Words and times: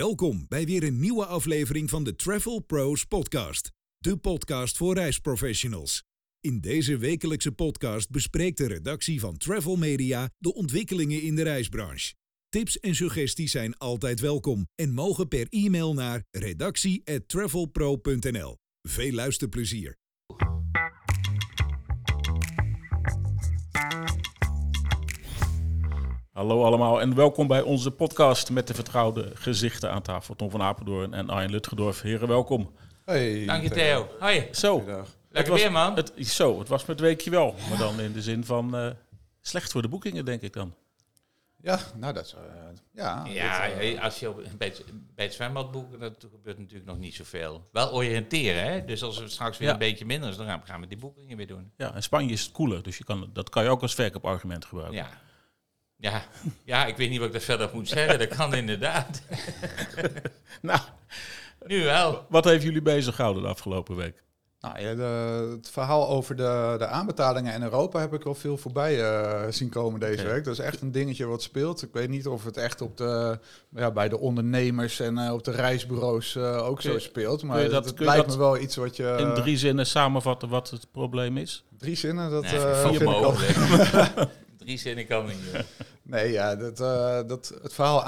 Welkom 0.00 0.44
bij 0.48 0.64
weer 0.64 0.82
een 0.82 1.00
nieuwe 1.00 1.26
aflevering 1.26 1.90
van 1.90 2.04
de 2.04 2.16
Travel 2.16 2.60
Pros 2.60 3.04
Podcast, 3.04 3.70
de 3.98 4.16
podcast 4.16 4.76
voor 4.76 4.94
reisprofessionals. 4.94 6.02
In 6.40 6.60
deze 6.60 6.96
wekelijkse 6.96 7.52
podcast 7.52 8.10
bespreekt 8.10 8.58
de 8.58 8.66
redactie 8.66 9.20
van 9.20 9.36
Travel 9.36 9.76
Media 9.76 10.30
de 10.38 10.54
ontwikkelingen 10.54 11.22
in 11.22 11.34
de 11.34 11.42
reisbranche. 11.42 12.14
Tips 12.48 12.78
en 12.78 12.94
suggesties 12.94 13.50
zijn 13.50 13.76
altijd 13.76 14.20
welkom 14.20 14.68
en 14.74 14.92
mogen 14.92 15.28
per 15.28 15.46
e-mail 15.48 15.94
naar 15.94 16.24
redactie@travelpro.nl. 16.30 18.56
Veel 18.82 19.12
luisterplezier. 19.12 19.99
Hallo 26.40 26.64
allemaal 26.64 27.00
en 27.00 27.14
welkom 27.14 27.46
bij 27.46 27.62
onze 27.62 27.90
podcast 27.90 28.50
met 28.50 28.66
de 28.66 28.74
vertrouwde 28.74 29.30
gezichten 29.34 29.90
aan 29.90 30.02
tafel. 30.02 30.36
Tom 30.36 30.50
van 30.50 30.62
Apeldoorn 30.62 31.14
en 31.14 31.28
Arjen 31.30 31.50
Lutgedorf. 31.50 32.00
Heren, 32.00 32.28
welkom. 32.28 32.70
Hey, 33.04 33.44
Dank 33.46 33.62
je 33.62 33.70
Theo. 33.70 34.08
Hoi. 34.18 34.48
Zo, 34.52 34.84
Lekker 35.30 35.52
was, 35.52 35.62
weer 35.62 35.72
man. 35.72 35.96
Het, 35.96 36.12
zo, 36.18 36.58
het 36.58 36.68
was 36.68 36.84
met 36.86 37.00
weekje 37.00 37.30
wel. 37.30 37.54
Maar 37.68 37.78
dan 37.78 38.00
in 38.00 38.12
de 38.12 38.22
zin 38.22 38.44
van 38.44 38.76
eh, 38.76 38.90
slecht 39.40 39.72
voor 39.72 39.82
de 39.82 39.88
boekingen, 39.88 40.24
denk 40.24 40.42
ik 40.42 40.52
dan. 40.52 40.74
Ja, 41.62 41.78
nou 41.96 42.12
dat 42.12 42.24
is... 42.24 42.34
eh, 42.34 42.40
ja, 42.92 43.24
ja, 43.26 43.68
dit, 43.78 44.00
als 44.00 44.20
je 44.20 44.28
op, 44.28 44.42
bij, 44.58 44.68
het, 44.68 44.84
bij 45.14 45.24
het 45.24 45.34
zwembad 45.34 45.70
boekt, 45.70 46.00
dat 46.00 46.26
gebeurt 46.30 46.58
natuurlijk 46.58 46.88
nog 46.90 46.98
niet 46.98 47.14
zoveel. 47.14 47.68
Wel 47.72 47.92
oriënteren, 47.92 48.72
hè? 48.72 48.84
Dus 48.84 49.02
als 49.02 49.16
het 49.18 49.30
straks 49.30 49.58
weer 49.58 49.68
Ja. 49.68 49.72
een 49.74 49.80
beetje 49.80 50.04
minder 50.04 50.28
is, 50.30 50.36
dan 50.36 50.46
gaan, 50.46 50.62
gaan 50.64 50.80
we 50.80 50.86
die 50.86 50.98
boekingen 50.98 51.36
weer 51.36 51.46
doen. 51.46 51.72
Ja, 51.76 51.94
in 51.94 52.02
Spanje 52.02 52.32
is 52.32 52.42
het 52.42 52.52
koeler, 52.52 52.82
dus 52.82 52.98
je 52.98 53.04
kan, 53.04 53.30
dat 53.32 53.48
kan 53.48 53.62
je 53.62 53.68
ook 53.68 53.82
als 53.82 53.94
verkoopargument 53.94 54.64
gebruiken. 54.64 54.96
Ja. 54.98 55.08
Ja. 56.00 56.22
ja, 56.64 56.86
ik 56.86 56.96
weet 56.96 57.10
niet 57.10 57.18
wat 57.18 57.26
ik 57.26 57.32
daar 57.32 57.42
verder 57.42 57.66
op 57.66 57.72
moet 57.72 57.88
zeggen. 57.88 58.18
Dat 58.18 58.28
kan 58.28 58.54
inderdaad. 58.54 59.20
Nou, 60.62 60.80
Nu 61.66 61.84
wel. 61.84 62.24
wat 62.28 62.44
heeft 62.44 62.62
jullie 62.62 62.82
bezig 62.82 63.14
gehouden 63.14 63.42
de 63.42 63.48
afgelopen 63.48 63.96
week? 63.96 64.22
nou 64.60 64.80
ja, 64.80 64.94
de- 64.94 65.56
het 65.56 65.70
verhaal 65.70 66.08
over 66.08 66.36
de, 66.36 66.74
de 66.78 66.86
aanbetalingen 66.86 67.54
in 67.54 67.62
Europa 67.62 68.00
heb 68.00 68.12
ik 68.14 68.24
al 68.24 68.34
veel 68.34 68.56
voorbij 68.56 69.00
eh, 69.10 69.50
zien 69.50 69.68
komen 69.68 70.00
deze 70.00 70.26
week. 70.26 70.44
Dat 70.44 70.52
is 70.52 70.58
echt 70.64 70.80
een 70.80 70.92
dingetje 70.92 71.26
wat 71.26 71.42
speelt. 71.42 71.82
Ik 71.82 71.88
weet 71.92 72.08
niet 72.08 72.26
of 72.26 72.44
het 72.44 72.56
echt 72.56 72.80
op 72.80 72.96
de, 72.96 73.38
ja, 73.74 73.90
bij 73.90 74.08
de 74.08 74.18
ondernemers 74.18 75.00
en 75.00 75.18
eh, 75.18 75.32
op 75.32 75.44
de 75.44 75.50
reisbureaus 75.50 76.36
eh, 76.36 76.66
ook 76.66 76.78
Kun 76.80 76.92
zo 76.92 76.98
speelt. 76.98 77.42
Maar 77.42 77.68
dat- 77.68 77.84
het 77.84 77.98
lijkt 78.00 78.26
dat 78.26 78.36
me 78.36 78.42
wel 78.42 78.58
iets 78.58 78.76
wat 78.76 78.96
je... 78.96 79.16
In 79.18 79.34
drie 79.34 79.56
zinnen 79.56 79.86
samenvatten 79.86 80.48
wat 80.48 80.70
het 80.70 80.86
probleem 80.92 81.36
is? 81.36 81.64
drie 81.78 81.96
zinnen, 81.96 82.30
dat 82.30 82.42
Nee, 82.42 82.56
eh, 82.56 82.80
vind 82.86 83.00
ik. 83.00 84.28
Drie 84.60 84.78
zinnen 84.78 85.06
kan 85.06 85.26
niet. 85.26 85.36
Nee, 86.02 86.32
ja, 86.32 86.56
dat, 86.56 86.80
eh, 86.80 87.20
dat, 87.26 87.54
het 87.62 87.72
verhaal 87.72 88.04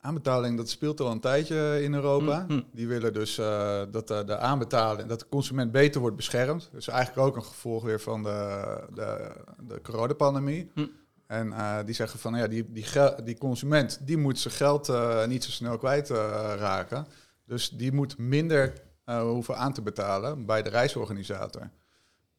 aanbetaling, 0.00 0.56
dat 0.56 0.68
speelt 0.68 1.00
al 1.00 1.10
een 1.10 1.20
tijdje 1.20 1.82
in 1.82 1.94
Europa. 1.94 2.44
Hm, 2.46 2.52
hm. 2.52 2.60
Die 2.72 2.88
willen 2.88 3.12
dus 3.12 3.38
eh, 3.38 3.82
dat 3.90 4.08
de, 4.08 4.24
de 4.24 4.38
aanbetaling, 4.38 5.08
dat 5.08 5.20
de 5.20 5.28
consument 5.28 5.72
beter 5.72 6.00
wordt 6.00 6.16
beschermd. 6.16 6.68
Dus 6.72 6.88
eigenlijk 6.88 7.28
ook 7.28 7.36
een 7.36 7.44
gevolg 7.44 7.82
weer 7.82 8.00
van 8.00 8.22
de, 8.22 8.62
de, 8.94 9.30
de 9.66 9.80
coronapandemie. 9.80 10.70
Hm. 10.74 10.86
En 11.28 11.52
eh, 11.52 11.78
die 11.84 11.94
zeggen 11.94 12.18
van, 12.18 12.34
ja, 12.34 12.46
die, 12.46 12.72
die, 12.72 12.84
die 13.24 13.38
consument, 13.38 14.00
die 14.02 14.16
moet 14.16 14.38
zijn 14.38 14.54
geld 14.54 14.88
eh, 14.88 15.26
niet 15.26 15.44
zo 15.44 15.50
snel 15.50 15.78
kwijtraken. 15.78 16.58
raken. 16.58 17.06
dus 17.44 17.70
die 17.70 17.92
moet 17.92 18.18
minder 18.18 18.72
eh, 19.04 19.20
hoeven 19.20 19.56
aan 19.56 19.72
te 19.72 19.82
betalen 19.82 20.46
bij 20.46 20.62
de 20.62 20.70
reisorganisator. 20.70 21.70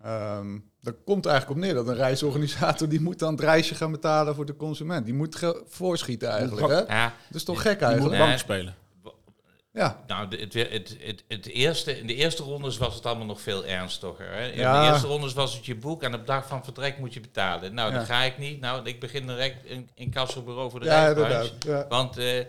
Ehm 0.01 0.57
daar 0.81 0.93
komt 1.05 1.25
eigenlijk 1.25 1.57
op 1.59 1.63
neer 1.65 1.73
dat 1.73 1.87
een 1.87 1.95
reisorganisator 1.95 2.89
die 2.89 3.01
moet 3.01 3.19
dan 3.19 3.31
het 3.31 3.41
reisje 3.41 3.75
gaan 3.75 3.91
betalen 3.91 4.35
voor 4.35 4.45
de 4.45 4.55
consument. 4.55 5.05
Die 5.05 5.13
moet 5.13 5.53
voorschieten 5.67 6.29
eigenlijk. 6.29 6.67
Hè? 6.67 6.73
Dat 6.75 6.87
Ja, 6.87 7.13
is 7.31 7.43
toch 7.43 7.61
gek 7.61 7.73
moet 7.73 7.81
eigenlijk? 7.81 8.17
Nee. 8.17 8.27
bank 8.27 8.39
spelen. 8.39 8.75
Ja, 9.73 10.03
nou, 10.07 10.27
de- 10.27 10.37
het, 10.37 10.53
het, 10.53 10.97
het, 10.99 11.23
het 11.27 11.45
eerste, 11.47 11.99
in 11.99 12.07
de 12.07 12.15
eerste 12.15 12.43
rondes 12.43 12.77
was 12.77 12.95
het 12.95 13.05
allemaal 13.05 13.25
nog 13.25 13.41
veel 13.41 13.65
ernstiger. 13.65 14.31
Hè? 14.33 14.47
In 14.47 14.59
Ja. 14.59 14.81
de 14.85 14.91
eerste 14.91 15.07
rondes 15.07 15.33
was 15.33 15.53
het 15.55 15.65
je 15.65 15.75
boek 15.75 16.03
en 16.03 16.13
op 16.13 16.25
dag 16.27 16.47
van 16.47 16.63
vertrek 16.63 16.97
moet 16.97 17.13
je 17.13 17.19
betalen. 17.19 17.73
Nou, 17.73 17.91
Ja. 17.91 17.97
dat 17.97 18.05
ga 18.05 18.21
ik 18.23 18.37
niet. 18.37 18.59
Nou, 18.59 18.81
ik 18.85 18.99
begin 18.99 19.27
direct 19.27 19.69
een 19.69 19.89
incassobureau 19.93 20.71
voor 20.71 20.79
de 20.79 20.85
ja 20.85 21.03
reisbranche. 21.11 21.51
inderdaad. 21.53 21.63
Ja. 21.63 21.85
Want, 21.89 22.17
eh, 22.17 22.45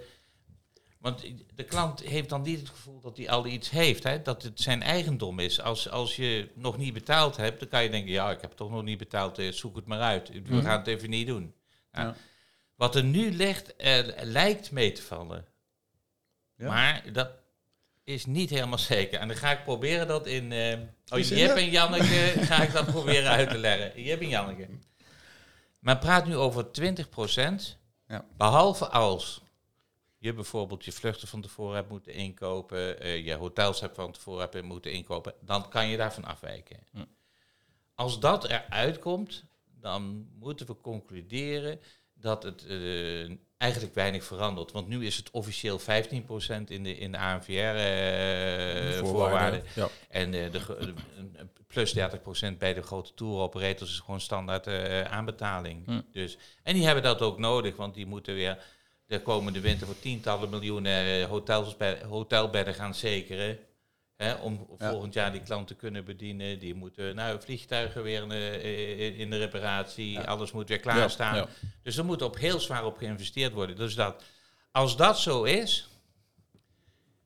want 1.01 1.25
de 1.55 1.65
klant 1.65 2.01
heeft 2.01 2.29
dan 2.29 2.43
niet 2.43 2.59
het 2.61 2.69
gevoel 2.69 3.01
dat 3.01 3.17
hij 3.17 3.31
al 3.31 3.47
iets 3.47 3.71
heeft, 3.71 4.03
hè? 4.03 4.23
dat 4.23 4.43
het 4.43 4.61
zijn 4.61 4.83
eigendom 4.83 5.39
is. 5.39 5.61
Als, 5.61 5.91
als 5.91 6.17
je 6.17 6.51
nog 6.55 6.77
niet 6.77 6.93
betaald 6.93 7.37
hebt, 7.37 7.61
dan 7.61 7.69
kan 7.69 7.83
je 7.83 7.91
denken, 7.91 8.11
ja, 8.13 8.31
ik 8.31 8.41
heb 8.41 8.53
toch 8.53 8.71
nog 8.71 8.83
niet 8.83 8.99
betaald, 8.99 9.39
eh, 9.39 9.53
zoek 9.53 9.77
het 9.77 9.87
maar 9.87 10.01
uit. 10.01 10.29
We 10.29 10.41
Mhm. 10.47 10.63
gaan 10.63 10.79
het 10.79 10.87
even 10.87 11.11
niet 11.11 11.27
doen. 11.27 11.55
Nou, 11.93 12.07
Ja. 12.07 12.15
Wat 12.75 12.95
er 12.97 13.05
nu 13.05 13.33
ligt, 13.33 13.77
eh, 13.77 13.99
lijkt 14.23 14.71
mee 14.71 14.93
te 14.93 15.03
vallen. 15.03 15.47
Ja. 16.57 16.67
Maar 16.69 17.03
dat 17.13 17.31
is 18.05 18.27
niet 18.27 18.51
helemaal 18.51 18.79
zeker. 18.79 19.21
En 19.21 19.29
dan 19.29 19.37
ga 19.37 19.51
ik 19.53 19.65
proberen 19.65 20.07
dat 20.09 20.27
in... 20.27 20.53
eh 20.53 20.79
oh? 21.09 21.19
Jip 21.19 21.51
en 21.51 21.71
Janneke 21.71 22.33
ga 22.41 22.63
ik 22.63 22.73
dat 22.73 22.87
proberen 22.87 23.31
uit 23.31 23.51
te 23.51 23.59
leggen. 23.59 24.03
Jip 24.03 24.21
en 24.21 24.29
Janneke. 24.29 24.69
Men 25.79 25.99
praat 25.99 26.27
nu 26.27 26.37
over 26.37 26.71
20%, 26.73 27.77
Ja. 28.07 28.25
behalve 28.37 28.89
als 28.89 29.43
je 30.21 30.33
bijvoorbeeld 30.33 30.85
je 30.85 30.93
vluchten 30.93 31.29
van 31.29 31.41
tevoren 31.41 31.75
hebt 31.75 31.89
moeten 31.89 32.13
inkopen, 32.13 33.01
eh, 33.01 33.25
je 33.25 33.35
hotels 33.35 33.81
hebt 33.81 33.95
van 33.95 34.13
tevoren 34.13 34.49
hebt 34.51 34.63
moeten 34.63 34.93
inkopen, 34.93 35.35
dan 35.41 35.69
kan 35.69 35.89
je 35.89 35.97
daarvan 35.97 36.25
afwijken. 36.25 36.77
Hm. 36.93 37.05
Als 37.95 38.21
dat 38.21 38.45
eruit 38.45 38.99
komt, 38.99 39.45
dan 39.65 40.29
moeten 40.39 40.67
we 40.67 40.81
concluderen 40.81 41.81
dat 42.15 42.43
het 42.43 42.67
eh, 42.67 43.31
eigenlijk 43.57 43.95
weinig 43.95 44.25
verandert. 44.25 44.73
Want 44.73 44.89
nu 44.89 45.07
is 45.07 45.17
het 45.17 45.31
officieel 45.31 45.81
15% 45.81 45.85
in 46.67 46.83
de, 46.83 46.97
in 46.97 47.13
de 47.13 47.19
ANVR-voorwaarden. 47.19 49.63
Ja. 49.75 49.89
En 50.09 50.35
eh, 50.35 50.53
de, 50.53 50.95
plus 51.67 51.99
30% 51.99 52.01
bij 52.59 52.75
de 52.75 52.83
grote 52.83 53.15
tour-operators 53.15 53.91
is 53.91 53.99
gewoon 53.99 54.21
standaard 54.21 54.67
eh, 54.67 55.03
aanbetaling. 55.03 55.87
Hm. 55.87 56.01
Dus, 56.13 56.39
en 56.63 56.75
die 56.75 56.85
hebben 56.85 57.03
dat 57.03 57.21
ook 57.21 57.39
nodig, 57.39 57.77
want 57.77 57.95
die 57.95 58.07
moeten 58.07 58.35
weer 58.35 58.59
de 59.11 59.23
komende 59.23 59.61
winter 59.61 59.87
voor 59.87 59.99
tientallen 59.99 60.51
miljoenen 60.51 61.05
eh, 61.07 61.25
hotels, 61.25 61.77
hotelbedden 62.09 62.75
gaan 62.75 62.95
zekeren. 62.95 63.59
Hè, 64.17 64.35
om 64.35 64.67
Ja. 64.79 64.91
volgend 64.91 65.15
jaar 65.15 65.33
die 65.33 65.41
klant 65.41 65.67
te 65.67 65.75
kunnen 65.75 66.05
bedienen. 66.05 66.59
Die 66.59 66.75
moeten, 66.75 67.15
nou, 67.15 67.41
vliegtuigen 67.41 68.03
weer 68.03 68.31
eh, 68.31 69.19
in 69.19 69.31
de 69.31 69.39
reparatie. 69.39 70.11
Ja. 70.11 70.21
Alles 70.23 70.53
moet 70.53 70.69
weer 70.69 70.81
klaarstaan. 70.81 71.37
Ja. 71.37 71.47
Dus 71.83 71.97
er 71.97 72.05
moet 72.05 72.23
op 72.23 72.39
heel 72.39 72.61
zwaar 72.61 72.85
op 72.85 72.97
geïnvesteerd 72.97 73.53
worden. 73.53 73.77
Dus 73.77 73.95
dat, 73.95 74.23
als 74.71 74.97
dat 74.97 75.19
zo 75.19 75.43
is, 75.43 75.89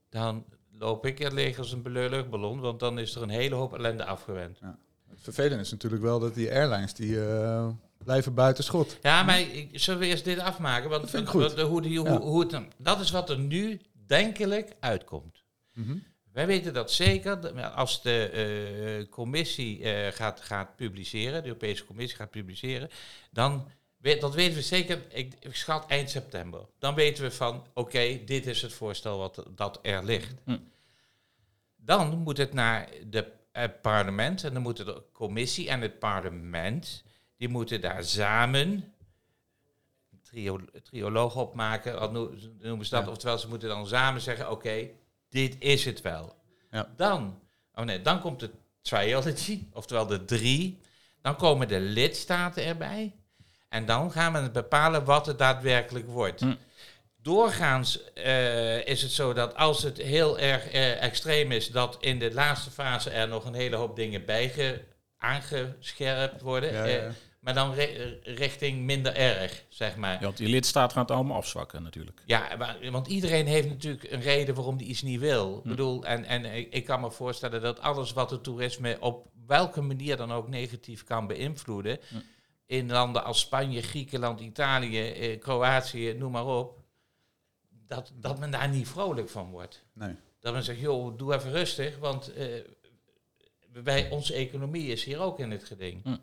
dan 0.08 0.44
loop 0.78 1.06
ik 1.06 1.20
er 1.20 1.34
leeg 1.34 1.58
als 1.58 1.72
een 1.72 1.82
luchtballon. 1.90 2.60
Want 2.60 2.80
dan 2.80 2.98
is 2.98 3.14
er 3.14 3.22
een 3.22 3.28
hele 3.28 3.54
hoop 3.54 3.74
ellende 3.74 4.04
afgewend. 4.04 4.60
Het 5.08 5.20
vervelende 5.20 5.62
is 5.62 5.70
natuurlijk 5.70 6.02
wel 6.02 6.18
dat 6.18 6.34
die 6.34 6.50
airlines 6.52 6.94
die 6.94 7.24
eh, 7.26 7.68
blijven 8.04 8.34
buiten 8.34 8.64
schot. 8.64 8.98
Ja, 9.02 9.22
maar 9.22 9.40
ik, 9.40 9.68
zullen 9.72 10.00
we 10.00 10.06
eerst 10.06 10.24
dit 10.24 10.38
afmaken? 10.38 10.90
Want 10.90 11.02
Dat 11.02 11.10
vind 11.10 11.22
ik 11.22 11.28
goed. 11.28 11.60
Hoe, 11.60 11.82
die, 11.82 11.98
hoe, 11.98 12.08
Ja. 12.08 12.18
hoe 12.18 12.40
het, 12.40 12.66
dat 12.78 13.00
is 13.00 13.10
wat 13.10 13.30
er 13.30 13.38
nu 13.38 13.80
denkelijk 14.06 14.76
uitkomt. 14.80 15.42
Mhm. 15.72 15.96
Wij 16.32 16.46
weten 16.46 16.74
dat 16.74 16.92
zeker. 16.92 17.62
Als 17.62 18.02
de 18.02 18.28
eh, 18.28 19.10
commissie 19.10 19.82
eh, 19.82 20.12
gaat, 20.12 20.40
gaat 20.40 20.76
publiceren, 20.76 21.42
de 21.42 21.48
Europese 21.48 21.84
Commissie 21.84 22.16
gaat 22.18 22.30
publiceren, 22.30 22.90
dan 23.30 23.68
weet, 23.96 24.20
dat 24.20 24.34
weten 24.34 24.54
we 24.54 24.62
zeker, 24.62 25.02
ik, 25.08 25.34
ik 25.40 25.56
schat 25.56 25.86
eind 25.86 26.10
september. 26.10 26.60
Dan 26.78 26.94
weten 26.94 27.24
we 27.24 27.30
van, 27.30 27.66
oké, 27.74 28.24
dit 28.24 28.46
is 28.46 28.62
het 28.62 28.72
voorstel 28.72 29.18
wat 29.18 29.44
dat 29.50 29.78
er 29.82 30.04
ligt. 30.04 30.34
Hm. 30.44 30.56
Dan 31.76 32.18
moet 32.18 32.36
het 32.36 32.52
naar 32.52 32.88
de, 33.06 33.26
het 33.52 33.80
parlement 33.82 34.44
en 34.44 34.52
dan 34.52 34.62
moeten 34.62 34.86
de 34.86 35.02
commissie 35.12 35.68
en 35.68 35.80
het 35.80 35.98
parlement, 35.98 37.04
die 37.44 37.52
moeten 37.52 37.80
daar 37.80 38.04
samen 38.04 38.60
een 38.60 40.20
trio, 40.22 40.60
trioloog 40.82 41.36
opmaken, 41.36 41.98
wat 41.98 42.12
noe- 42.12 42.30
noemen 42.60 42.84
ze 42.86 42.90
dat, 42.94 43.04
Ja. 43.04 43.10
oftewel 43.10 43.38
ze 43.38 43.48
moeten 43.48 43.68
dan 43.68 43.86
samen 43.86 44.20
zeggen, 44.20 44.50
oké, 44.50 44.88
dit 45.28 45.56
is 45.58 45.84
het 45.84 46.00
wel. 46.00 46.34
Ja. 46.70 46.92
Dan, 46.96 47.40
oh 47.74 47.84
nee, 47.84 48.02
dan 48.02 48.20
komt 48.20 48.40
de 48.40 48.50
triology, 48.82 49.62
oftewel 49.72 50.06
de 50.06 50.24
drie. 50.24 50.80
Dan 51.22 51.36
komen 51.36 51.68
de 51.68 51.80
lidstaten 51.80 52.64
erbij. 52.64 53.12
En 53.68 53.86
dan 53.86 54.12
gaan 54.12 54.32
we 54.32 54.50
bepalen 54.50 55.04
wat 55.04 55.26
het 55.26 55.38
daadwerkelijk 55.38 56.06
wordt. 56.06 56.40
Hm. 56.40 56.54
Doorgaans 57.22 58.12
eh, 58.12 58.86
is 58.86 59.02
het 59.02 59.10
zo 59.10 59.32
dat 59.32 59.54
als 59.56 59.82
het 59.82 59.96
heel 59.98 60.38
erg 60.38 60.68
eh, 60.70 61.02
extreem 61.02 61.52
is, 61.52 61.70
dat 61.70 61.96
in 62.00 62.18
de 62.18 62.32
laatste 62.34 62.70
fase 62.70 63.10
er 63.10 63.28
nog 63.28 63.44
een 63.44 63.54
hele 63.54 63.76
hoop 63.76 63.96
dingen 63.96 64.24
bij 64.24 64.48
ge- 64.48 64.80
aangescherpt 65.16 66.40
worden. 66.40 66.72
Ja, 66.72 66.84
Eh, 66.84 66.94
ja. 66.94 67.10
Maar 67.44 67.54
dan 67.54 67.72
ri- 67.72 68.18
richting 68.22 68.80
minder 68.82 69.14
erg, 69.16 69.64
zeg 69.68 69.96
maar. 69.96 70.12
Ja, 70.14 70.20
want 70.20 70.36
die 70.36 70.48
lidstaat 70.48 70.92
gaat 70.92 71.08
het 71.08 71.16
allemaal 71.16 71.36
afzwakken 71.36 71.82
natuurlijk. 71.82 72.22
Ja, 72.26 72.56
maar- 72.56 72.90
want 72.90 73.06
iedereen 73.06 73.46
heeft 73.46 73.68
natuurlijk 73.68 74.10
een 74.10 74.20
reden 74.20 74.54
waarom 74.54 74.76
die 74.76 74.86
iets 74.86 75.02
niet 75.02 75.20
wil. 75.20 75.56
Ik 75.56 75.62
Hm. 75.62 75.68
bedoel, 75.68 76.04
en, 76.04 76.24
en 76.24 76.44
ik, 76.70 76.84
kan 76.84 77.00
me 77.00 77.10
voorstellen 77.10 77.60
dat 77.62 77.80
alles 77.80 78.12
wat 78.12 78.30
het 78.30 78.42
toerisme 78.44 78.96
op 79.00 79.28
welke 79.46 79.80
manier 79.80 80.16
dan 80.16 80.32
ook 80.32 80.48
negatief 80.48 81.04
kan 81.04 81.26
beïnvloeden, 81.26 81.98
Hm. 82.08 82.16
in 82.66 82.90
landen 82.90 83.24
als 83.24 83.40
Spanje, 83.40 83.82
Griekenland, 83.82 84.40
Italië, 84.40 85.10
eh, 85.10 85.40
Kroatië, 85.40 86.12
noem 86.18 86.32
maar 86.32 86.46
op, 86.46 86.78
dat, 87.86 88.12
dat 88.14 88.38
men 88.38 88.50
daar 88.50 88.68
niet 88.68 88.88
vrolijk 88.88 89.28
van 89.28 89.50
wordt. 89.50 89.84
Nee. 89.92 90.14
Dat 90.40 90.52
men 90.52 90.62
zegt, 90.62 90.80
joh, 90.80 91.18
doe 91.18 91.34
even 91.34 91.50
rustig, 91.50 91.98
want 91.98 92.32
eh, 92.32 92.46
wij, 93.72 94.10
onze 94.10 94.34
economie 94.34 94.86
is 94.86 95.04
hier 95.04 95.20
ook 95.20 95.38
in 95.38 95.50
het 95.50 95.64
geding. 95.64 96.02
Hm. 96.02 96.16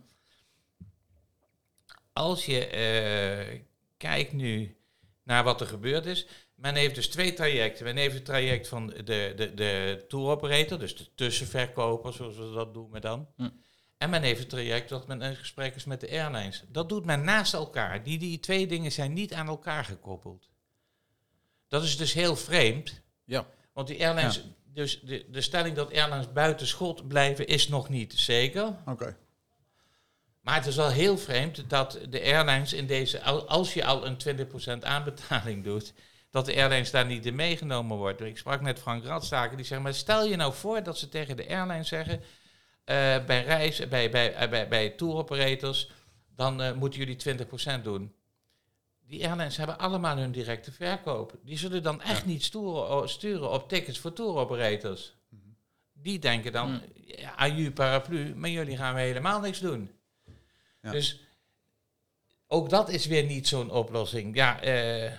Als 2.22 2.46
je 2.46 2.68
eh, 2.68 3.60
kijkt 3.98 4.34
nu 4.34 4.76
naar 5.24 5.44
wat 5.44 5.62
er 5.62 5.68
gebeurd 5.68 6.06
is. 6.06 6.28
Men 6.56 6.76
heeft 6.76 6.96
dus 6.96 7.08
twee 7.08 7.34
trajecten. 7.34 7.86
Men 7.86 7.98
heeft 7.98 8.14
het 8.14 8.26
traject 8.26 8.68
van 8.68 8.88
de, 8.88 9.34
de, 9.36 9.54
de 9.54 10.06
tour 10.08 10.30
operator, 10.30 10.80
dus 10.80 10.96
de 10.96 11.08
tussenverkoper, 11.16 12.14
zoals 12.14 12.38
we 12.38 12.52
dat 12.54 12.74
noemen 12.74 13.02
dan. 13.02 13.28
Hm. 13.36 13.50
En 13.98 14.10
men 14.10 14.22
heeft 14.22 14.40
het 14.40 14.50
traject 14.50 14.90
dat 14.90 15.08
men 15.08 15.22
in 15.22 15.36
gesprek 15.36 15.76
is 15.76 15.86
met 15.86 16.02
de 16.02 16.10
airlines. 16.10 16.64
Dat 16.68 16.90
doet 16.90 17.06
men 17.06 17.24
naast 17.24 17.54
elkaar. 17.54 18.04
Die, 18.04 18.20
die 18.20 18.40
twee 18.40 18.68
dingen 18.68 18.92
zijn 18.92 19.14
niet 19.14 19.34
aan 19.34 19.48
elkaar 19.48 19.86
gekoppeld. 19.86 20.50
Dat 21.68 21.84
is 21.84 21.98
dus 21.98 22.14
heel 22.14 22.36
vreemd. 22.36 23.02
Ja. 23.26 23.48
Want 23.74 23.88
die 23.88 24.06
airlines, 24.06 24.44
dus 24.64 25.02
de, 25.02 25.26
de 25.30 25.42
stelling 25.42 25.76
dat 25.76 25.94
airlines 25.94 26.32
buiten 26.32 26.68
schot 26.68 27.08
blijven 27.08 27.48
is 27.48 27.68
nog 27.68 27.90
niet 27.90 28.14
zeker. 28.14 28.76
Oké. 28.86 29.18
Maar 30.42 30.56
het 30.56 30.66
is 30.66 30.76
wel 30.76 30.90
heel 30.90 31.18
vreemd 31.18 31.70
dat 31.70 32.00
de 32.10 32.22
airlines 32.22 32.74
in 32.74 32.88
deze, 32.88 33.22
al- 33.24 33.48
als 33.48 33.74
je 33.74 33.86
al 33.86 34.06
een 34.06 34.18
20% 34.80 34.84
aanbetaling 34.84 35.64
doet, 35.70 35.94
dat 36.30 36.46
de 36.46 36.56
airlines 36.56 36.92
daar 36.92 37.06
niet 37.06 37.26
in 37.26 37.36
meegenomen 37.36 37.98
wordt. 37.98 38.22
Ik 38.22 38.38
sprak 38.38 38.62
met 38.62 38.80
Frank 38.80 39.04
Radstaker, 39.06 39.58
die 39.58 39.66
zegt, 39.66 39.82
maar 39.82 39.94
stel 39.94 40.26
je 40.26 40.36
nou 40.36 40.54
voor 40.54 40.84
dat 40.84 40.98
ze 40.98 41.10
tegen 41.10 41.38
de 41.38 41.48
airlines 41.50 41.88
zeggen, 41.88 42.20
eh, 42.84 43.26
bij 43.26 43.44
reis, 43.44 43.88
bij, 43.88 44.10
bij, 44.12 44.34
eh, 44.34 44.50
bij, 44.50 44.68
bij 44.68 44.90
tour 44.90 45.14
operators, 45.16 45.90
dan 46.36 46.62
eh, 46.62 46.74
moeten 46.74 47.00
jullie 47.00 47.16
20% 47.80 47.84
doen. 47.84 48.14
Die 49.08 49.28
airlines 49.28 49.58
hebben 49.58 49.78
allemaal 49.80 50.18
hun 50.18 50.32
directe 50.32 50.72
verkoop. 50.72 51.34
Die 51.44 51.58
zullen 51.58 51.84
dan 51.84 52.02
echt 52.02 52.26
niet 52.26 52.44
stoeren, 52.44 52.88
o- 52.90 53.08
sturen 53.08 53.52
op 53.52 53.70
tickets 53.70 54.00
voor 54.00 54.14
tour 54.14 54.36
operators. 54.36 55.14
Die 55.94 56.20
denken 56.20 56.52
dan, 56.52 56.82
ja, 57.06 57.36
aju 57.36 57.72
paraplu, 57.72 58.36
maar 58.36 58.50
jullie 58.50 58.78
gaan 58.78 58.94
we 58.96 59.02
helemaal 59.02 59.40
niks 59.40 59.60
doen. 59.60 59.92
Ja. 60.82 60.92
Dus 60.92 61.20
ook 62.48 62.70
dat 62.70 62.90
is 62.90 63.06
weer 63.06 63.24
niet 63.24 63.48
zo'n 63.48 63.72
oplossing. 63.72 64.36
Ja, 64.36 64.62
eh 64.62 65.12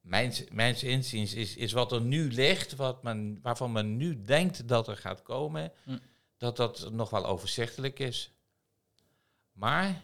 mijns, 0.00 0.44
mijns 0.50 0.82
inziens 0.82 1.34
is, 1.34 1.56
is 1.56 1.72
wat 1.72 1.92
er 1.92 2.00
nu 2.00 2.32
ligt, 2.32 2.76
wat 2.76 3.02
men, 3.02 3.38
waarvan 3.42 3.72
men 3.72 3.96
nu 3.96 4.22
denkt 4.22 4.68
dat 4.68 4.88
er 4.88 4.96
gaat 4.96 5.22
komen, 5.22 5.72
Hm. 5.84 5.98
dat 6.36 6.56
dat 6.56 6.90
nog 6.90 7.10
wel 7.10 7.26
overzichtelijk 7.26 7.98
is. 7.98 8.30
Maar 9.52 10.02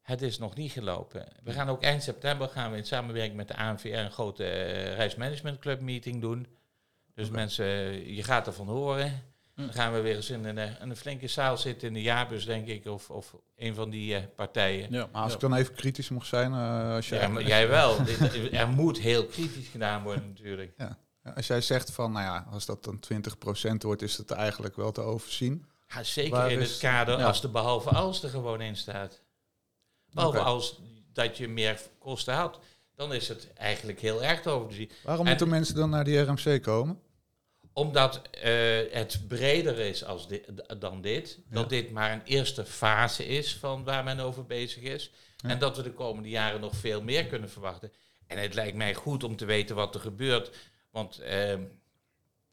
het 0.00 0.22
is 0.22 0.38
nog 0.38 0.54
niet 0.54 0.72
gelopen. 0.72 1.28
We 1.42 1.52
gaan 1.52 1.68
ook 1.68 1.82
eind 1.82 2.02
september 2.02 2.48
gaan 2.48 2.70
we 2.70 2.76
in 2.76 2.86
samenwerking 2.86 3.36
met 3.36 3.48
de 3.48 3.56
ANVR 3.56 3.86
een 3.86 4.10
grote 4.10 4.44
eh, 4.44 4.94
reismanagement 4.94 5.58
club 5.58 5.80
meeting 5.80 6.20
doen. 6.20 6.46
Dus 7.14 7.30
mensen, 7.30 7.66
je 8.14 8.22
gaat 8.22 8.46
ervan 8.46 8.66
horen. 8.68 9.22
Dan 9.58 9.72
gaan 9.72 9.92
we 9.92 10.00
weer 10.00 10.16
eens 10.16 10.30
in 10.30 10.44
een, 10.44 10.58
eh, 10.58 10.70
een 10.78 10.96
flinke 10.96 11.28
zaal 11.28 11.56
zitten 11.56 11.88
in 11.88 11.94
de 11.94 12.02
jaarbus, 12.02 12.44
denk 12.44 12.66
ik, 12.66 12.86
of, 12.86 13.10
of 13.10 13.34
een 13.56 13.74
van 13.74 13.90
die 13.90 14.14
eh, 14.16 14.22
partijen. 14.36 14.86
Ja. 14.90 15.08
Maar 15.12 15.20
als 15.22 15.28
ja. 15.30 15.34
ik 15.34 15.40
dan 15.40 15.54
even 15.54 15.74
kritisch 15.74 16.08
mocht 16.08 16.26
zijn, 16.26 16.52
eh, 16.52 16.94
als, 16.94 17.08
jij, 17.08 17.20
Ja, 17.20 17.28
maar 17.28 17.42
jij 17.46 17.68
wel. 17.68 17.96
Dit- 18.04 18.52
er 18.52 18.68
moet 18.68 18.98
heel 18.98 19.26
kritisch 19.26 19.68
gedaan 19.68 20.02
worden 20.02 20.28
natuurlijk. 20.28 20.74
als 21.34 21.46
jij 21.46 21.60
zegt 21.60 21.90
van, 21.90 22.12
nou 22.12 22.24
ja, 22.24 22.46
als 22.50 22.66
dat 22.66 22.84
dan 22.84 22.98
20% 22.98 23.82
wordt, 23.82 24.02
is 24.02 24.16
het 24.16 24.30
eigenlijk 24.30 24.76
wel 24.76 24.92
te 24.92 25.00
overzien. 25.00 25.66
Ja, 25.88 26.02
zeker 26.02 26.30
Waar 26.30 26.50
in 26.52 26.60
is- 26.60 26.70
het 26.70 26.78
kader 26.80 27.18
ja. 27.18 27.26
als 27.26 27.40
de 27.40 27.48
behalve 27.48 27.88
als 27.90 28.22
er 28.22 28.28
gewoon 28.30 28.60
in 28.60 28.76
staat. 28.76 29.20
Behalve 30.12 30.38
als 30.38 30.80
dat 31.12 31.36
je 31.36 31.48
meer 31.48 31.80
kosten 31.98 32.34
had, 32.34 32.58
dan 32.94 33.14
is 33.14 33.28
het 33.28 33.52
eigenlijk 33.52 34.00
heel 34.00 34.22
erg 34.24 34.40
te 34.40 34.48
overzien. 34.50 34.90
Waarom 35.04 35.24
En- 35.24 35.30
moeten 35.30 35.48
mensen 35.48 35.74
dan 35.74 35.90
naar 35.90 36.04
die 36.04 36.18
RMC 36.20 36.62
komen? 36.62 37.00
Omdat 37.78 38.22
eh, 38.30 38.52
het 38.90 39.20
breder 39.28 39.78
is 39.78 40.04
als 40.04 40.28
di- 40.28 40.42
dan 40.78 41.00
dit. 41.00 41.38
Dat 41.50 41.68
dit 41.68 41.90
maar 41.90 42.12
een 42.12 42.22
eerste 42.24 42.64
fase 42.64 43.26
is 43.26 43.56
van 43.56 43.84
waar 43.84 44.04
men 44.04 44.20
over 44.20 44.46
bezig 44.46 44.82
is. 44.82 45.10
Ja. 45.36 45.48
En 45.48 45.58
dat 45.58 45.76
we 45.76 45.82
de 45.82 45.92
komende 45.92 46.28
jaren 46.28 46.60
nog 46.60 46.76
veel 46.76 47.02
meer 47.02 47.26
kunnen 47.26 47.50
verwachten. 47.50 47.92
En 48.26 48.38
het 48.38 48.54
lijkt 48.54 48.76
mij 48.76 48.94
goed 48.94 49.24
om 49.24 49.36
te 49.36 49.44
weten 49.44 49.76
wat 49.76 49.94
er 49.94 50.00
gebeurt. 50.00 50.50
Want 50.90 51.18
ehm, 51.18 51.62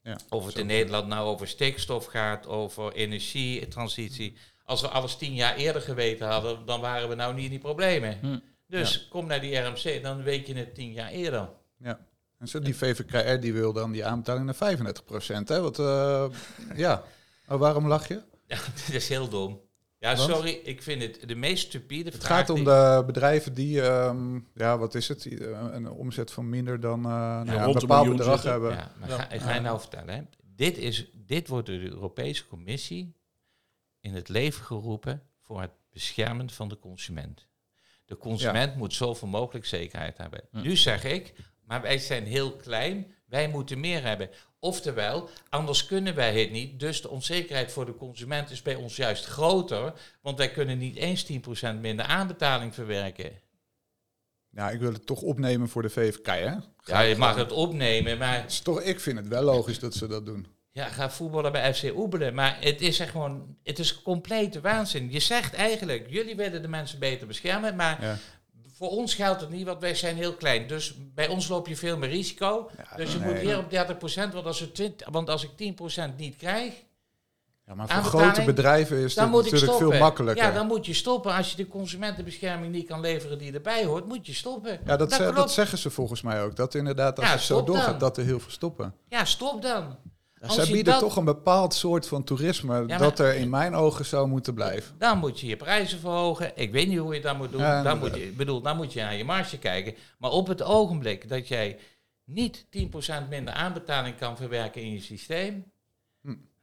Ja, 0.02 0.18
of 0.28 0.46
het 0.46 0.58
in 0.58 0.66
Nederland 0.66 1.06
nou 1.08 1.26
over 1.28 1.48
stikstof 1.48 2.04
gaat, 2.04 2.46
over 2.46 2.92
energietransitie. 2.92 4.36
Als 4.64 4.80
we 4.80 4.88
alles 4.88 5.16
tien 5.16 5.34
jaar 5.34 5.56
eerder 5.56 5.82
geweten 5.82 6.26
hadden, 6.28 6.66
dan 6.66 6.80
waren 6.80 7.08
we 7.08 7.14
nou 7.14 7.34
niet 7.34 7.44
in 7.44 7.50
die 7.50 7.58
problemen. 7.58 8.18
Hm. 8.20 8.38
Dus 8.66 9.08
kom 9.08 9.26
naar 9.26 9.40
die 9.40 9.56
RMC, 9.58 10.02
dan 10.02 10.22
weet 10.22 10.46
je 10.46 10.54
het 10.54 10.74
tien 10.74 10.92
jaar 10.92 11.10
eerder. 11.10 11.48
Ja. 11.78 11.98
En 12.46 12.52
zo, 12.52 12.58
die 12.60 12.76
VVKR 12.76 13.40
die 13.40 13.52
wil 13.52 13.72
dan 13.72 13.92
die 13.92 14.04
aanbetaling 14.04 14.44
naar 14.46 14.76
35%. 15.44 15.48
Hè? 15.48 15.60
Wat, 15.60 15.78
eh, 15.78 16.26
ja. 16.76 17.02
Oh, 17.48 17.58
waarom 17.58 17.86
lach 17.86 18.08
je? 18.08 18.22
Ja, 18.46 18.58
dit 18.86 18.94
is 18.94 19.08
heel 19.08 19.28
dom. 19.28 19.60
Ja, 19.98 20.16
Want? 20.16 20.30
sorry, 20.30 20.60
ik 20.64 20.82
vind 20.82 21.02
het 21.02 21.28
de 21.28 21.34
meest 21.34 21.66
stupide 21.66 22.10
Het 22.10 22.24
vraag. 22.24 22.38
gaat 22.38 22.50
om 22.50 22.64
de 22.64 23.02
bedrijven 23.06 23.54
die, 23.54 23.82
ehm, 23.82 24.38
ja, 24.54 24.78
wat 24.78 24.94
is 24.94 25.08
het, 25.08 25.26
eh, 25.26 25.48
een 25.72 25.90
omzet 25.90 26.32
van 26.32 26.48
minder 26.48 26.80
dan 26.80 26.98
eh, 26.98 27.10
nou 27.10 27.52
ja, 27.52 27.64
een 27.66 27.72
bepaald 27.72 28.08
bedrag 28.08 28.32
zitten. 28.32 28.50
hebben. 28.50 28.70
Ja, 28.70 28.90
maar 28.98 29.08
Ja. 29.08 29.16
ga, 29.16 29.30
ik 29.30 29.40
ga 29.40 29.54
je 29.54 29.60
nou 29.60 29.80
vertellen. 29.80 30.14
Hè. 30.14 30.22
Dit, 30.54 30.78
is, 30.78 31.10
dit 31.14 31.48
wordt 31.48 31.66
door 31.66 31.78
de 31.78 31.88
Europese 31.88 32.46
Commissie 32.46 33.14
in 34.00 34.14
het 34.14 34.28
leven 34.28 34.64
geroepen 34.64 35.22
voor 35.42 35.60
het 35.60 35.70
beschermen 35.92 36.50
van 36.50 36.68
de 36.68 36.78
consument. 36.78 37.46
De 38.04 38.16
consument 38.16 38.76
moet 38.76 38.94
zoveel 38.94 39.28
mogelijk 39.28 39.64
zekerheid 39.66 40.18
hebben. 40.18 40.40
Nu 40.50 40.76
zeg 40.76 41.04
ik, 41.04 41.34
maar 41.66 41.82
wij 41.82 41.98
zijn 41.98 42.24
heel 42.24 42.52
klein, 42.56 43.14
wij 43.26 43.48
moeten 43.48 43.80
meer 43.80 44.02
hebben. 44.02 44.30
Oftewel, 44.58 45.28
anders 45.48 45.86
kunnen 45.86 46.14
wij 46.14 46.40
het 46.40 46.50
niet. 46.50 46.80
Dus 46.80 47.02
de 47.02 47.08
onzekerheid 47.10 47.72
voor 47.72 47.86
de 47.86 47.94
consument 47.94 48.50
is 48.50 48.62
bij 48.62 48.74
ons 48.74 48.96
juist 48.96 49.24
groter, 49.24 49.92
want 50.22 50.38
wij 50.38 50.50
kunnen 50.50 50.78
niet 50.78 50.96
eens 50.96 51.26
10% 51.32 51.80
minder 51.80 52.04
aanbetaling 52.04 52.74
verwerken. 52.74 53.32
Ja, 54.50 54.70
ik 54.70 54.80
wil 54.80 54.92
het 54.92 55.06
toch 55.06 55.20
opnemen 55.20 55.68
voor 55.68 55.82
de 55.82 55.90
VVK, 55.90 56.26
hè? 56.26 56.54
Ja, 56.84 57.00
je 57.00 57.16
mag 57.16 57.36
het 57.36 57.52
opnemen, 57.52 58.18
maar 58.18 58.40
Het 58.42 58.50
is 58.50 58.60
toch, 58.60 58.80
ik 58.82 59.00
vind 59.00 59.18
het 59.18 59.28
wel 59.28 59.42
logisch 59.42 59.78
dat 59.78 59.94
ze 59.94 60.06
dat 60.06 60.26
doen. 60.26 60.46
Ja, 60.72 60.88
ga 60.88 61.10
voetballen 61.10 61.52
bij 61.52 61.74
FC 61.74 61.96
Oebelen. 61.96 62.34
Maar 62.34 62.56
het 62.60 62.80
is 62.80 62.98
echt 62.98 63.10
gewoon, 63.10 63.56
het 63.62 63.78
is 63.78 64.02
complete 64.02 64.60
waanzin. 64.60 65.10
Je 65.12 65.20
zegt 65.20 65.54
eigenlijk, 65.54 66.06
jullie 66.08 66.36
willen 66.36 66.62
de 66.62 66.68
mensen 66.68 66.98
beter 66.98 67.26
beschermen, 67.26 67.76
maar 67.76 68.02
Ja. 68.02 68.18
Voor 68.76 68.88
ons 68.88 69.14
geldt 69.14 69.40
het 69.40 69.50
niet, 69.50 69.66
want 69.66 69.80
wij 69.80 69.94
zijn 69.94 70.16
heel 70.16 70.34
klein. 70.34 70.66
Dus 70.66 70.94
bij 71.14 71.28
ons 71.28 71.48
loop 71.48 71.68
je 71.68 71.76
veel 71.76 71.96
meer 71.98 72.08
risico. 72.08 72.70
Ja, 72.90 72.96
dus 72.96 73.12
je 73.12 73.18
nee. 73.18 73.32
moet 73.32 73.42
weer 73.42 73.58
op 73.58 73.70
30%, 74.30 74.32
want 74.32 74.46
als, 74.46 74.60
we 74.60 74.72
20, 74.72 75.08
want 75.10 75.30
als 75.30 75.48
ik 75.56 75.74
10% 76.10 76.16
niet 76.16 76.36
krijg, 76.36 76.72
Ja, 77.66 77.74
maar 77.74 77.88
voor 77.88 78.02
grote 78.02 78.42
bedrijven 78.44 78.96
is 78.98 79.14
dat 79.14 79.30
natuurlijk 79.30 79.72
veel 79.76 79.92
makkelijker. 79.98 80.44
Ja, 80.44 80.52
dan 80.52 80.66
moet 80.66 80.86
je 80.86 80.94
stoppen. 80.94 81.32
Als 81.34 81.50
je 81.50 81.56
de 81.56 81.68
consumentenbescherming 81.68 82.72
niet 82.72 82.86
kan 82.86 83.00
leveren 83.00 83.38
die 83.38 83.52
erbij 83.52 83.84
hoort, 83.84 84.06
moet 84.06 84.26
je 84.26 84.34
stoppen. 84.34 84.80
Ja, 84.84 84.96
dat, 84.96 85.12
ze- 85.12 85.32
dat 85.34 85.52
zeggen 85.52 85.78
ze 85.78 85.90
volgens 85.90 86.22
mij 86.22 86.42
ook. 86.42 86.56
Dat 86.56 86.74
inderdaad, 86.74 87.18
als 87.18 87.26
Ja, 87.26 87.32
het 87.32 87.42
zo 87.42 87.64
doorgaat, 87.64 87.86
dan. 87.86 87.98
dat 87.98 88.16
er 88.16 88.24
heel 88.24 88.40
veel 88.40 88.50
stoppen. 88.50 88.94
Ja, 89.08 89.24
stop 89.24 89.62
dan. 89.62 89.96
Als 90.40 90.54
Zij 90.54 90.64
bieden 90.66 90.84
dat- 90.84 91.00
toch 91.00 91.16
een 91.16 91.24
bepaald 91.24 91.74
soort 91.74 92.08
van 92.08 92.24
toerisme 92.24 92.86
dat 92.86 93.18
er 93.18 93.34
in 93.34 93.50
mijn 93.50 93.74
ogen 93.74 94.04
zou 94.04 94.28
moeten 94.28 94.54
blijven. 94.54 94.98
Dan 94.98 95.18
moet 95.18 95.40
je 95.40 95.46
je 95.46 95.56
prijzen 95.56 95.98
verhogen. 95.98 96.52
Ik 96.54 96.72
weet 96.72 96.88
niet 96.88 96.98
hoe 96.98 97.14
je 97.14 97.20
dat 97.20 97.36
moet 97.36 97.50
doen. 97.52 97.60
Ja, 97.60 97.82
dan, 97.82 97.98
moet 97.98 98.14
je, 98.16 98.32
bedoel, 98.36 98.60
dan 98.60 98.76
moet 98.76 98.92
je 98.92 99.00
naar 99.00 99.16
je 99.16 99.24
marge 99.24 99.58
kijken. 99.58 99.94
Maar 100.18 100.30
op 100.30 100.46
het 100.46 100.62
ogenblik 100.62 101.28
dat 101.28 101.48
jij 101.48 101.78
niet 102.24 102.66
10% 102.70 103.28
minder 103.28 103.54
aanbetaling 103.54 104.16
kan 104.16 104.36
verwerken 104.36 104.82
in 104.82 104.92
je 104.92 105.00
systeem. 105.00 105.72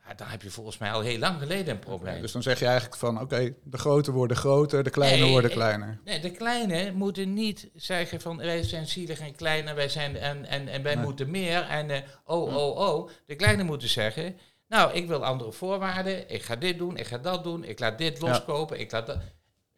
Ja, 0.07 0.13
dan 0.13 0.27
heb 0.27 0.41
je 0.41 0.49
volgens 0.49 0.77
mij 0.77 0.91
al 0.91 1.01
heel 1.01 1.17
lang 1.17 1.39
geleden 1.39 1.73
een 1.73 1.79
probleem. 1.79 2.21
Dus 2.21 2.31
dan 2.31 2.41
zeg 2.43 2.59
je 2.59 2.65
eigenlijk 2.65 2.95
van, 2.95 3.21
oké, 3.21 3.53
de 3.63 3.77
grote 3.77 4.11
worden 4.11 4.37
groter, 4.37 4.83
de 4.83 4.89
kleine 4.89 5.21
Nee, 5.21 5.31
worden 5.31 5.49
eh, 5.49 5.55
kleiner. 5.55 5.99
Nee, 6.03 6.19
de 6.19 6.31
kleinen 6.31 6.95
moeten 6.95 7.33
niet 7.33 7.69
zeggen 7.75 8.21
van 8.21 8.37
wij 8.37 8.63
zijn 8.63 8.87
zielig 8.87 9.19
en 9.19 9.35
klein 9.35 9.67
en 9.67 9.75
wij, 9.75 9.89
zijn, 9.89 10.15
en, 10.17 10.45
en, 10.45 10.67
en 10.67 10.83
wij 10.83 10.95
Nee. 10.95 11.03
moeten 11.03 11.29
meer. 11.31 11.61
En 11.61 11.89
eh, 11.89 12.01
oh, 12.25 12.55
oh, 12.55 12.77
oh. 12.77 13.09
De 13.25 13.35
kleinen 13.35 13.65
moeten 13.65 13.89
zeggen, 13.89 14.37
nou, 14.67 14.93
ik 14.93 15.07
wil 15.07 15.25
andere 15.25 15.51
voorwaarden. 15.51 16.29
Ik 16.29 16.43
ga 16.43 16.55
dit 16.55 16.77
doen, 16.77 16.97
ik 16.97 17.07
ga 17.07 17.17
dat 17.17 17.43
doen. 17.43 17.63
Ik 17.63 17.79
laat 17.79 17.97
dit 17.97 18.19
Ja. 18.19 18.27
loskopen. 18.27 18.79
Ik 18.79 18.91
laat 18.91 19.07
dat. 19.07 19.17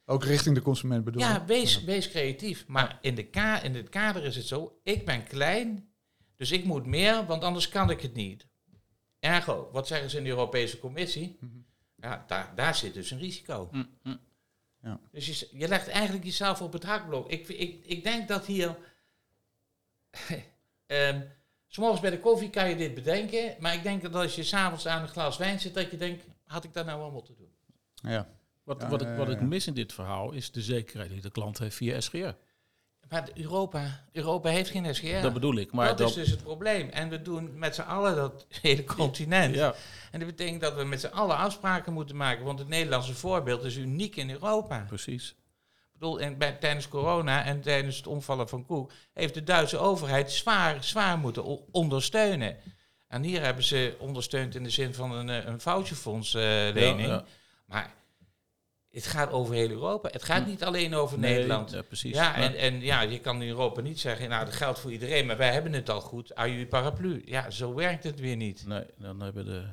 Ook 0.06 0.24
richting 0.24 0.56
de 0.56 0.62
consument 0.62 1.04
bedoel 1.04 1.22
je? 1.22 1.28
Ja, 1.28 1.46
wees, 1.46 1.84
wees 1.84 2.10
creatief. 2.10 2.64
Maar 2.68 2.98
in, 3.02 3.16
de 3.16 3.24
ka 3.24 3.62
in 3.62 3.76
het 3.76 3.90
kader 3.90 4.24
is 4.24 4.36
het 4.36 4.48
zo, 4.48 4.80
ik 4.84 5.06
ben 5.06 5.24
klein, 5.24 5.90
dus 6.38 6.52
ik 6.52 6.64
moet 6.64 6.86
meer, 6.86 7.26
want 7.26 7.44
anders 7.44 7.70
kan 7.70 7.90
ik 7.90 8.02
het 8.02 8.14
niet. 8.14 8.48
Ergo, 9.26 9.70
wat 9.72 9.88
zeggen 9.88 10.10
ze 10.10 10.18
in 10.18 10.24
de 10.24 10.30
Europese 10.30 10.80
Commissie? 10.80 11.38
Mhm. 11.40 11.52
Ja, 11.96 12.24
daar, 12.28 12.56
daar 12.56 12.76
zit 12.76 12.94
dus 12.94 13.12
een 13.12 13.20
risico. 13.20 13.70
Hm, 13.72 13.84
hm. 14.04 14.16
Dus 15.12 15.40
je, 15.40 15.50
je 15.52 15.68
legt 15.68 15.88
eigenlijk 15.88 16.26
jezelf 16.26 16.62
op 16.62 16.74
het 16.74 16.84
hakblok. 16.84 17.30
Ik, 17.30 17.48
ik, 17.48 17.86
ik 17.86 18.04
denk 18.04 18.28
dat 18.28 18.46
hier... 18.46 18.78
Ehm, 20.86 21.22
's 21.68 21.78
morgens 21.78 22.02
bij 22.02 22.10
de 22.10 22.20
koffie 22.20 22.50
kan 22.50 22.70
je 22.70 22.76
dit 22.76 22.94
bedenken, 22.94 23.56
maar 23.60 23.74
ik 23.74 23.84
denk 23.84 24.02
dat 24.02 24.16
als 24.16 24.36
je 24.36 24.44
s'avonds 24.44 24.88
aan 24.88 25.02
een 25.02 25.08
glas 25.08 25.38
wijn 25.38 25.60
zit, 25.60 25.74
dat 25.74 25.92
je 25.92 25.98
denkt, 25.98 26.26
had 26.46 26.64
ik 26.64 26.74
dat 26.74 26.86
nou 26.86 27.00
wel 27.00 27.12
moeten 27.12 27.36
doen? 27.36 27.52
Ja. 28.12 28.28
Wat, 28.64 28.82
Ja, 28.82 28.90
wat, 28.90 29.02
ik, 29.02 29.08
ja, 29.08 29.16
wat 29.16 29.30
ik 29.30 29.40
ja. 29.40 29.46
mis 29.46 29.68
in 29.68 29.74
dit 29.74 29.94
verhaal 29.94 30.32
is 30.32 30.52
de 30.52 30.62
zekerheid 30.62 31.10
die 31.10 31.22
de 31.22 31.32
klant 31.32 31.58
heeft 31.58 31.76
via 31.76 32.02
SGR. 32.02 32.34
Maar 33.10 33.30
Europa, 33.34 34.04
Europa 34.12 34.50
heeft 34.50 34.70
geen 34.70 34.96
SGR. 34.96 35.22
Dat 35.22 35.34
bedoel 35.34 35.56
ik. 35.56 35.72
Maar 35.72 35.96
dat 35.96 36.10
is 36.10 36.16
dus 36.16 36.30
het 36.30 36.44
probleem. 36.44 36.90
En 36.90 37.10
we 37.10 37.22
doen 37.22 37.60
met 37.60 37.76
z'n 37.76 37.82
allen 37.82 38.16
dat 38.16 38.46
hele 38.62 38.84
continent. 38.84 39.56
ja, 39.56 39.76
En 40.12 40.20
dat 40.20 40.28
betekent 40.28 40.62
dat 40.62 40.76
we 40.76 40.84
met 40.84 41.00
z'n 41.00 41.08
allen 41.08 41.38
afspraken 41.38 41.94
moeten 41.94 42.16
maken. 42.16 42.46
Want 42.46 42.60
het 42.60 42.68
Nederlandse 42.68 43.14
voorbeeld 43.14 43.64
is 43.64 43.76
uniek 43.76 44.16
in 44.16 44.30
Europa. 44.30 44.86
precies. 44.88 45.30
Ik 45.30 46.02
bedoel, 46.02 46.20
en 46.20 46.38
bij, 46.38 46.52
tijdens 46.52 46.88
corona 46.88 47.44
en 47.44 47.62
tijdens 47.62 47.98
het 47.98 48.08
omvallen 48.08 48.50
van 48.50 48.66
Koek... 48.66 48.92
heeft 49.14 49.34
de 49.34 49.44
Duitse 49.44 49.78
overheid 49.78 50.32
zwaar, 50.32 50.84
zwaar 50.84 51.18
moeten 51.18 51.72
ondersteunen. 51.72 52.58
En 53.08 53.24
hier 53.24 53.42
hebben 53.42 53.64
ze 53.64 53.96
ondersteund 54.00 54.56
in 54.56 54.64
de 54.64 54.70
zin 54.70 54.94
van 54.94 55.12
een, 55.12 55.30
eh, 55.30 55.46
een 55.46 55.62
voucherfondslening. 55.62 57.02
Ja, 57.02 57.08
ja. 57.08 57.26
Maar 57.66 57.94
het 58.96 59.08
gaat 59.08 59.32
over 59.32 59.56
heel 59.56 59.70
Europa. 59.70 60.10
Het 60.12 60.24
gaat 60.24 60.46
niet 60.48 60.64
alleen 60.64 60.94
over 60.94 61.20
Nee, 61.20 61.34
Nederland. 61.34 61.72
ja, 61.72 61.82
precies. 61.82 62.16
Ja, 62.16 62.36
en, 62.36 62.56
en 62.56 62.82
ja, 62.82 63.02
je 63.02 63.20
kan 63.20 63.42
in 63.42 63.48
Europa 63.50 63.82
niet 63.82 64.00
zeggen, 64.00 64.30
nou, 64.30 64.46
dat 64.46 64.54
geldt 64.54 64.80
voor 64.80 64.92
iedereen, 64.92 65.26
maar 65.26 65.38
wij 65.38 65.52
hebben 65.54 65.74
het 65.74 65.90
al 65.90 66.02
goed, 66.02 66.36
aan 66.36 66.52
jullie 66.52 66.68
paraplu. 66.68 67.22
Ja, 67.26 67.50
zo 67.50 67.74
werkt 67.74 68.04
het 68.04 68.20
weer 68.20 68.36
niet. 68.36 68.64
Nee, 68.68 68.84
dan 68.98 69.22
hebben 69.22 69.46
de 69.46 69.64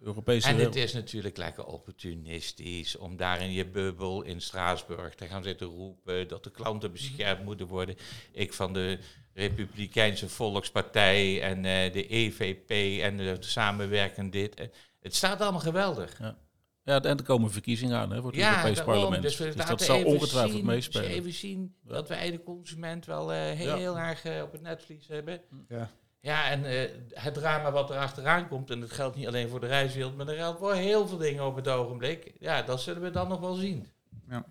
Europese... 0.00 0.48
En 0.48 0.56
het 0.56 0.76
is 0.76 0.92
natuurlijk 0.92 1.36
lekker 1.36 1.64
opportunistisch 1.64 2.96
om 2.96 3.16
daar 3.16 3.40
in 3.42 3.52
je 3.52 3.66
bubbel 3.66 4.22
in 4.22 4.40
Straatsburg 4.40 5.14
te 5.14 5.26
gaan 5.26 5.42
zitten 5.42 5.66
roepen 5.66 6.28
dat 6.28 6.44
de 6.44 6.50
klanten 6.50 6.92
beschermd 6.92 7.44
moeten 7.44 7.66
worden. 7.66 7.96
Ik 8.32 8.52
van 8.52 8.72
de 8.72 8.98
Republikeinse 9.34 10.28
Volkspartij 10.28 11.42
en 11.42 11.56
eh, 11.64 11.92
de 11.92 12.06
EVP 12.06 12.70
en 13.02 13.16
de 13.16 13.36
samenwerken 13.40 14.30
dit. 14.30 14.54
Eh, 14.54 14.66
Het 15.00 15.14
staat 15.14 15.40
allemaal 15.40 15.60
geweldig. 15.60 16.18
Ja, 16.18 16.36
en 16.84 17.02
er 17.04 17.22
komen 17.22 17.50
verkiezingen 17.50 17.96
aan 17.98 18.10
hè, 18.12 18.20
voor 18.20 18.30
het 18.30 18.40
Ja, 18.40 18.50
Europees 18.50 18.76
daarom. 18.76 18.94
Parlement. 18.94 19.22
Dus, 19.22 19.36
Dus, 19.36 19.56
laten 19.56 19.76
dat 19.76 19.82
zal 19.86 19.96
even 19.96 20.08
ongetwijfeld 20.08 20.52
zien, 20.56 20.64
meespelen. 20.66 21.08
Even 21.10 21.32
zien 21.32 21.74
Ja. 21.86 21.92
dat 21.92 22.08
wij 22.08 22.30
de 22.30 22.42
consument 22.42 23.06
wel 23.06 23.32
eh, 23.32 23.38
heel, 23.40 23.66
Ja. 23.68 23.76
heel 23.76 23.98
erg 23.98 24.24
eh, 24.24 24.42
op 24.42 24.52
het 24.52 24.62
netvlies 24.62 25.06
hebben. 25.08 25.40
Ja. 25.68 25.90
Ja, 26.20 26.50
en 26.50 26.64
eh, 26.64 26.88
het 27.12 27.34
drama 27.34 27.72
wat 27.72 27.90
er 27.90 27.96
achteraan 27.96 28.48
komt, 28.48 28.70
en 28.70 28.80
dat 28.80 28.90
geldt 28.92 29.16
niet 29.16 29.26
alleen 29.26 29.48
voor 29.48 29.60
de 29.60 29.66
reiswereld, 29.66 30.16
maar 30.16 30.28
er 30.28 30.36
geldt 30.36 30.58
voor 30.58 30.74
heel 30.74 31.08
veel 31.08 31.16
dingen 31.18 31.46
op 31.46 31.56
het 31.56 31.68
ogenblik. 31.68 32.32
Ja, 32.38 32.62
dat 32.62 32.80
zullen 32.80 33.02
we 33.02 33.10
dan 33.10 33.28
nog 33.28 33.40
wel 33.40 33.54
zien. 33.54 33.86
Ja. 34.28 34.44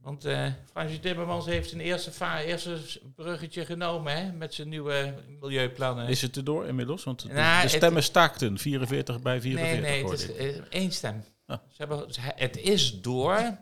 Want 0.00 0.24
eh 0.24 0.46
Fransje 0.70 1.00
Timmermans 1.00 1.46
heeft 1.46 1.72
een 1.72 1.80
eerste, 1.80 2.10
eerste 2.46 2.78
bruggetje 3.16 3.64
genomen 3.64 4.16
hè, 4.16 4.32
met 4.32 4.54
zijn 4.54 4.68
nieuwe 4.68 5.14
milieuplannen. 5.40 6.08
Is 6.08 6.22
het 6.22 6.36
erdoor 6.36 6.66
inmiddels? 6.66 7.04
Want 7.04 7.20
de, 7.22 7.28
Nou, 7.28 7.36
de 7.36 7.42
het- 7.68 7.70
stemmen 7.70 8.02
staakten. 8.02 8.58
44 8.58 9.20
bij 9.22 9.40
44 9.40 9.80
nee, 9.90 10.02
nee, 10.02 10.10
het 10.10 10.30
is 10.62 10.68
één 10.68 10.92
stem. 10.92 11.24
Ze 11.68 11.74
hebben, 11.76 12.06
het 12.36 12.56
is 12.56 13.00
door, 13.00 13.56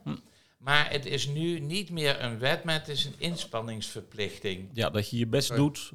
maar 0.58 0.90
het 0.90 1.06
is 1.06 1.26
nu 1.26 1.60
niet 1.60 1.90
meer 1.90 2.22
een 2.22 2.38
wet, 2.38 2.64
maar 2.64 2.74
het 2.74 2.88
is 2.88 3.04
een 3.04 3.14
inspanningsverplichting. 3.18 4.68
Ja, 4.72 4.90
dat 4.90 5.10
je 5.10 5.18
je 5.18 5.26
best 5.26 5.46
Sorry. 5.46 5.62
doet. 5.62 5.90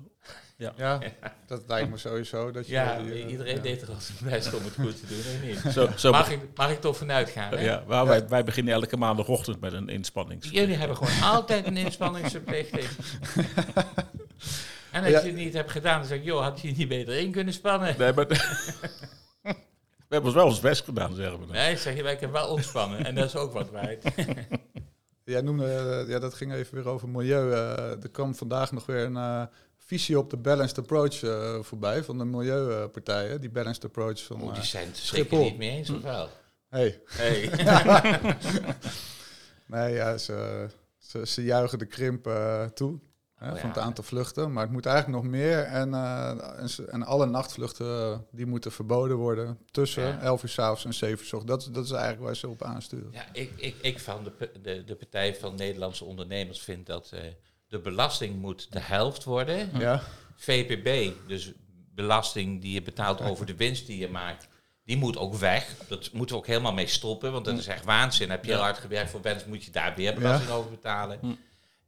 Ja, 0.58 1.00
dat 1.48 1.64
lijkt 1.68 1.90
me 1.90 1.98
sowieso. 1.98 2.52
Dat 2.52 2.68
je 2.68 2.74
Ja, 2.74 3.00
die, 3.02 3.28
iedereen 3.28 3.56
ja. 3.56 3.62
deed 3.62 3.82
er 3.82 3.88
al 3.90 4.00
zijn 4.00 4.18
best 4.22 4.54
om 4.54 4.64
het 4.64 4.74
goed 4.74 5.00
te 5.00 5.06
doen, 5.08 5.18
of 5.20 5.42
niet? 5.64 5.74
Zo, 5.74 5.90
zo 5.98 6.12
Mag 6.12 6.30
ik, 6.32 6.40
mag 6.56 6.72
ik 6.72 6.82
toch 6.82 6.98
vanuit 6.98 7.30
gaan? 7.30 7.50
Hè? 7.54 7.64
ja, 7.66 7.84
waar 7.86 8.06
Wij, 8.06 8.28
wij 8.28 8.44
beginnen 8.44 8.74
elke 8.74 8.98
maandagochtend 8.98 9.60
met 9.60 9.74
een 9.74 9.90
inspannings. 9.90 10.50
Jullie 10.50 10.75
hebben 10.75 10.98
gewoon 10.98 11.22
altijd 11.22 11.66
een 11.66 11.78
inspanningsverplichting. 11.78 12.86
en 14.92 15.04
als 15.04 15.12
Ja. 15.12 15.20
je 15.20 15.25
het 15.28 15.36
niet 15.36 15.54
hebt 15.54 15.72
gedaan, 15.72 16.00
dan 16.00 16.08
zeg 16.08 16.18
ik, 16.18 16.24
joh, 16.24 16.42
had 16.42 16.62
je 16.62 16.72
niet 16.72 16.88
beter 16.88 17.14
in 17.18 17.32
kunnen 17.32 17.54
spannen? 17.54 17.96
Nee, 17.98 18.14
maar 18.14 18.28
hebben 20.15 20.31
ons 20.31 20.39
wel 20.41 20.45
ons 20.50 20.60
best 20.60 20.84
gedaan, 20.84 21.15
zeggen 21.15 21.39
we 21.39 21.45
dan. 21.45 21.55
Nee, 21.55 21.77
zeg 21.77 21.95
je, 21.95 22.03
wij 22.03 22.15
kunnen 22.15 22.36
wel 22.36 22.48
ontspannen. 22.50 23.05
En 23.05 23.15
dat 23.15 23.25
is 23.25 23.36
ook 23.36 23.53
wat 23.53 23.69
waard. 23.69 24.03
Jij 25.24 25.41
noemde, 25.41 25.65
eh, 25.65 26.10
ja, 26.10 26.19
dat 26.19 26.34
ging 26.34 26.53
even 26.53 26.75
weer 26.75 26.88
over 26.88 27.10
milieu. 27.10 27.51
eh, 27.51 28.03
er 28.03 28.10
kwam 28.12 28.36
vandaag 28.36 28.72
nog 28.72 28.86
weer 28.86 29.03
een 29.05 29.15
eh, 29.17 29.43
visie 29.77 30.17
op 30.19 30.29
de 30.29 30.38
balanced 30.38 30.77
approach 30.77 31.24
eh, 31.24 31.60
voorbij 31.62 32.03
van 32.03 32.17
de 32.17 32.25
milieupartijen. 32.25 33.41
Die 33.41 33.50
balanced 33.50 33.86
approach 33.86 34.24
van. 34.24 34.41
Oh, 34.41 34.53
die 34.53 34.63
zijn 34.63 34.88
het 34.88 34.98
Schiphol. 34.98 35.38
zeker 35.38 35.51
niet 35.51 35.57
mee 35.57 35.69
eens, 35.69 35.89
of 35.89 36.01
wel? 36.01 36.29
hey. 36.69 37.01
Hey. 37.05 37.50
Nee, 39.67 39.93
ja, 39.93 40.17
ze, 40.17 40.67
ze, 40.98 41.27
ze 41.27 41.43
juichen 41.43 41.79
de 41.79 41.86
krimp 41.86 42.29
toe. 42.74 43.00
Hè, 43.46 43.52
Oh, 43.52 43.58
van 43.60 43.70
het 43.70 43.78
aantal 43.78 44.04
vluchten. 44.04 44.54
Maar 44.54 44.64
het 44.64 44.72
moet 44.72 44.86
eigenlijk 44.86 45.24
nog 45.24 45.32
meer. 45.32 45.60
En, 45.64 45.94
eh, 45.94 46.30
en, 46.60 46.70
en 46.92 47.04
alle 47.04 47.25
nachtvluchten 47.25 47.88
eh, 48.12 48.18
die 48.32 48.46
moeten 48.46 48.72
verboden 48.72 49.18
worden. 49.18 49.58
Tussen 49.72 50.04
Ja. 50.08 50.20
11 50.20 50.44
uur 50.44 50.50
s'avonds 50.50 50.86
en 50.86 50.94
7 50.94 51.20
uur 51.20 51.25
s 51.25 51.34
ochtends. 51.34 51.52
Dat, 51.52 51.62
is- 51.62 51.74
dat 51.75 51.86
is 51.86 51.92
eigenlijk 51.92 52.24
waar 52.24 52.36
ze 52.36 52.48
op 52.48 52.64
aansturen. 52.64 53.10
Ja, 53.12 53.25
ik, 53.34 53.52
ik, 53.56 53.75
ik 53.82 54.00
van 54.00 54.24
de, 54.24 54.50
de, 54.62 54.84
de 54.84 54.96
Partij 54.96 55.36
van 55.36 55.56
Nederlandse 55.56 56.06
Ondernemers 56.06 56.60
vind 56.62 56.86
dat 56.86 57.10
eh, 57.14 57.20
de 57.68 57.80
belasting 57.80 58.42
moet 58.42 58.68
de 58.72 58.80
helft 58.80 59.24
worden. 59.24 59.70
Ja, 59.80 60.02
VPB, 60.36 61.12
dus 61.28 61.52
belasting 61.94 62.62
die 62.62 62.74
je 62.74 62.82
betaalt 62.82 63.22
over 63.22 63.46
de 63.46 63.56
winst 63.56 63.88
die 63.88 63.98
je 63.98 64.10
maakt, 64.10 64.48
die 64.84 64.98
moet 64.98 65.18
ook 65.18 65.36
weg. 65.36 65.75
Dat 65.88 66.10
moeten 66.14 66.36
we 66.36 66.42
ook 66.42 66.48
helemaal 66.48 66.74
mee 66.74 66.88
stoppen, 66.88 67.32
want 67.32 67.46
dat 67.46 67.58
is 67.58 67.68
echt 67.68 67.84
waanzin. 67.86 68.30
Heb 68.30 68.46
je 68.46 68.52
heel 68.52 68.62
hard 68.62 68.78
gewerkt 68.78 69.10
voor 69.12 69.22
winst, 69.22 69.46
moet 69.46 69.64
je 69.64 69.72
daar 69.72 69.96
weer 69.96 70.14
belasting 70.14 70.52
over 70.52 70.72
betalen. 70.72 71.20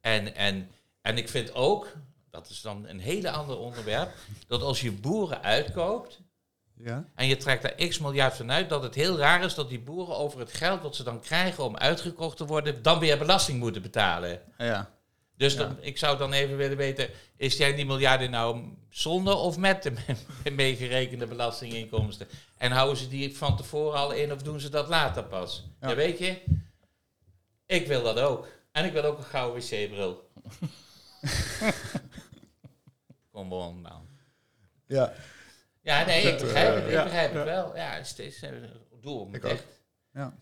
En, 0.02 0.36
en, 0.36 0.70
en 1.08 1.18
ik 1.18 1.30
vind 1.30 1.54
ook, 1.56 1.88
dat 2.32 2.50
is 2.50 2.62
dan 2.62 2.86
een 2.88 3.00
hele 3.00 3.32
ander 3.32 3.58
onderwerp, 3.58 4.12
dat 4.48 4.62
als 4.62 4.82
je 4.82 4.92
boeren 4.92 5.44
uitkoopt 5.44 6.20
ja. 6.78 7.06
en 7.16 7.28
je 7.28 7.38
trekt 7.38 7.62
daar 7.62 7.88
x 7.88 8.00
miljard 8.00 8.36
van 8.36 8.52
uit, 8.52 8.70
dat 8.70 8.84
het 8.84 8.96
heel 8.96 9.18
raar 9.18 9.44
is 9.44 9.54
dat 9.54 9.70
die 9.70 9.80
boeren 9.80 10.18
over 10.18 10.40
het 10.40 10.54
geld 10.54 10.82
wat 10.82 10.96
ze 10.96 11.04
dan 11.04 11.20
krijgen 11.22 11.64
om 11.64 11.78
uitgekocht 11.78 12.38
te 12.38 12.46
worden, 12.46 12.82
dan 12.84 13.00
weer 13.00 13.18
belasting 13.18 13.60
moeten 13.60 13.82
betalen. 13.82 14.42
ja. 14.58 14.96
Dus 15.38 15.54
Ja. 15.54 15.60
dan, 15.60 15.78
ik 15.82 15.98
zou 15.98 16.18
dan 16.18 16.34
even 16.34 16.58
willen 16.58 16.78
weten, 16.78 17.10
is 17.36 17.58
jij 17.58 17.76
die 17.76 17.86
miljarden 17.86 18.30
nou 18.32 18.62
zonder 18.90 19.36
of 19.36 19.58
met 19.58 19.84
de 19.84 19.92
me- 19.92 20.52
meegerekende 20.64 21.28
belastinginkomsten? 21.28 22.28
En 22.58 22.72
houden 22.72 22.98
ze 22.98 23.08
die 23.08 23.38
van 23.38 23.58
tevoren 23.58 24.00
al 24.00 24.12
in 24.12 24.32
of 24.32 24.42
doen 24.42 24.60
ze 24.60 24.70
dat 24.70 24.88
later 24.88 25.24
pas? 25.24 25.64
Ja, 25.82 25.90
Ja. 25.90 25.96
weet 25.96 26.18
je, 26.20 26.42
ik 27.66 27.88
wil 27.88 28.04
dat 28.04 28.20
ook. 28.20 28.48
En 28.72 28.86
ik 28.86 28.92
wil 28.94 29.04
ook 29.04 29.18
een 29.18 29.24
gouden 29.24 29.62
wc-bril. 29.62 30.30
Kom 33.32 33.54
on, 33.54 33.82
man. 33.82 34.08
ja. 34.88 35.14
Ja, 35.82 36.06
nee, 36.06 36.22
ik 36.22 36.40
begrijp 36.40 36.70
eh, 36.70 36.76
het, 36.76 36.84
ik 36.86 36.92
ja, 36.92 37.04
begrijp 37.04 37.32
ja. 37.32 37.38
het 37.38 37.46
wel. 37.48 37.76
Ja, 37.76 38.04
steeds, 38.04 38.42
eh, 38.42 38.52
doe 39.02 39.20
om 39.20 39.36
Ik 39.36 39.42
het 39.42 39.52
ook. 39.52 39.58
echt. 39.58 39.66
Ja. 40.14 40.38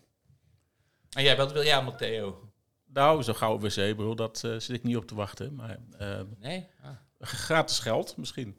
En 1.10 1.22
jij, 1.22 1.36
wat 1.36 1.52
wil 1.52 1.64
jij, 1.64 1.82
Matteo? 1.82 2.50
Nou, 2.84 3.22
zo'n 3.22 3.34
gouden 3.36 3.68
wc-bril, 3.70 4.16
dat 4.16 4.44
eh, 4.44 4.50
zit 4.50 4.70
ik 4.76 4.82
niet 4.82 4.96
op 4.96 5.06
te 5.06 5.14
wachten. 5.14 5.54
Maar 5.54 5.78
eh, 5.98 6.20
Nee? 6.38 6.68
Ah. 6.82 6.90
gratis 7.20 7.78
geld 7.78 8.16
misschien. 8.16 8.56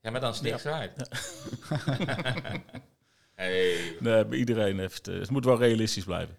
Ja, 0.00 0.10
maar 0.10 0.20
dan 0.20 0.30
is 0.30 0.36
het 0.38 0.46
niks 0.50 0.62
waard. 0.62 0.98
hey. 3.34 3.96
Nee, 4.00 4.24
maar 4.24 4.34
iedereen 4.34 4.78
heeft... 4.78 5.08
eh, 5.08 5.18
het 5.18 5.30
moet 5.30 5.44
wel 5.44 5.58
realistisch 5.58 6.04
blijven. 6.04 6.36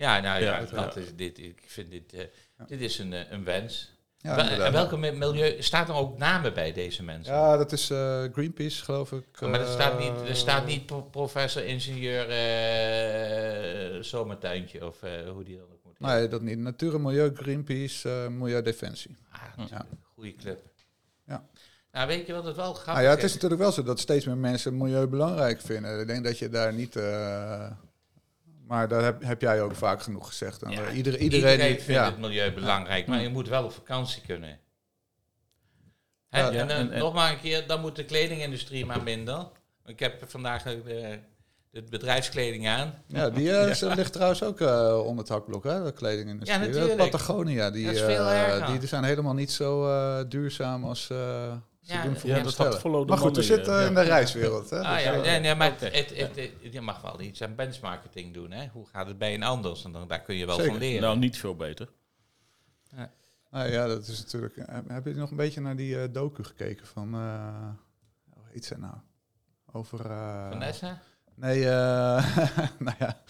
Ja, 0.00 0.20
nou 0.20 0.42
ja, 0.42 0.60
dat 0.64 0.96
is 0.96 1.14
dit, 1.16 1.38
ik 1.38 1.62
vind 1.66 1.90
dit, 1.90 2.12
eh, 2.12 2.24
dit 2.66 2.80
is 2.80 2.98
een, 2.98 3.12
eh, 3.12 3.30
een 3.30 3.44
wens. 3.44 3.92
Ja, 4.18 4.48
en 4.50 4.72
welke 4.72 4.96
mi- 4.96 5.10
milieu, 5.12 5.62
staat 5.62 5.88
er 5.88 5.94
ook 5.94 6.18
namen 6.18 6.54
bij 6.54 6.72
deze 6.72 7.02
mensen? 7.02 7.34
Ja, 7.34 7.56
dat 7.56 7.72
is 7.72 7.90
eh, 7.90 8.22
Greenpeace, 8.32 8.84
geloof 8.84 9.12
ik. 9.12 9.40
maar 9.40 9.60
er 9.60 9.66
staat 9.66 9.98
niet, 9.98 10.28
er 10.28 10.36
staat 10.36 10.60
eh, 10.62 10.66
niet 10.68 10.86
pro- 10.86 11.02
professor, 11.02 11.64
ingenieur, 11.64 12.28
eh 12.28 14.02
zomertuintje 14.02 14.86
of 14.86 15.02
eh, 15.02 15.10
hoe 15.32 15.44
die 15.44 15.56
dan 15.56 15.64
ook 15.72 15.84
moet. 15.84 16.00
Nee, 16.00 16.28
dat 16.28 16.42
niet. 16.42 16.58
Natuur 16.58 16.94
en 16.94 17.02
Milieu, 17.02 17.30
Greenpeace, 17.34 18.08
eh, 18.10 18.28
Milieudefensie. 18.28 19.16
Ah, 19.32 19.66
Ja. 19.70 19.86
goede 20.14 20.34
club. 20.34 20.60
Ja. 21.26 21.44
Nou, 21.92 22.06
weet 22.06 22.26
je 22.26 22.32
wat 22.32 22.44
het 22.44 22.56
wel 22.56 22.72
grappig 22.74 22.92
Nou 22.94 23.02
ja, 23.04 23.10
het 23.10 23.18
is 23.18 23.24
is? 23.24 23.34
natuurlijk 23.34 23.60
wel 23.60 23.72
zo 23.72 23.82
dat 23.82 24.00
steeds 24.00 24.24
meer 24.26 24.36
mensen 24.36 24.76
milieu 24.76 25.06
belangrijk 25.06 25.60
vinden. 25.60 26.00
Ik 26.00 26.06
denk 26.06 26.24
dat 26.24 26.38
je 26.38 26.48
daar 26.48 26.72
niet... 26.74 26.96
eh, 28.70 28.76
maar 28.76 28.88
daar 28.88 29.02
heb, 29.02 29.22
heb 29.22 29.40
jij 29.40 29.62
ook 29.62 29.74
vaak 29.74 30.02
genoeg 30.02 30.26
gezegd. 30.26 30.62
En, 30.62 30.70
Ja, 30.70 30.82
eh, 30.84 30.96
iedereen, 30.96 31.20
Iedereen, 31.22 31.50
iedereen, 31.52 31.72
die- 31.74 31.84
vindt 31.84 32.00
ja. 32.00 32.04
het 32.06 32.18
milieu 32.18 32.52
belangrijk, 32.52 33.06
maar 33.06 33.16
Ja. 33.18 33.22
je 33.22 33.28
moet 33.30 33.48
wel 33.48 33.64
op 33.64 33.72
vakantie 33.72 34.22
kunnen. 34.26 34.58
Hè, 36.28 36.40
Ja, 36.40 36.46
en, 36.50 36.56
dan 36.68 36.68
en- 36.76 36.92
en- 36.92 36.98
nog 36.98 37.14
maar 37.14 37.32
een 37.32 37.40
keer, 37.40 37.66
dan 37.66 37.80
moet 37.80 37.96
de 37.96 38.04
kledingindustrie 38.04 38.86
maar 38.86 39.02
minder. 39.02 39.46
Ik 39.86 39.98
heb 40.00 40.24
vandaag 40.26 40.62
de, 40.62 41.18
de 41.70 41.82
bedrijfskleding 41.82 42.68
aan. 42.68 42.94
Ja, 43.06 43.30
die 43.30 43.52
eh, 43.56 43.94
ligt 43.94 44.12
trouwens 44.12 44.42
ook 44.42 44.60
eh, 44.60 44.98
onder 45.04 45.18
het 45.18 45.28
hakblok, 45.28 45.64
hè, 45.64 45.84
de 45.84 45.92
kledingindustrie. 45.92 46.74
Ja. 46.88 46.94
Patagonia, 46.94 47.70
die, 47.70 47.84
Dat 47.84 47.94
is 47.94 48.00
veel 48.00 48.26
eh, 48.28 48.42
erger. 48.48 48.78
die 48.78 48.88
zijn 48.88 49.04
helemaal 49.04 49.34
niet 49.34 49.50
zo 49.50 49.86
eh, 49.88 50.24
duurzaam 50.28 50.84
als 50.84 51.10
eh 51.10 51.52
ze 51.80 51.92
Ja, 51.92 52.02
doen 52.02 52.12
ja, 52.12 52.18
voor 52.18 52.30
Ja, 52.30 52.36
ja, 52.36 52.42
dat 52.42 52.56
had 52.56 52.78
follow 52.80 53.02
the 53.02 53.08
Maar 53.08 53.18
goed, 53.18 53.36
we 53.36 53.42
zitten 53.42 53.80
eh, 53.80 53.86
in 53.86 53.94
de 53.94 54.00
reiswereld. 54.00 54.70
Hè, 54.70 54.78
Ah 54.80 54.94
dus, 54.94 55.02
ja, 55.04 55.12
eh, 55.14 55.20
nee, 55.20 55.40
nee, 55.40 55.54
maar 55.54 55.70
het, 55.78 55.80
het, 55.96 56.16
het- 56.36 56.50
je 56.72 56.80
mag 56.80 57.00
wel 57.00 57.20
iets 57.20 57.42
aan 57.42 57.54
benchmarketing 57.54 58.34
doen. 58.34 58.50
Hè? 58.50 58.66
Hoe 58.72 58.86
gaat 58.86 59.06
het 59.06 59.18
bij 59.18 59.34
een 59.34 59.42
anders? 59.42 59.84
En 59.84 59.92
dan, 59.92 60.08
daar 60.08 60.20
kun 60.22 60.34
je 60.36 60.46
wel 60.46 60.54
Zeker. 60.56 60.70
van 60.70 60.80
leren. 60.80 61.02
Nou, 61.02 61.18
niet 61.18 61.38
veel 61.38 61.56
beter. 61.56 61.88
Nou 63.50 63.70
ja, 63.70 63.86
dat 63.86 64.06
is 64.06 64.18
natuurlijk... 64.18 64.56
Heb, 64.56 64.88
heb 64.88 65.04
je 65.06 65.14
nog 65.14 65.30
een 65.30 65.36
beetje 65.36 65.60
naar 65.60 65.76
die 65.76 66.00
eh, 66.02 66.08
docu 66.12 66.44
gekeken 66.44 66.86
van... 66.86 67.14
eh 67.14 67.68
hoe 68.34 68.42
heet 68.52 68.64
zij 68.64 68.76
nou? 68.76 68.94
Over... 69.72 70.10
eh, 70.10 70.48
Vanessa? 70.50 71.00
Nee, 71.34 71.64
eh, 71.64 72.36
nou 72.78 72.96
ja, 72.98 73.20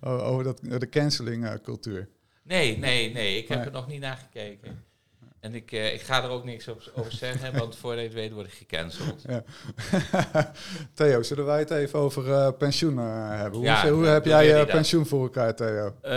over 0.00 0.44
dat, 0.44 0.60
de 0.80 0.88
canceling 0.88 1.46
eh, 1.46 1.54
cultuur. 1.62 2.08
Nee, 2.42 2.78
nee, 2.78 3.12
nee. 3.12 3.36
Ik 3.38 3.48
heb 3.48 3.58
Nee. 3.58 3.66
er 3.66 3.72
nog 3.72 3.86
niet 3.86 4.00
naar 4.00 4.16
gekeken. 4.16 4.84
En 5.42 5.54
ik, 5.54 5.72
eh, 5.72 5.94
ik 5.94 6.00
ga 6.00 6.22
er 6.22 6.28
ook 6.30 6.44
niks 6.44 6.68
op, 6.68 6.92
over 6.94 7.12
zeggen, 7.12 7.52
want 7.58 7.76
voordat 7.76 8.00
je 8.00 8.04
het 8.06 8.14
weet 8.14 8.32
word 8.32 8.46
ik 8.46 8.52
gecanceld. 8.52 9.24
Ja. 9.28 9.42
Theo, 10.94 11.22
zullen 11.22 11.44
wij 11.44 11.58
het 11.58 11.70
even 11.70 11.98
over 11.98 12.32
eh, 12.32 12.48
pensioen 12.58 12.98
eh, 12.98 13.28
hebben? 13.28 13.58
Hoe, 13.58 13.68
Ja, 13.68 13.90
hoe 13.90 14.04
heb 14.04 14.24
jij 14.24 14.46
je 14.46 14.52
dat? 14.52 14.66
pensioen 14.68 15.06
voor 15.06 15.22
elkaar, 15.22 15.54
Theo? 15.56 15.94
Eh, 16.02 16.12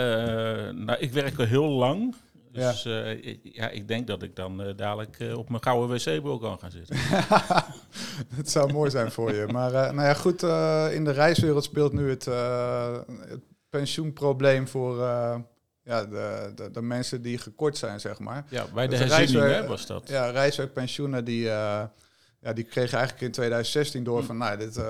nou, 0.74 0.98
ik 0.98 1.12
werk 1.12 1.38
al 1.38 1.44
heel 1.44 1.68
lang. 1.68 2.14
Dus 2.52 2.82
ja. 2.82 3.04
ik, 3.04 3.40
ja, 3.42 3.68
ik 3.68 3.88
denk 3.88 4.06
dat 4.06 4.22
ik 4.22 4.36
dan 4.36 4.62
eh, 4.62 4.76
dadelijk 4.76 5.16
op 5.36 5.48
mijn 5.48 5.62
gouden 5.62 5.96
wc-bureau 5.96 6.40
kan 6.40 6.58
gaan 6.58 6.70
zitten. 6.70 6.96
Het 8.36 8.50
zou 8.50 8.72
mooi 8.72 8.90
zijn 8.90 9.10
voor 9.10 9.34
je. 9.34 9.46
Maar 9.46 9.74
eh, 9.74 9.92
nou 9.92 10.06
ja, 10.08 10.14
goed, 10.14 10.42
eh, 10.42 10.86
in 10.92 11.04
de 11.04 11.10
reiswereld 11.10 11.64
speelt 11.64 11.92
nu 11.92 12.10
het, 12.10 12.26
eh, 12.26 12.98
het 13.28 13.40
pensioenprobleem 13.70 14.68
voor 14.68 15.02
eh, 15.02 15.36
ja, 15.86 16.04
de, 16.04 16.52
de, 16.54 16.70
de 16.70 16.82
mensen 16.82 17.22
die 17.22 17.38
gekort 17.38 17.76
zijn, 17.76 18.00
zeg 18.00 18.18
maar. 18.18 18.44
Ja, 18.48 18.66
bij 18.74 18.86
de 18.86 18.96
herziening 18.96 19.66
was 19.66 19.86
dat. 19.86 20.08
Ja, 20.08 20.30
reiswerkpensioenen 20.30 21.24
die, 21.24 21.48
eh, 21.48 21.84
ja, 22.40 22.52
die 22.52 22.64
kregen 22.64 22.98
eigenlijk 22.98 23.26
in 23.26 23.32
2016 23.32 24.04
door 24.04 24.20
Hm. 24.20 24.26
van, 24.26 24.36
nou, 24.36 24.56
dit, 24.56 24.76
eh, 24.76 24.84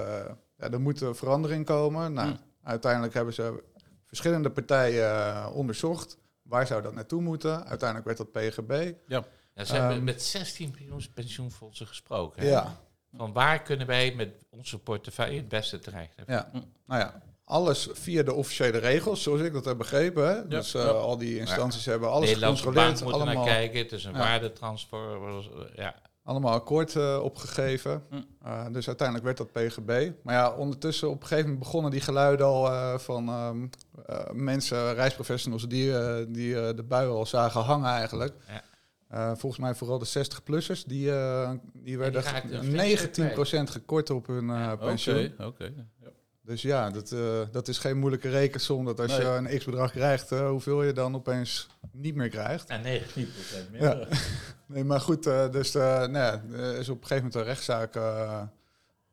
ja, 0.57 0.71
er 0.71 0.81
moet 0.81 1.01
een 1.01 1.15
verandering 1.15 1.65
komen. 1.67 2.13
Nou, 2.13 2.29
Hm. 2.31 2.37
uiteindelijk 2.63 3.15
hebben 3.15 3.35
ze 3.35 3.63
verschillende 4.07 4.51
partijen 4.51 5.05
eh, 5.11 5.51
onderzocht. 5.55 6.19
Waar 6.43 6.67
zou 6.67 6.83
dat 6.83 6.95
naartoe 6.95 7.23
moeten? 7.23 7.67
Uiteindelijk 7.67 8.07
werd 8.07 8.19
dat 8.19 8.33
PGB. 8.33 8.93
Ja, 9.07 9.25
ze 9.65 9.73
hebben 9.73 9.97
Ehm, 9.97 10.05
met 10.05 10.23
16 10.23 10.71
pensioens- 10.71 11.09
pensioenfondsen 11.09 11.87
gesproken. 11.87 12.43
hè? 12.43 12.49
Ja, 12.49 12.77
Van 13.17 13.33
waar 13.33 13.63
kunnen 13.63 13.87
wij 13.87 14.15
met 14.15 14.29
onze 14.51 14.79
portefeuille 14.79 15.37
het 15.37 15.49
beste 15.49 15.79
terecht? 15.79 16.15
ja. 16.27 16.51
Nou 16.87 17.01
ja, 17.01 17.23
alles 17.49 17.89
via 17.93 18.23
de 18.23 18.35
officiële 18.35 18.79
regels, 18.79 19.23
zoals 19.23 19.41
ik 19.41 19.53
dat 19.53 19.65
heb 19.65 19.79
begrepen. 19.79 20.29
Hè? 20.29 20.49
dus 20.49 20.75
eh, 20.75 20.83
ja. 20.83 20.89
al 20.89 21.19
die 21.19 21.39
instanties 21.39 21.85
hebben 21.85 22.11
alles 22.11 22.29
Nederlandse 22.29 22.65
bank 22.65 22.77
gecontroleerd. 22.77 23.05
moet 23.05 23.21
er 23.21 23.27
naar 23.27 23.37
Allemaal, 23.37 23.57
kijken. 23.57 23.79
Het 23.79 23.93
is 23.93 24.05
een 24.05 24.13
Ja. 24.13 24.19
waardetransfer. 24.19 25.19
Ja. 25.77 25.95
allemaal 26.23 26.53
akkoord 26.53 26.97
eh, 26.97 27.21
opgegeven. 27.23 28.03
Hm. 28.11 28.17
Uh, 28.47 28.67
dus 28.73 28.87
uiteindelijk 28.87 29.27
werd 29.27 29.37
dat 29.37 29.53
PGB. 29.53 30.13
Maar 30.23 30.35
ja, 30.35 30.53
ondertussen 30.53 31.09
op 31.09 31.15
een 31.15 31.27
gegeven 31.27 31.45
moment 31.45 31.65
begonnen 31.65 31.91
die 31.91 32.01
geluiden 32.01 32.47
al 32.47 32.67
uh, 32.67 32.99
van 32.99 33.29
um, 33.29 33.71
uh, 34.11 34.19
mensen, 34.33 34.95
reisprofessionals, 34.95 35.69
die, 35.69 35.89
uh, 35.89 36.17
die 36.29 36.75
de 36.75 36.85
bui 36.89 37.09
al 37.09 37.27
zagen 37.27 37.61
hangen 37.61 37.91
eigenlijk. 37.91 38.35
Ja. 38.49 38.63
Uh, 39.15 39.33
volgens 39.37 39.61
mij 39.61 39.75
vooral 39.75 39.99
de 39.99 40.07
60-plussers, 40.07 40.85
die, 40.87 41.07
uh, 41.07 41.51
die 41.75 41.99
werden 41.99 42.25
die 42.49 42.99
19% 42.99 43.71
gekort 43.71 44.11
op 44.11 44.27
hun 44.27 44.49
uh, 44.49 44.73
pensioen. 44.79 45.25
Oké, 45.25 45.45
okay, 45.45 45.67
okay. 45.67 46.13
Dus 46.47 46.63
ja, 46.63 46.91
dat, 46.91 47.11
uh, 47.11 47.41
dat 47.51 47.69
is 47.69 47.79
geen 47.79 47.99
moeilijke 47.99 48.29
rekensom. 48.29 48.85
Dat 48.85 49.01
als 49.01 49.11
nee. 49.11 49.21
je 49.21 49.27
een 49.27 49.59
x-bedrag 49.59 49.91
krijgt, 49.91 50.33
uh, 50.33 50.49
hoeveel 50.49 50.83
je 50.83 50.93
dan 50.93 51.15
opeens 51.15 51.69
niet 51.93 52.15
meer 52.15 52.29
krijgt. 52.29 52.69
En 52.69 52.83
19 52.83 53.29
meer. 53.71 53.83
Ja. 53.83 54.07
Nee, 54.69 54.85
maar 54.85 55.01
goed, 55.01 55.27
uh, 55.27 55.51
dus 55.51 55.73
nou 55.73 56.13
ja, 56.13 56.43
er 56.53 56.79
is 56.79 56.89
op 56.89 57.01
een 57.01 57.07
gegeven 57.07 57.25
moment 57.25 57.35
een 57.35 57.43
rechtszaak 57.43 57.99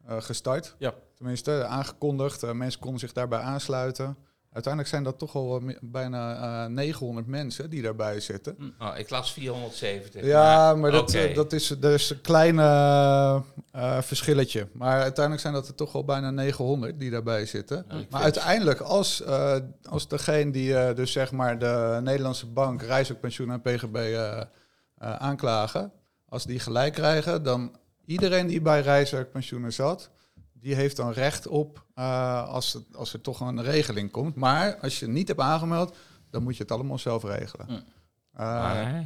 gestart. 0.07 0.75
Ja. 0.77 0.93
Tenminste, 1.15 1.65
aangekondigd. 1.65 2.53
mensen 2.53 2.79
konden 2.79 2.99
zich 2.99 3.11
daarbij 3.11 3.39
aansluiten. 3.39 4.17
Uiteindelijk 4.53 4.93
zijn 4.93 5.03
dat 5.03 5.19
toch 5.19 5.36
al 5.36 5.62
bijna 5.81 6.67
900 6.67 7.27
mensen 7.27 7.69
die 7.69 7.81
daarbij 7.81 8.19
zitten. 8.19 8.75
Oh, 8.79 8.98
ik 8.98 9.10
las 9.10 9.33
470. 9.33 10.25
Ja, 10.25 10.65
maar, 10.65 10.77
maar 10.77 10.91
dat, 10.91 11.10
okay. 11.10 11.33
dat 11.33 11.53
is 11.53 11.67
dus 11.67 12.10
een 12.10 12.22
klein 12.22 12.55
uh, 12.55 13.41
verschilletje. 14.01 14.67
Maar 14.74 15.01
uiteindelijk 15.01 15.41
zijn 15.41 15.53
dat 15.53 15.67
er 15.67 15.75
toch 15.75 15.95
al 15.95 16.05
bijna 16.05 16.31
900 16.31 17.00
die 17.00 17.10
daarbij 17.10 17.45
zitten. 17.45 17.86
Ja, 17.89 17.95
maar 18.10 18.22
uiteindelijk, 18.22 18.79
als, 18.79 19.24
als 19.83 20.07
degene 20.07 20.51
die 20.51 20.93
dus 20.93 21.12
zeg 21.12 21.31
maar 21.31 21.60
de 21.60 22.00
Nederlandse 22.03 22.48
bank, 22.48 22.81
Reisoppensioen 22.81 23.51
en 23.51 23.62
PGB 23.62 24.17
aanklagen, 24.98 25.91
als 26.25 26.45
die 26.45 26.60
gelijk 26.60 26.93
krijgen, 26.93 27.43
dan 27.43 27.75
iedereen 28.05 28.48
die 28.48 28.62
bij 28.62 28.81
Reiswerkpensioenen 28.81 29.74
zat, 29.74 30.10
die 30.63 30.75
heeft 30.75 30.95
dan 30.95 31.12
recht 31.12 31.47
op 31.47 31.86
uh, 31.95 32.47
als, 32.47 32.73
het, 32.73 32.95
als 32.95 33.13
er 33.13 33.21
toch 33.21 33.39
een 33.39 33.63
regeling 33.63 34.12
komt. 34.12 34.36
Maar 34.36 34.80
als 34.80 34.99
je 34.99 35.06
het 35.06 35.13
niet 35.13 35.28
hebt 35.28 35.39
aangemeld, 35.39 35.95
dan 36.30 36.43
moet 36.43 36.58
je 36.58 36.63
het 36.63 36.71
allemaal 36.71 36.97
zelf 36.97 37.23
regelen. 37.23 37.67
Uh, 38.39 38.99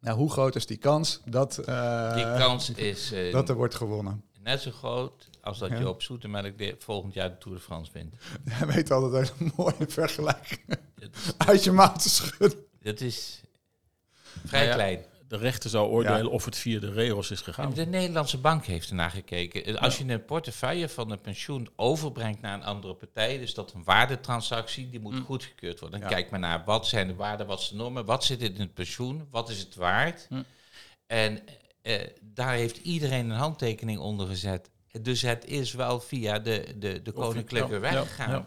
nou, 0.00 0.18
hoe 0.18 0.30
groot 0.30 0.56
is 0.56 0.66
die 0.66 0.76
kans 0.76 1.20
dat, 1.24 1.60
uh, 1.68 2.14
die 2.14 2.24
kans 2.24 2.70
is, 2.70 3.12
uh, 3.12 3.32
dat 3.38 3.48
er 3.48 3.54
wordt 3.54 3.74
gewonnen? 3.74 4.24
Net 4.40 4.60
zo 4.60 4.70
groot 4.70 5.28
als 5.40 5.58
dat 5.58 5.70
Ja. 5.70 5.78
je 5.78 5.88
op 5.88 6.02
Zoetemelk 6.02 6.58
de, 6.58 6.76
volgend 6.78 7.14
jaar 7.14 7.30
de 7.30 7.38
Tour 7.38 7.56
de 7.56 7.62
France 7.62 7.92
wint. 7.92 8.14
Jij 8.58 8.66
weet 8.66 8.90
altijd 8.90 9.32
hele 9.38 9.50
mooie 9.56 9.86
vergelijkingen 9.88 10.78
uit 11.36 11.64
je 11.64 11.72
mouw 11.72 11.92
te 11.92 12.08
schudden. 12.08 12.66
Dat 12.82 13.00
is 13.00 13.40
vrij 14.46 14.66
Nou 14.66 14.66
ja, 14.66 14.74
klein. 14.74 15.11
De 15.32 15.38
rechter 15.38 15.70
zou 15.70 15.88
oordelen 15.90 16.22
Ja. 16.24 16.28
of 16.30 16.44
het 16.44 16.56
via 16.56 16.80
de 16.80 16.92
regels 16.92 17.30
is 17.30 17.40
gegaan. 17.40 17.72
De 17.74 17.86
Nederlandse 17.86 18.38
bank 18.38 18.64
heeft 18.64 18.88
ernaar 18.88 19.10
gekeken. 19.10 19.78
Als 19.78 19.98
je 19.98 20.04
een 20.08 20.24
portefeuille 20.24 20.88
van 20.88 21.10
een 21.10 21.20
pensioen 21.20 21.68
overbrengt 21.76 22.40
naar 22.40 22.54
een 22.54 22.64
andere 22.64 22.94
partij, 22.94 23.38
dus 23.38 23.54
dat 23.54 23.72
een 23.72 23.84
waardetransactie, 23.84 24.90
die 24.90 25.00
moet 25.00 25.14
Mm. 25.14 25.24
goedgekeurd 25.24 25.80
worden. 25.80 26.00
Dan 26.00 26.08
Ja. 26.08 26.14
kijk 26.14 26.30
maar 26.30 26.40
naar 26.40 26.62
wat 26.64 26.86
zijn 26.86 27.06
de 27.06 27.14
waarden, 27.14 27.46
wat 27.46 27.60
zijn 27.62 27.76
de 27.76 27.82
normen, 27.82 28.04
wat 28.04 28.24
zit 28.24 28.40
in 28.42 28.60
het 28.60 28.74
pensioen, 28.74 29.26
wat 29.30 29.48
is 29.50 29.58
het 29.58 29.74
waard. 29.74 30.26
Mm. 30.30 30.44
En 31.06 31.42
eh, 31.82 32.00
daar 32.20 32.52
heeft 32.54 32.76
iedereen 32.76 33.30
een 33.30 33.36
handtekening 33.36 33.98
onder 33.98 34.26
gezet. 34.26 34.70
Dus 35.02 35.22
het 35.22 35.44
is 35.44 35.72
wel 35.72 36.00
via 36.00 36.38
de, 36.38 36.74
de, 36.78 37.02
de 37.02 37.12
koninklijke 37.12 37.74
ja, 37.74 37.80
weg 37.80 37.92
ja, 37.92 38.00
gegaan. 38.00 38.30
ja. 38.30 38.46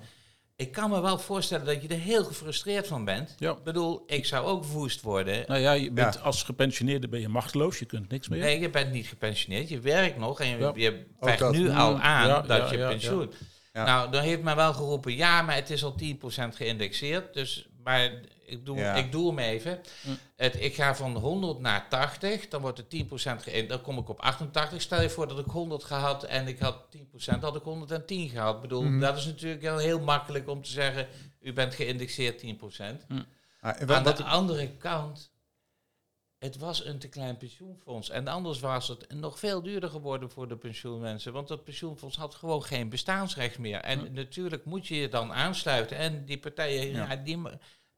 Ik 0.57 0.71
kan 0.71 0.89
me 0.89 1.01
wel 1.01 1.17
voorstellen 1.19 1.65
dat 1.65 1.81
je 1.81 1.87
er 1.87 1.99
heel 1.99 2.23
gefrustreerd 2.23 2.87
van 2.87 3.05
bent. 3.05 3.35
Ja. 3.37 3.51
Ik 3.51 3.63
bedoel, 3.63 4.03
ik 4.07 4.25
zou 4.25 4.45
ook 4.45 4.63
woest 4.65 5.01
worden. 5.01 5.43
Nou 5.47 5.59
ja, 5.59 5.71
je 5.71 5.91
bent 5.91 6.13
Ja. 6.13 6.19
als 6.19 6.43
gepensioneerde 6.43 7.07
ben 7.07 7.19
je 7.19 7.27
machteloos, 7.27 7.79
je 7.79 7.85
kunt 7.85 8.09
niks 8.09 8.27
meer. 8.27 8.39
Nee, 8.39 8.59
je 8.59 8.69
bent 8.69 8.91
niet 8.91 9.07
gepensioneerd. 9.07 9.69
Je 9.69 9.79
werkt 9.79 10.17
nog 10.17 10.39
en 10.39 10.47
je, 10.47 10.57
Ja. 10.57 10.71
je 10.75 11.05
dat. 11.37 11.51
nu 11.51 11.69
Mm. 11.69 11.75
al 11.77 11.99
aan 11.99 12.27
Ja, 12.27 12.41
dat 12.41 12.57
ja, 12.57 12.71
je 12.71 12.77
ja, 12.77 12.87
pensioen. 12.89 13.31
Ja. 13.73 13.85
Nou, 13.85 14.11
dan 14.11 14.21
heeft 14.21 14.41
men 14.41 14.55
wel 14.55 14.73
geroepen, 14.73 15.15
ja, 15.15 15.41
maar 15.41 15.55
het 15.55 15.69
is 15.69 15.83
al 15.83 15.95
10% 15.95 16.55
geïndexeerd. 16.55 17.33
Dus, 17.33 17.67
maar 17.83 18.11
ik 18.45 18.65
doe, 18.65 18.77
Ja. 18.77 18.93
ik 18.95 19.11
doe 19.11 19.27
hem 19.27 19.39
even. 19.39 19.81
Mm. 20.05 20.17
Het, 20.35 20.61
ik 20.61 20.75
ga 20.75 20.95
van 20.95 21.15
100 21.17 21.59
naar 21.59 21.89
80, 21.89 22.47
dan 22.47 22.61
wordt 22.61 22.77
het 22.77 22.89
10% 22.89 23.41
geïndexeerd. 23.43 23.69
Dan 23.69 23.81
kom 23.81 23.97
ik 23.97 24.09
op 24.09 24.19
88. 24.19 24.81
Stel 24.81 25.01
je 25.01 25.09
voor 25.09 25.27
dat 25.27 25.39
ik 25.39 25.45
100 25.45 25.83
gehad 25.83 26.23
en 26.23 26.47
ik 26.47 26.59
had 26.59 26.77
10%, 26.89 27.41
had 27.41 27.55
ik 27.55 27.63
110 27.63 28.29
gehad. 28.29 28.55
Ik 28.55 28.61
bedoel, 28.61 28.81
Mhm. 28.83 28.99
dat 28.99 29.17
is 29.17 29.25
natuurlijk 29.25 29.61
wel 29.61 29.77
heel 29.77 29.99
makkelijk 29.99 30.47
om 30.49 30.61
te 30.61 30.69
zeggen, 30.71 31.07
u 31.41 31.53
bent 31.53 31.75
geïndexeerd 31.75 32.39
10%. 32.39 33.05
Ah, 33.61 33.81
en 33.81 33.89
Aan 33.89 34.03
wat, 34.03 34.17
de 34.17 34.23
andere 34.23 34.69
kant, 34.77 35.33
het 36.39 36.57
was 36.57 36.85
een 36.85 36.99
te 36.99 37.07
klein 37.09 37.37
pensioenfonds. 37.37 38.09
En 38.09 38.27
anders 38.27 38.59
was 38.59 38.87
het 38.87 39.13
nog 39.13 39.39
veel 39.39 39.61
duurder 39.61 39.89
geworden 39.89 40.29
voor 40.31 40.47
de 40.47 40.55
pensioenmensen. 40.57 41.33
Want 41.33 41.47
dat 41.47 41.63
pensioenfonds 41.63 42.17
had 42.17 42.35
gewoon 42.35 42.63
geen 42.63 42.89
bestaansrecht 42.89 43.57
meer. 43.59 43.79
En 43.79 43.99
Hm. 43.99 44.13
natuurlijk 44.13 44.65
moet 44.65 44.87
je 44.87 44.95
je 44.95 45.09
dan 45.09 45.33
aansluiten. 45.33 45.97
En 45.97 46.25
die 46.25 46.39
partijen, 46.39 46.89
Ja. 46.91 47.09
ja. 47.11 47.15
die 47.15 47.39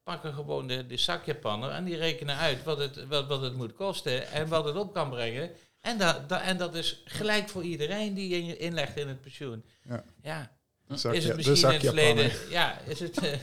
pakken 0.07 0.33
gewoon 0.33 0.67
de, 0.67 0.87
de 0.87 0.97
zakjepannen 0.97 1.73
en 1.73 1.83
die 1.83 1.95
rekenen 1.97 2.35
uit 2.37 2.63
wat 2.63 2.77
het, 2.77 3.07
wat, 3.07 3.27
wat 3.27 3.41
het 3.41 3.55
moet 3.55 3.73
kosten 3.73 4.27
en 4.31 4.47
wat 4.47 4.65
het 4.65 4.75
op 4.75 4.93
kan 4.93 5.09
brengen. 5.09 5.51
En 5.81 5.97
dat, 5.97 6.29
dat, 6.29 6.41
en 6.41 6.57
dat 6.57 6.75
is 6.75 7.01
gelijk 7.05 7.49
voor 7.49 7.63
iedereen 7.63 8.13
die 8.13 8.29
in, 8.41 8.59
inlegt 8.59 8.97
in 8.97 9.07
het 9.07 9.21
pensioen. 9.21 9.63
Ja. 9.89 10.03
ja. 10.21 10.51
zakje- 10.87 11.17
Is 11.17 11.23
het 11.23 11.31
de 11.31 11.37
misschien 11.49 11.67
in 11.69 11.73
het 11.75 11.85
verleden... 11.85 12.31
Ja, 12.49 12.79
is 12.79 12.99
het... 12.99 13.17
eh, 13.17 13.39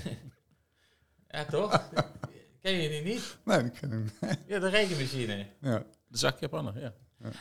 ja, 1.30 1.44
toch? 1.44 1.90
Ken 2.62 2.72
je 2.72 2.88
die 2.88 3.02
niet? 3.02 3.36
Nee, 3.44 3.62
dat 3.62 3.72
ken 3.80 3.92
ik 3.92 3.98
niet. 4.28 4.38
Ja, 4.46 4.58
de 4.58 4.68
rekenmachine. 4.68 5.46
Ja. 5.60 5.84
De 6.08 6.18
zakjapaner, 6.18 6.80
ja. 6.80 6.92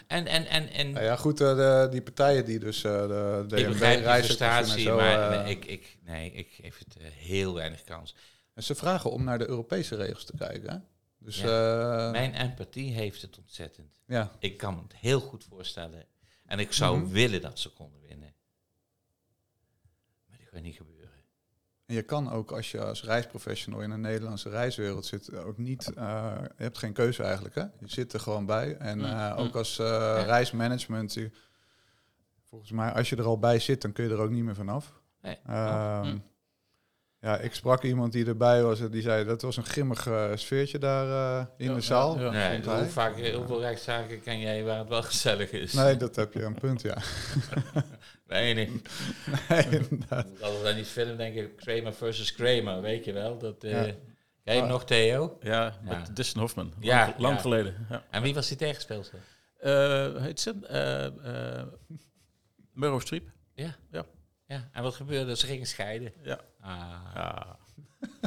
En, 0.07 0.27
en, 0.27 0.45
en, 0.45 0.69
en 0.69 0.91
Nou 0.91 1.05
ja, 1.05 1.15
goed, 1.15 1.41
uh, 1.41 1.55
de, 1.55 1.87
die 1.91 2.01
partijen 2.01 2.45
die 2.45 2.59
dus 2.59 2.83
uh, 2.83 3.07
de 3.07 3.43
ik 3.49 3.65
DNB, 3.65 3.67
begrijp 3.79 4.23
frustratie, 4.23 4.83
zo... 4.83 4.95
maar 4.95 5.31
uh, 5.33 5.43
nee, 5.43 5.51
ik, 5.55 5.65
ik, 5.65 5.97
nee, 6.05 6.31
ik 6.31 6.47
geef 6.61 6.77
het 6.79 6.95
uh, 7.01 7.07
heel 7.11 7.53
weinig 7.53 7.83
kans. 7.83 8.15
En 8.53 8.63
ze 8.63 8.75
vragen 8.75 9.11
om 9.11 9.23
naar 9.23 9.37
de 9.37 9.47
Europese 9.49 9.95
regels 9.95 10.25
te 10.25 10.37
kijken. 10.37 10.69
Hè? 10.71 10.77
Dus 11.17 11.41
Ja. 11.41 12.05
uh, 12.05 12.11
Mijn 12.11 12.33
empathie 12.33 12.91
heeft 12.93 13.21
het 13.21 13.37
ontzettend. 13.37 14.01
ja, 14.05 14.31
Ik 14.39 14.57
kan 14.57 14.77
het 14.83 14.95
heel 14.95 15.19
goed 15.19 15.43
voorstellen. 15.43 16.05
En 16.45 16.59
ik 16.59 16.73
zou 16.73 16.97
Mhm. 16.99 17.11
willen 17.11 17.41
dat 17.41 17.59
ze 17.59 17.69
konden 17.73 18.01
winnen. 18.01 18.33
Maar 20.27 20.37
dat 20.37 20.47
gaat 20.51 20.61
niet 20.61 20.75
gebeuren. 20.75 21.01
En 21.85 21.95
je 21.95 22.01
kan 22.03 22.31
ook 22.31 22.51
als 22.51 22.71
je 22.71 22.83
als 22.83 23.03
reisprofessional 23.03 23.81
in 23.81 23.91
een 23.91 24.01
Nederlandse 24.01 24.49
reiswereld 24.49 25.05
zit, 25.05 25.33
ook 25.35 25.57
niet, 25.57 25.91
uh, 25.97 26.35
je 26.57 26.63
hebt 26.63 26.77
geen 26.77 26.93
keuze 26.93 27.23
eigenlijk. 27.23 27.55
Hè? 27.55 27.61
Je 27.61 27.69
zit 27.87 28.13
er 28.13 28.19
gewoon 28.19 28.45
bij. 28.45 28.77
En 28.77 28.97
Mm, 28.97 29.03
uh, 29.03 29.31
mm. 29.33 29.37
ook 29.37 29.55
als 29.55 29.79
uh, 29.79 29.85
reismanagement, 30.25 31.13
je- 31.13 31.31
volgens 32.43 32.71
mij 32.71 32.91
als 32.93 33.09
je 33.09 33.15
er 33.15 33.25
al 33.25 33.39
bij 33.39 33.59
zit, 33.59 33.81
dan 33.81 33.91
kun 33.91 34.03
je 34.03 34.09
er 34.09 34.19
ook 34.19 34.29
niet 34.29 34.43
meer 34.43 34.55
vanaf. 34.55 34.93
Nee. 35.21 35.37
Ehm, 35.45 36.05
Mm. 36.07 36.23
Ja, 37.23 37.37
ik 37.37 37.53
sprak 37.53 37.83
iemand 37.83 38.11
die 38.11 38.25
erbij 38.25 38.63
was, 38.63 38.79
en 38.79 38.91
die 38.91 39.01
zei 39.01 39.25
dat 39.25 39.41
was 39.41 39.57
een 39.57 39.65
grimmig 39.65 40.05
uh, 40.07 40.31
sfeertje 40.35 40.77
daar 40.79 41.07
uh, 41.07 41.45
in 41.57 41.67
Ja, 41.67 41.73
de 41.73 41.81
zaal. 41.81 42.19
ja, 42.19 42.23
ja. 42.33 42.49
Nee, 42.49 42.79
hoe 42.79 42.85
vaak, 42.89 43.27
hoeveel 43.33 43.59
rechtszaken 43.59 44.21
ken 44.21 44.39
jij 44.39 44.63
waar 44.63 44.77
het 44.79 44.87
wel 44.87 45.03
gezellig 45.03 45.51
is? 45.51 45.73
Nee, 45.73 45.97
dat 45.97 46.15
heb 46.15 46.33
je 46.33 46.41
een 46.43 46.53
punt, 46.59 46.81
ja. 46.81 46.97
Nee, 48.27 48.53
nee. 48.53 48.81
nee, 49.49 49.63
inderdaad. 49.69 50.27
Als 50.41 50.61
we 50.61 50.67
aan 50.69 50.75
die 50.75 50.85
film 50.85 51.17
denken, 51.17 51.55
Kramer 51.55 51.93
versus 51.93 52.33
Kramer, 52.33 52.81
weet 52.81 53.05
je 53.05 53.13
wel. 53.13 53.37
Dat, 53.37 53.63
eh, 53.63 53.71
Ja. 53.71 53.93
Ken 54.43 54.53
je 54.55 54.59
hem 54.61 54.67
nog, 54.69 54.85
Theo? 54.85 55.37
Ja, 55.41 55.63
Ja. 55.85 55.97
met 55.97 56.15
Dustin 56.15 56.41
Hoffman. 56.41 56.65
Lang, 56.65 56.83
Ja, 56.85 57.13
lang 57.17 57.35
ja. 57.35 57.41
geleden. 57.41 57.85
Ja. 57.89 58.03
En 58.09 58.21
wie 58.21 58.33
was 58.33 58.47
die 58.47 58.57
tegenspeelster? 58.57 59.19
Eh, 59.59 60.15
heet 60.21 60.39
ze? 60.39 60.53
Eh 60.67 61.05
eh 61.59 61.65
Meryl 62.73 62.99
Streep. 62.99 63.29
Ja. 63.53 63.75
Ja. 63.91 64.05
Ja, 64.47 64.69
en 64.71 64.83
wat 64.83 64.95
gebeurde? 64.95 65.35
Ze 65.35 65.45
gingen 65.45 65.67
scheiden. 65.67 66.13
Ja. 66.23 66.39
Ah. 66.59 67.01
Ja. 67.15 67.57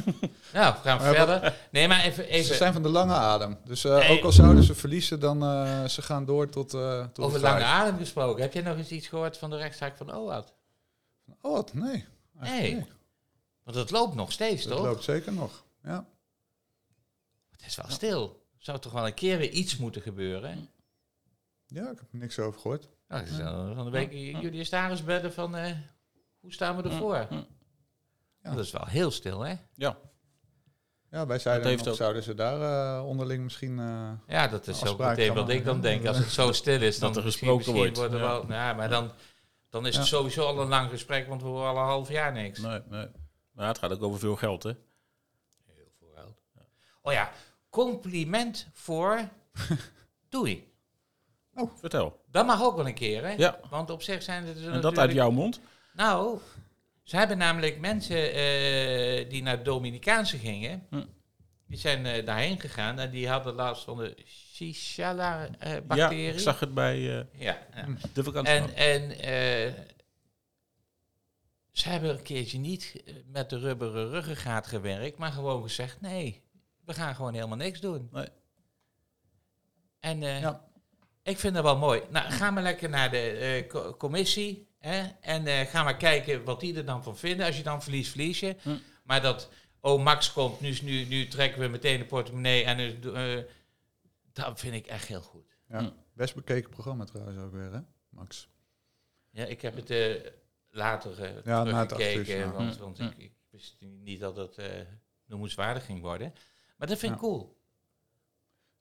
Nou, 0.53 0.73
we 0.73 0.79
gaan 0.79 1.01
verder. 1.01 1.55
Nee, 1.71 1.87
maar 1.87 2.03
even... 2.03 2.23
Ze 2.23 2.29
even 2.29 2.55
zijn 2.55 2.73
van 2.73 2.83
de 2.83 2.89
lange 2.89 3.13
adem. 3.13 3.57
Dus 3.65 3.83
eh, 3.83 3.97
Nee. 3.97 4.17
ook 4.17 4.23
al 4.23 4.31
zouden 4.31 4.63
ze 4.63 4.75
verliezen, 4.75 5.19
dan 5.19 5.43
uh, 5.43 5.85
ze 5.85 6.01
gaan 6.01 6.25
door 6.25 6.49
tot, 6.49 6.73
uh, 6.73 7.05
tot 7.05 7.25
over 7.25 7.39
de 7.39 7.45
lange 7.45 7.63
adem 7.63 7.97
gesproken. 7.97 8.41
Heb 8.41 8.53
jij 8.53 8.61
nog 8.61 8.77
eens 8.77 8.89
iets 8.89 9.07
gehoord 9.07 9.37
van 9.37 9.49
de 9.49 9.57
rechtszaak 9.57 9.97
van 9.97 10.13
OAT? 10.13 10.53
Wat? 11.41 11.73
Nee. 11.73 12.05
Nee. 12.33 12.85
Want 13.63 13.77
het 13.77 13.91
loopt 13.91 14.15
nog 14.15 14.31
steeds, 14.31 14.63
Het 14.63 14.73
toch? 14.73 14.85
loopt 14.85 15.03
zeker 15.03 15.33
nog. 15.33 15.63
Ja. 15.83 16.05
Het 17.51 17.65
is 17.65 17.75
wel 17.75 17.89
stil. 17.89 18.45
Zou 18.57 18.79
toch 18.79 18.91
wel 18.91 19.05
een 19.05 19.13
keer 19.13 19.37
weer 19.37 19.49
iets 19.51 19.77
moeten 19.77 20.01
gebeuren? 20.01 20.69
ja, 21.67 21.81
ik 21.81 21.99
heb 21.99 22.11
er 22.11 22.17
niks 22.17 22.39
over 22.39 22.59
gehoord. 22.59 22.87
Nou, 23.07 23.21
het 23.21 23.31
is 23.31 23.37
wel 23.37 23.75
van 23.75 23.85
de 23.85 23.91
week 23.91 24.11
jullie 24.11 24.63
staris 24.63 25.03
bedden 25.03 25.33
van... 25.33 25.55
eh, 26.47 26.53
hoe 26.53 26.53
staan 26.53 26.75
we 26.75 26.83
ervoor? 26.83 27.15
Ja. 28.43 28.53
Dat 28.55 28.57
is 28.65 28.71
wel 28.71 28.85
heel 28.87 29.11
stil, 29.11 29.39
hè? 29.41 29.55
ja. 29.75 29.97
Ja, 31.11 31.25
wij 31.27 31.39
zeiden 31.39 31.67
heeft 31.67 31.83
nog, 31.83 31.89
ook- 31.93 31.99
zouden 31.99 32.23
ze 32.23 32.33
daar 32.35 32.97
uh, 32.99 33.05
onderling 33.07 33.43
misschien... 33.43 33.77
Uh, 33.77 34.09
Ja, 34.27 34.47
dat 34.47 34.67
is 34.67 34.79
zo 34.79 34.85
Afspraak 34.85 35.17
meteen 35.17 35.33
wat 35.33 35.49
ik 35.49 35.65
dan 35.65 35.81
denk. 35.81 36.05
Als 36.05 36.17
het 36.17 36.29
zo 36.31 36.51
stil 36.61 36.81
is, 36.81 36.99
dan 36.99 37.07
Dat 37.09 37.17
er 37.17 37.25
misschien- 37.25 37.47
gesproken 37.55 37.81
misschien 37.81 38.01
wordt, 38.01 38.13
er 38.13 38.19
ja. 38.19 38.41
wel, 38.41 38.51
ja, 38.51 38.73
maar 38.73 38.89
dan, 38.89 39.11
dan 39.69 39.85
is 39.87 39.95
het 39.95 40.03
Ja. 40.07 40.17
sowieso 40.17 40.45
al 40.45 40.61
een 40.61 40.67
lang 40.67 40.89
gesprek, 40.89 41.27
want 41.27 41.41
we 41.41 41.47
horen 41.47 41.69
al 41.69 41.77
een 41.77 41.83
half 41.83 42.09
jaar 42.09 42.31
niks. 42.31 42.59
Nee, 42.59 42.81
nee. 42.89 43.07
Maar 43.51 43.67
het 43.67 43.77
gaat 43.77 43.91
ook 43.91 44.03
over 44.03 44.19
veel 44.19 44.35
geld, 44.35 44.63
hè? 44.63 44.69
Heel 45.65 45.91
vooruit. 45.99 46.37
Oh 47.01 47.13
ja, 47.13 47.31
compliment 47.69 48.67
voor 48.73 49.19
Doei. 50.29 50.71
Vertel. 51.75 52.23
Dat 52.31 52.45
mag 52.45 52.63
ook 52.63 52.75
wel 52.75 52.87
een 52.87 52.93
keer, 52.93 53.23
hè? 53.23 53.31
Ja. 53.31 53.59
Want 53.69 53.89
op 53.89 54.01
zich 54.01 54.23
zijn 54.23 54.45
het 54.45 54.55
dus 54.57 54.65
En 54.65 54.81
dat 54.81 54.97
uit 54.97 55.11
jouw 55.11 55.31
mond? 55.31 55.59
Nou, 55.97 56.39
ze 57.03 57.17
hebben 57.17 57.37
namelijk 57.37 57.79
mensen 57.79 58.33
eh, 58.33 59.29
die 59.29 59.41
naar 59.43 59.63
Dominicaanse 59.63 60.37
gingen, 60.37 60.85
Hm. 60.89 61.03
die 61.67 61.77
zijn 61.77 62.05
eh, 62.05 62.25
daarheen 62.25 62.59
gegaan 62.59 62.99
en 62.99 63.09
die 63.11 63.27
hadden 63.29 63.53
last 63.55 63.83
van 63.83 63.97
de 63.97 64.13
Ja, 64.17 64.23
Shigella-bacterie. 64.73 66.31
ik 66.33 66.39
zag 66.39 66.59
het 66.59 66.73
bij 66.73 66.95
eh, 67.19 67.25
ja, 67.41 67.67
ja. 67.75 67.85
de 68.13 68.23
vakantie. 68.23 68.53
En, 68.53 68.75
en 68.75 69.11
ze 71.71 71.89
hebben 71.89 72.09
een 72.09 72.21
keertje 72.21 72.57
niet 72.59 73.03
met 73.31 73.49
de 73.49 73.59
rubberen 73.59 74.09
ruggengraat 74.09 74.67
gewerkt, 74.67 75.17
maar 75.17 75.31
gewoon 75.31 75.61
gezegd: 75.61 76.01
nee, 76.01 76.43
we 76.85 76.93
gaan 76.93 77.15
gewoon 77.15 77.33
helemaal 77.33 77.57
niks 77.57 77.79
doen. 77.79 78.09
Nee. 78.11 78.27
En 79.99 80.19
Ja. 80.21 80.65
ik 81.23 81.39
vind 81.39 81.53
dat 81.53 81.63
wel 81.63 81.77
mooi. 81.77 82.01
Nou, 82.09 82.31
gaan 82.31 82.55
we 82.55 82.61
lekker 82.61 82.89
naar 82.89 83.11
de 83.11 83.65
co- 83.67 83.93
commissie 83.97 84.66
hè, 84.87 85.07
en 85.21 85.47
eh, 85.47 85.67
gaan 85.67 85.85
we 85.85 85.97
kijken 85.97 86.43
wat 86.43 86.59
die 86.59 86.75
er 86.75 86.85
dan 86.85 87.03
van 87.03 87.17
vinden. 87.17 87.45
Als 87.45 87.57
je 87.57 87.63
dan 87.63 87.83
verliest, 87.83 88.09
verlies 88.09 88.39
je. 88.39 88.55
Hm. 88.61 88.77
Maar 89.03 89.21
dat, 89.21 89.49
oh, 89.79 90.03
Max 90.03 90.33
komt, 90.33 90.59
nu, 90.59 90.77
nu, 90.83 91.05
nu 91.05 91.27
trekken 91.27 91.61
we 91.61 91.67
meteen 91.67 91.99
de 91.99 92.05
portemonnee 92.05 92.63
en 92.63 92.77
nu, 92.77 93.11
eh, 93.13 93.43
dat 94.33 94.59
vind 94.59 94.73
ik 94.73 94.87
echt 94.87 95.07
heel 95.07 95.21
goed. 95.21 95.57
ja. 95.67 95.79
Hm. 95.79 95.89
Best 96.13 96.35
bekeken 96.35 96.69
programma 96.69 97.03
trouwens 97.05 97.37
ook 97.37 97.51
weer, 97.51 97.71
hè, 97.71 97.79
Max? 98.09 98.49
Ja, 99.31 99.45
ik 99.45 99.61
heb 99.61 99.75
het 99.75 99.89
eh, 99.89 100.31
later 100.69 101.23
eh 101.23 101.43
Ja, 101.43 101.63
na 101.63 101.79
het 101.79 101.89
teruggekeken, 101.89 102.37
ja. 102.37 102.51
want, 102.51 102.77
want 102.77 102.97
mm. 102.97 103.05
ik, 103.05 103.17
ik 103.17 103.33
wist 103.49 103.77
niet 103.79 104.19
dat 104.19 104.35
het 104.35 104.57
eh 104.57 104.65
noemenswaardig 105.25 105.85
ging 105.85 106.01
worden. 106.01 106.33
Maar 106.77 106.87
dat 106.87 106.97
vind 106.97 107.13
ik 107.13 107.21
Ja. 107.21 107.27
cool. 107.27 107.57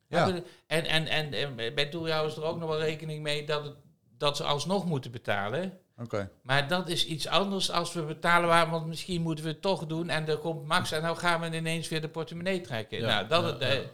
Ja. 0.09 0.43
En, 0.67 0.85
en, 0.85 1.07
en, 1.07 1.33
en 1.33 1.57
bij 1.57 1.89
is 2.27 2.37
er 2.37 2.43
ook 2.43 2.59
nog 2.59 2.69
wel 2.69 2.81
rekening 2.81 3.23
mee 3.23 3.47
dat, 3.47 3.65
het, 3.65 3.77
dat 4.17 4.37
ze 4.37 4.45
alsnog 4.45 4.87
moeten 4.87 5.11
betalen. 5.11 5.81
Oké. 5.99 6.31
Maar 6.43 6.69
dat 6.69 6.89
is 6.89 7.07
iets 7.07 7.27
anders 7.27 7.71
als 7.71 7.93
we 7.93 8.03
betalen, 8.03 8.49
waar, 8.49 8.71
want 8.71 8.87
misschien 8.87 9.23
moeten 9.23 9.45
we 9.45 9.51
het 9.51 9.63
toch 9.63 9.87
doen. 9.87 10.09
En 10.09 10.29
er 10.29 10.39
komt 10.39 10.67
Max 10.67 10.93
en 10.93 11.03
nou 11.03 11.17
gaan 11.17 11.41
we 11.41 11.57
ineens 11.57 11.89
weer 11.89 12.01
de 12.01 12.09
portemonnee 12.09 12.61
trekken. 12.61 12.99
Ja, 12.99 13.07
nou, 13.07 13.29
dat 13.29 13.43
ja, 13.45 13.49
het, 13.51 13.61
eh, 13.61 13.83
ja. 13.83 13.89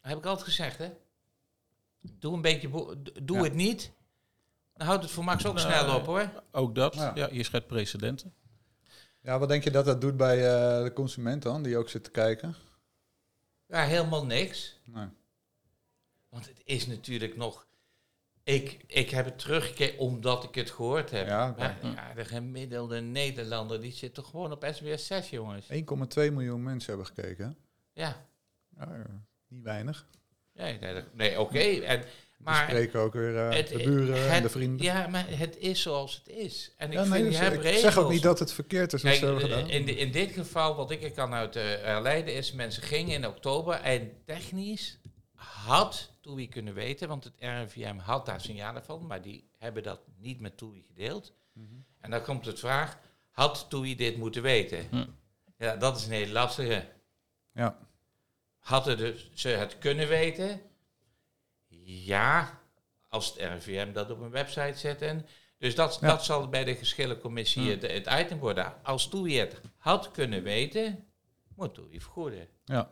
heb 0.00 0.18
ik 0.18 0.26
altijd 0.26 0.46
gezegd, 0.46 0.78
hè. 0.78 0.90
Doe 2.00 2.34
een 2.34 2.40
beetje, 2.42 2.68
doe 3.22 3.36
Ja. 3.36 3.42
het 3.42 3.54
niet. 3.54 3.92
Dan 4.74 4.86
houdt 4.86 5.02
het 5.02 5.12
voor 5.12 5.24
Max 5.24 5.46
ook 5.46 5.54
Nee. 5.54 5.64
snel 5.64 5.96
op, 5.96 6.06
hoor. 6.06 6.42
Ook 6.52 6.74
dat. 6.74 6.94
Ja. 6.94 7.12
Ja. 7.14 7.28
je 7.32 7.42
schept 7.42 7.66
precedenten. 7.66 8.34
Ja, 9.22 9.38
wat 9.38 9.48
denk 9.48 9.64
je 9.64 9.70
dat 9.70 9.84
dat 9.84 10.00
doet 10.00 10.16
bij 10.16 10.36
eh, 10.36 10.82
de 10.84 10.92
consument 10.92 11.42
dan, 11.42 11.62
die 11.62 11.76
ook 11.76 11.88
zit 11.88 12.04
te 12.04 12.10
kijken? 12.10 12.54
Ja, 13.66 13.82
helemaal 13.82 14.26
niks. 14.26 14.80
Nee. 14.84 15.06
Want 16.28 16.46
het 16.48 16.60
is 16.64 16.86
natuurlijk 16.86 17.36
nog... 17.36 17.66
Ik, 18.44 18.84
ik 18.86 19.10
heb 19.10 19.24
het 19.24 19.38
teruggekeken 19.38 19.98
omdat 19.98 20.44
ik 20.44 20.54
het 20.54 20.70
gehoord 20.70 21.10
heb. 21.10 21.26
Ja, 21.26 21.48
oké. 21.48 21.58
Maar 21.58 21.76
ja, 21.94 22.14
de 22.14 22.24
gemiddelde 22.24 23.00
Nederlander 23.00 23.80
die 23.80 23.92
zit 23.92 24.14
toch 24.14 24.30
gewoon 24.30 24.52
op 24.52 24.66
SBS 24.72 25.06
6, 25.06 25.30
jongens. 25.30 25.66
1,2 25.72 25.76
miljoen 26.32 26.62
mensen 26.62 26.88
hebben 26.96 27.06
gekeken. 27.14 27.56
Ja, 27.92 28.26
Ja, 28.76 29.04
niet 29.48 29.62
weinig. 29.64 30.06
nee, 30.54 30.78
nee, 31.12 31.40
oké. 31.40 31.58
En 31.58 32.00
We 32.00 32.06
Maar 32.46 32.68
spreken 32.68 33.00
ook 33.00 33.12
weer 33.12 33.36
eh, 33.48 33.56
het- 33.56 33.68
de 33.68 33.76
buren 33.76 34.28
en 34.30 34.42
de 34.42 34.48
vrienden. 34.48 34.86
Ja, 34.86 35.06
maar 35.06 35.24
het 35.28 35.56
is 35.58 35.82
zoals 35.82 36.14
het 36.14 36.28
is. 36.36 36.74
En 36.76 36.86
ik 36.88 36.92
Ja, 36.94 37.00
nee, 37.04 37.12
vind, 37.12 37.24
dus 37.24 37.36
je 37.36 37.42
hebt 37.42 37.54
ik 37.56 37.62
regels. 37.62 37.80
zeg 37.80 37.98
ook 37.98 38.10
niet 38.10 38.22
dat 38.22 38.38
het 38.38 38.52
verkeerd 38.52 38.92
is 38.92 39.02
Kijk, 39.02 39.22
eh, 39.22 39.36
gedaan. 39.38 39.68
in, 39.68 39.86
de- 39.86 39.96
in 39.96 40.12
dit 40.12 40.30
geval, 40.32 40.76
wat 40.76 40.90
ik 40.90 41.02
er 41.02 41.12
kan 41.12 41.34
uit 41.34 41.56
eh, 41.56 41.62
herleiden, 41.64 42.34
is 42.34 42.52
mensen 42.52 42.82
gingen 42.82 43.14
in 43.14 43.26
oktober 43.26 43.74
en 43.74 44.12
technisch 44.24 44.98
had 45.34 46.10
TUI 46.20 46.48
kunnen 46.48 46.74
weten, 46.74 47.08
want 47.08 47.24
het 47.24 47.34
RIVM 47.38 47.96
had 47.98 48.26
daar 48.26 48.40
signalen 48.40 48.84
van, 48.84 49.06
maar 49.06 49.22
die 49.22 49.50
hebben 49.58 49.82
dat 49.82 50.00
niet 50.18 50.40
met 50.40 50.56
TUI 50.58 50.82
gedeeld. 50.86 51.32
Mhm. 51.52 51.66
En 52.00 52.10
dan 52.10 52.22
komt 52.22 52.44
de 52.44 52.56
vraag, 52.56 52.98
had 53.30 53.66
TUI 53.70 53.96
dit 53.96 54.16
moeten 54.16 54.42
weten? 54.42 54.88
Hm. 54.90 55.06
Ja, 55.56 55.76
dat 55.76 55.96
is 55.96 56.04
een 56.06 56.12
hele 56.12 56.32
lastige. 56.32 56.88
Ja. 57.52 57.78
Hadden 58.58 58.96
dus 58.96 59.30
ze 59.34 59.48
het 59.48 59.78
kunnen 59.78 60.08
weten? 60.08 60.60
Ja, 61.84 62.60
als 63.08 63.26
het 63.28 63.36
RIVM 63.36 63.92
dat 63.92 64.10
op 64.10 64.20
een 64.20 64.30
website 64.30 64.78
zet. 64.78 65.02
En, 65.02 65.26
dus 65.58 65.74
dat, 65.74 65.98
Ja. 66.00 66.08
dat 66.08 66.24
zal 66.24 66.48
bij 66.48 66.64
de 66.64 66.74
geschillencommissie 66.74 67.62
Hm. 67.62 67.68
het, 67.80 68.06
het 68.06 68.20
item 68.24 68.38
worden. 68.38 68.84
Als 68.84 69.08
TUI 69.08 69.38
het 69.38 69.60
had 69.76 70.10
kunnen 70.10 70.42
weten, 70.42 71.08
moet 71.54 71.74
TUI 71.74 72.00
vergoeden. 72.00 72.48
ja. 72.64 72.90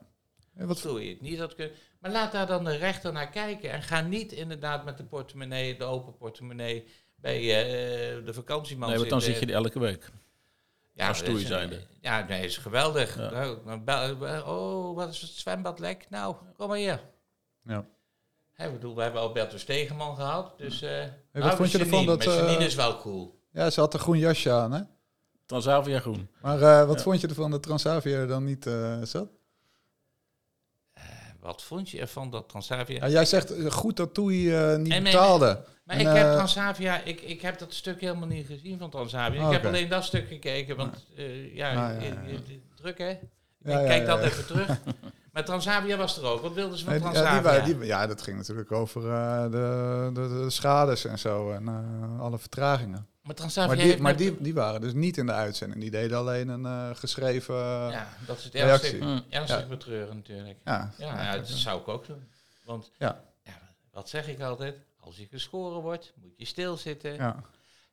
En 0.58 0.66
wat, 0.66 0.84
Als 0.84 0.94
TUI 0.94 1.08
het 1.10 1.20
niet 1.20 1.38
had 1.38 1.54
kunnen... 1.54 1.74
Maar 2.00 2.10
laat 2.10 2.32
daar 2.32 2.46
dan 2.46 2.64
de 2.64 2.76
rechter 2.76 3.12
naar 3.12 3.28
kijken. 3.30 3.70
En 3.70 3.82
ga 3.82 4.00
niet 4.00 4.32
inderdaad 4.32 4.84
met 4.84 4.96
de 4.96 5.04
portemonnee, 5.04 5.76
de 5.78 5.84
open 5.84 6.16
portemonnee, 6.16 6.84
bij 7.16 7.36
eh, 7.38 8.24
de 8.24 8.34
vakantieman 8.34 8.88
Nee, 8.88 8.98
want 8.98 9.10
dan 9.10 9.20
zitten. 9.20 9.38
zit 9.40 9.48
je 9.48 9.54
er 9.56 9.62
elke 9.64 9.78
week. 9.78 10.10
Ja, 10.92 11.08
Als 11.08 11.24
dat 11.24 11.36
is- 11.36 11.46
zijnde. 11.46 11.80
Ja, 12.00 12.24
nee, 12.28 12.44
is 12.44 12.56
geweldig. 12.56 13.16
Ja. 13.18 13.56
Nou, 13.84 14.42
oh, 14.46 14.96
wat 14.96 15.08
is 15.10 15.20
het 15.20 15.30
zwembad 15.30 15.78
lek? 15.78 16.06
Nou, 16.10 16.36
kom 16.56 16.68
maar 16.68 16.76
hier. 16.78 17.00
ja. 17.64 17.84
Ik 18.56 18.72
bedoel, 18.72 18.94
we 18.94 19.02
hebben 19.02 19.20
Alberto 19.20 19.56
Stegeman 19.58 20.16
gehad, 20.16 20.58
dus... 20.58 20.82
eh 20.82 21.00
wat 21.32 21.42
nou, 21.42 21.56
vond 21.56 21.70
je 21.70 21.78
ervan 21.78 22.06
dat, 22.06 22.24
eh, 22.26 22.60
is 22.60 22.74
wel 22.74 22.96
cool. 22.98 23.40
ja, 23.52 23.70
ze 23.70 23.80
had 23.80 23.94
een 23.94 24.00
groen 24.00 24.18
jasje 24.18 24.50
aan, 24.50 24.72
hè? 24.72 24.80
Transavia 25.46 25.98
Groen. 26.00 26.28
Maar 26.42 26.62
eh, 26.62 26.86
wat 26.86 26.96
Ja. 26.96 27.02
vond 27.02 27.20
je 27.20 27.28
ervan 27.28 27.50
dat 27.50 27.62
Transavia 27.62 28.16
er 28.16 28.26
dan 28.26 28.44
niet 28.44 28.66
eh, 28.66 29.02
zat? 29.02 29.28
Wat 31.48 31.62
vond 31.62 31.90
je 31.90 32.00
ervan 32.00 32.30
dat 32.30 32.48
Transavia... 32.48 32.96
Ja, 33.06 33.08
jij 33.12 33.24
zegt 33.24 33.50
eh, 33.56 33.70
goed 33.70 33.96
dat 33.96 34.14
TUI 34.14 34.54
eh, 34.54 34.76
niet 34.76 34.92
En- 34.92 35.02
betaalde. 35.02 35.64
Maar 35.84 35.96
En, 35.96 36.00
ik 36.06 36.16
heb 36.16 36.26
eh, 36.26 36.32
Transavia, 36.34 37.00
ik, 37.04 37.20
ik 37.20 37.40
heb 37.42 37.58
dat 37.58 37.74
stuk 37.74 38.00
helemaal 38.00 38.28
niet 38.28 38.46
gezien 38.46 38.78
van 38.78 38.90
Transavia. 38.90 39.40
Oh, 39.40 39.46
ik 39.46 39.52
heb 39.52 39.60
oké. 39.60 39.68
alleen 39.68 39.88
dat 39.88 40.04
stuk 40.04 40.28
gekeken, 40.28 40.76
want 40.76 41.06
ja, 41.54 41.68
Ah, 41.68 42.02
ja, 42.02 42.08
je- 42.26 42.58
druk 42.74 42.98
hè. 42.98 43.08
Ik 43.10 43.18
kijk 43.86 44.06
dat 44.06 44.20
even 44.20 44.46
terug. 44.46 44.68
Maar 45.32 45.44
Transavia 45.46 45.96
was 45.96 46.18
er 46.18 46.24
ook. 46.24 46.42
Wat 46.42 46.52
wilden 46.52 46.78
ze 46.78 46.84
van 46.84 46.92
nee, 46.92 47.02
die- 47.02 47.10
Transavia? 47.12 47.52
ja, 47.54 47.64
die, 47.64 47.84
ja, 47.84 48.06
dat 48.06 48.22
ging 48.22 48.36
natuurlijk 48.36 48.72
over 48.72 49.00
de, 49.50 50.08
de, 50.14 50.28
de 50.42 50.50
schades 50.50 51.04
en 51.04 51.18
zo 51.18 51.50
en 51.52 51.68
alle 52.20 52.38
vertragingen. 52.38 53.06
Maar 53.28 53.36
Transavia 53.36 53.66
Maar, 53.68 53.76
die, 53.76 53.86
heeft 53.86 53.98
maar 54.02 54.16
die, 54.16 54.36
die 54.40 54.54
waren 54.54 54.80
dus 54.80 54.92
niet 54.92 55.16
in 55.16 55.26
de 55.26 55.32
uitzending. 55.32 55.80
Die 55.80 55.90
deden 55.90 56.18
alleen 56.18 56.48
een 56.48 56.66
eh, 56.66 56.88
geschreven... 56.96 57.54
Ja, 57.54 57.90
Ja, 57.90 58.08
dat 58.26 58.38
is 58.38 58.44
het 58.44 58.54
ernstig, 58.54 58.98
Hm. 58.98 59.18
ernstig 59.30 59.60
Ja. 59.60 59.66
betreuren 59.66 60.16
natuurlijk. 60.16 60.58
ja, 60.64 60.90
Ja, 60.98 61.22
ja, 61.22 61.36
dat 61.36 61.48
zou 61.48 61.80
ik 61.80 61.88
ook 61.88 62.06
doen. 62.06 62.28
Want, 62.64 62.90
Ja. 62.98 63.20
ja, 63.42 63.52
wat 63.92 64.08
zeg 64.08 64.28
ik 64.28 64.40
altijd? 64.40 64.76
Als 65.00 65.16
je 65.16 65.26
geschoren 65.30 65.80
wordt, 65.82 66.12
moet 66.22 66.32
je 66.36 66.44
stilzitten. 66.44 67.14
ja. 67.14 67.36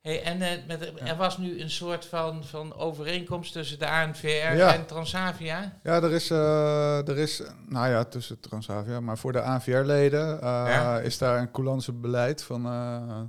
Hey, 0.00 0.22
en 0.22 0.42
eh, 0.42 0.66
met, 0.66 0.92
er 1.08 1.16
was 1.16 1.38
nu 1.38 1.60
een 1.60 1.70
soort 1.70 2.04
van, 2.04 2.44
van 2.44 2.74
overeenkomst 2.74 3.52
tussen 3.52 3.78
de 3.78 3.88
ANVR 3.88 4.26
Ja. 4.56 4.74
en 4.74 4.86
Transavia. 4.86 5.78
Ja, 5.82 6.02
er 6.02 6.12
is, 6.12 6.30
eh, 6.30 7.08
er 7.08 7.18
is, 7.18 7.42
nou 7.68 7.88
ja, 7.88 8.04
tussen 8.04 8.40
Transavia, 8.40 9.00
maar 9.00 9.18
voor 9.18 9.32
de 9.32 9.40
ANVR-leden 9.42 10.34
eh, 10.40 10.64
Ja. 10.66 10.98
is 11.00 11.18
daar 11.18 11.38
een 11.38 11.50
coulance 11.50 11.92
beleid 11.92 12.42
van, 12.42 12.66
eh, 12.66 13.20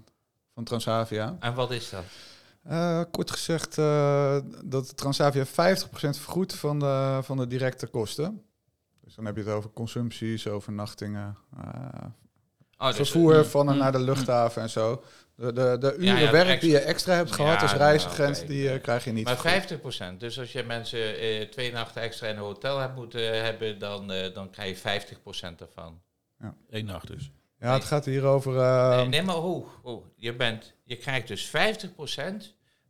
van 0.57 0.65
Transavia. 0.65 1.35
En 1.39 1.53
wat 1.53 1.71
is 1.71 1.89
dat? 1.89 2.03
Eh, 2.63 3.01
kort 3.11 3.31
gezegd 3.31 3.77
uh, 3.77 4.37
dat 4.63 4.97
Transavia 4.97 5.45
50% 5.45 5.49
vergoedt 5.89 6.55
van 6.55 6.79
de, 6.79 7.19
van 7.21 7.37
de 7.37 7.47
directe 7.47 7.87
kosten. 7.87 8.43
Dus 9.03 9.15
dan 9.15 9.25
heb 9.25 9.35
je 9.35 9.43
het 9.43 9.51
over 9.51 9.69
consumpties, 9.69 10.47
overnachtingen, 10.47 11.37
uh, 11.57 11.63
oh, 12.77 12.87
dus, 12.87 12.95
vervoer 12.95 13.45
van 13.45 13.67
en 13.67 13.73
mm, 13.73 13.79
naar 13.79 13.91
de 13.91 13.97
mm. 13.97 14.03
luchthaven 14.03 14.61
en 14.61 14.69
zo. 14.69 15.03
De, 15.35 15.53
de, 15.53 15.77
de 15.79 15.95
uren 15.97 16.19
ja, 16.19 16.31
werk 16.31 16.61
die 16.61 16.71
je 16.71 16.79
extra 16.79 17.13
hebt 17.13 17.31
gehad 17.31 17.61
als 17.61 17.73
reisagent, 17.73 18.47
die 18.47 18.79
krijg 18.79 19.03
je 19.03 19.11
niet. 19.11 19.25
Maar 19.25 19.67
50%. 20.13 20.17
Dus 20.17 20.39
als 20.39 20.51
je 20.51 20.63
mensen 20.63 20.99
twee 21.49 21.71
nachten 21.71 22.01
extra 22.01 22.27
in 22.27 22.35
een 22.35 22.41
hotel 22.41 22.79
hebt 22.79 22.95
moeten 22.95 23.43
hebben, 23.43 23.79
dan, 23.79 24.07
dan 24.33 24.49
krijg 24.49 24.83
je 24.83 25.15
50% 25.51 25.55
ervan. 25.59 26.01
Ja. 26.39 26.55
Eén 26.69 26.85
nacht 26.85 27.07
dus. 27.07 27.31
Ja, 27.59 27.73
het 27.73 27.83
gaat 27.83 28.05
hier 28.05 28.23
over... 28.23 28.53
Nee, 28.95 29.07
nee, 29.07 29.21
maar 29.21 29.35
hoe? 29.35 29.65
hoe? 29.81 30.01
Je, 30.15 30.35
bent, 30.35 30.73
je 30.83 30.95
krijgt 30.95 31.27
dus 31.27 31.47
50% 31.47 31.51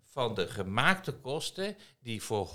van 0.05 0.33
de 0.33 0.47
gemaakte 0.47 1.11
kosten 1.11 1.75
die 2.01 2.23
voor 2.23 2.49
100% 2.49 2.51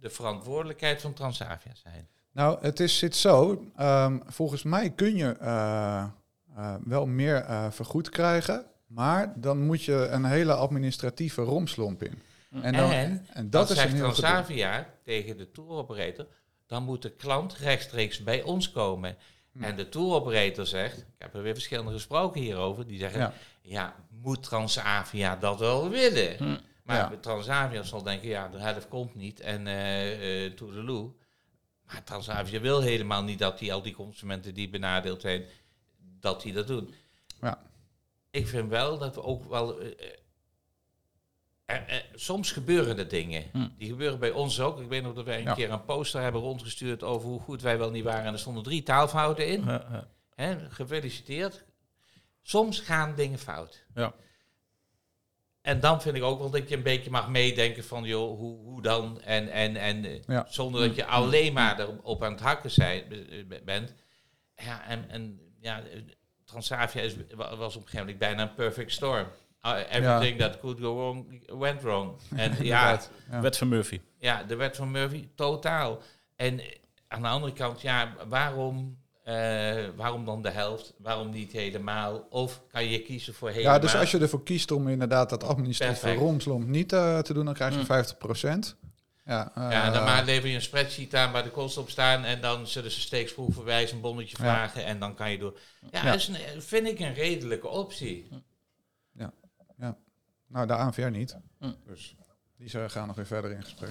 de 0.00 0.10
verantwoordelijkheid 0.10 1.00
van 1.00 1.12
Transavia 1.12 1.74
zijn. 1.74 2.08
Nou, 2.32 2.58
het 2.60 2.80
is, 2.80 2.98
zit 2.98 3.16
zo. 3.16 3.64
Um, 3.80 4.22
volgens 4.26 4.62
mij 4.62 4.90
kun 4.90 5.16
je 5.16 5.36
uh, 5.42 6.04
uh, 6.56 6.74
wel 6.84 7.06
meer 7.06 7.44
uh, 7.48 7.70
vergoed 7.70 8.08
krijgen, 8.08 8.64
maar 8.86 9.32
dan 9.36 9.66
moet 9.66 9.82
je 9.82 10.08
een 10.10 10.24
hele 10.24 10.54
administratieve 10.54 11.42
romslomp 11.42 12.02
in. 12.02 12.22
En, 12.62 12.72
dan, 12.72 12.90
en, 12.90 13.26
en 13.32 13.50
dat 13.50 13.70
is 13.70 13.76
zegt 13.76 13.96
Transavia 13.96 14.86
tegen 15.04 15.36
de 15.36 15.50
tour 15.50 15.70
operator, 15.70 16.26
dan 16.66 16.82
moet 16.82 17.02
de 17.02 17.10
klant 17.10 17.54
rechtstreeks 17.54 18.22
bij 18.22 18.42
ons 18.42 18.70
komen. 18.70 19.16
En 19.60 19.76
de 19.76 19.88
tour 19.88 20.14
operator 20.14 20.66
zegt, 20.66 20.98
ik 20.98 21.04
heb 21.18 21.34
er 21.34 21.42
weer 21.42 21.54
verschillende 21.54 21.92
gesproken 21.92 22.40
hierover, 22.40 22.86
die 22.86 22.98
zeggen, 22.98 23.32
ja, 23.62 23.96
moet 24.08 24.42
Transavia 24.42 25.36
dat 25.36 25.58
wel 25.58 25.88
willen? 25.88 26.36
Hm. 26.36 26.56
Maar 26.82 27.20
Transavia 27.20 27.82
zal 27.82 28.02
denken, 28.02 28.28
ja, 28.28 28.48
de 28.48 28.58
helft 28.58 28.88
komt 28.88 29.14
niet 29.14 29.40
en 29.40 29.66
uh, 29.66 30.44
uh, 30.44 30.52
toedeloe. 30.52 31.12
Maar 31.86 32.04
Transavia 32.04 32.60
wil 32.60 32.80
helemaal 32.80 33.22
niet 33.22 33.38
dat 33.38 33.58
die, 33.58 33.72
al 33.72 33.82
die 33.82 33.94
consumenten 33.94 34.54
die 34.54 34.68
benadeeld 34.68 35.20
zijn, 35.20 35.44
dat 36.20 36.42
die 36.42 36.52
dat 36.52 36.66
doen. 36.66 36.94
Ja. 37.40 37.62
Ik 38.30 38.46
vind 38.46 38.70
wel 38.70 38.98
dat 38.98 39.14
we 39.14 39.22
ook 39.22 39.48
wel... 39.48 39.82
Uh, 39.82 39.90
soms 42.14 42.52
gebeuren 42.52 42.98
er 42.98 43.08
dingen. 43.08 43.44
Hm. 43.52 43.68
Die 43.78 43.88
gebeuren 43.88 44.18
bij 44.18 44.30
ons 44.30 44.60
ook. 44.60 44.80
Ik 44.80 44.88
weet 44.88 45.02
nog 45.02 45.14
dat 45.14 45.24
wij 45.24 45.46
een 45.46 45.54
keer 45.54 45.70
een 45.70 45.84
poster 45.84 46.20
hebben 46.20 46.40
rondgestuurd 46.40 47.02
over 47.02 47.28
hoe 47.28 47.40
goed 47.40 47.62
wij 47.62 47.78
wel 47.78 47.90
niet 47.90 48.04
waren. 48.04 48.24
En 48.24 48.32
er 48.32 48.38
stonden 48.38 48.62
drie 48.62 48.82
taalfouten 48.82 49.46
in. 49.46 49.64
Ja, 49.64 50.58
gefeliciteerd. 50.68 51.64
Soms 52.42 52.80
gaan 52.80 53.14
dingen 53.14 53.38
fout. 53.38 53.84
Ja. 53.94 54.14
En 55.66 55.80
dan 55.80 56.00
vind 56.00 56.16
ik 56.16 56.22
ook 56.22 56.38
wel 56.38 56.50
dat 56.50 56.68
je 56.68 56.76
een 56.76 56.82
beetje 56.82 57.10
mag 57.10 57.28
meedenken 57.28 57.84
van, 57.84 58.04
joh, 58.04 58.38
hoe, 58.38 58.58
hoe 58.58 58.82
dan? 58.82 59.20
En, 59.20 59.48
en, 59.48 59.76
en 59.76 60.22
ja. 60.26 60.46
zonder 60.48 60.86
dat 60.86 60.96
je 60.96 61.06
alleen 61.06 61.52
maar 61.52 61.80
erop 61.80 62.22
aan 62.22 62.32
het 62.32 62.40
hakken 62.40 62.70
zijn, 62.70 63.04
bent. 63.64 63.94
Ja, 64.56 64.86
en, 64.86 65.08
en 65.08 65.40
ja, 65.60 65.82
Transavia 66.44 67.02
is, 67.02 67.14
was 67.36 67.76
op 67.76 67.82
een 67.82 67.88
gegeven 67.88 67.98
moment 67.98 68.18
bijna 68.18 68.42
een 68.42 68.54
perfect 68.54 68.92
storm. 68.92 69.26
Uh, 69.66 69.78
everything 69.90 70.38
that 70.38 70.60
could 70.60 70.80
go 70.80 70.94
wrong, 70.94 71.42
went 71.58 71.82
wrong. 71.82 72.12
En 72.36 72.64
ja, 72.64 73.00
ja, 73.30 73.40
wet 73.40 73.56
van 73.56 73.68
Murphy. 73.68 74.00
Ja, 74.18 74.42
de 74.42 74.56
wet 74.56 74.76
van 74.76 74.90
Murphy, 74.90 75.28
totaal. 75.34 75.98
En 76.36 76.60
aan 77.08 77.22
de 77.22 77.28
andere 77.28 77.52
kant, 77.52 77.80
ja, 77.80 78.14
waarom 78.28 78.98
uh, 79.28 79.84
waarom 79.96 80.24
dan 80.24 80.42
de 80.42 80.50
helft? 80.50 80.92
Waarom 80.98 81.30
niet 81.30 81.52
helemaal? 81.52 82.26
Of 82.30 82.62
kan 82.70 82.88
je 82.88 83.02
kiezen 83.02 83.34
voor 83.34 83.48
helemaal? 83.48 83.74
Ja, 83.74 83.78
dus 83.78 83.94
als 83.94 84.10
je 84.10 84.18
ervoor 84.18 84.42
kiest 84.42 84.70
om 84.70 84.88
inderdaad 84.88 85.30
dat 85.30 85.44
administratieve 85.44 86.14
romslomp 86.14 86.66
niet 86.66 86.92
uh, 86.92 87.18
te 87.18 87.32
doen, 87.32 87.44
dan 87.44 87.54
krijg 87.54 87.74
je 87.74 87.80
mm. 87.80 88.66
50%. 88.74 88.84
Ja, 89.24 89.52
uh, 89.58 89.70
ja, 89.70 89.90
dan 89.90 90.04
maar 90.04 90.24
lever 90.24 90.48
je 90.48 90.54
een 90.54 90.62
spreadsheet 90.62 91.14
aan 91.14 91.32
waar 91.32 91.42
de 91.42 91.50
kosten 91.50 91.82
op 91.82 91.90
staan 91.90 92.24
en 92.24 92.40
dan 92.40 92.66
zullen 92.66 92.90
ze 92.90 93.00
steeds 93.00 93.34
proefverwijs 93.34 93.92
een 93.92 94.00
bonnetje 94.00 94.36
vragen 94.36 94.84
en 94.84 94.98
dan 94.98 95.14
kan 95.14 95.30
je 95.30 95.38
door. 95.38 95.58
Ja, 95.90 96.04
ja. 96.04 96.12
dat 96.12 96.26
een, 96.26 96.62
vind 96.62 96.86
ik 96.86 96.98
een 96.98 97.14
redelijke 97.14 97.68
optie. 97.68 98.28
Ja, 99.78 99.86
ja. 99.86 99.96
nou 100.46 100.66
de 100.66 100.74
ANVR 100.74 101.10
niet. 101.10 101.36
Mm. 101.58 101.76
Dus 101.86 102.16
die 102.56 102.88
gaan 102.88 103.06
nog 103.06 103.16
weer 103.16 103.26
verder 103.26 103.50
in 103.50 103.62
gesprek. 103.62 103.90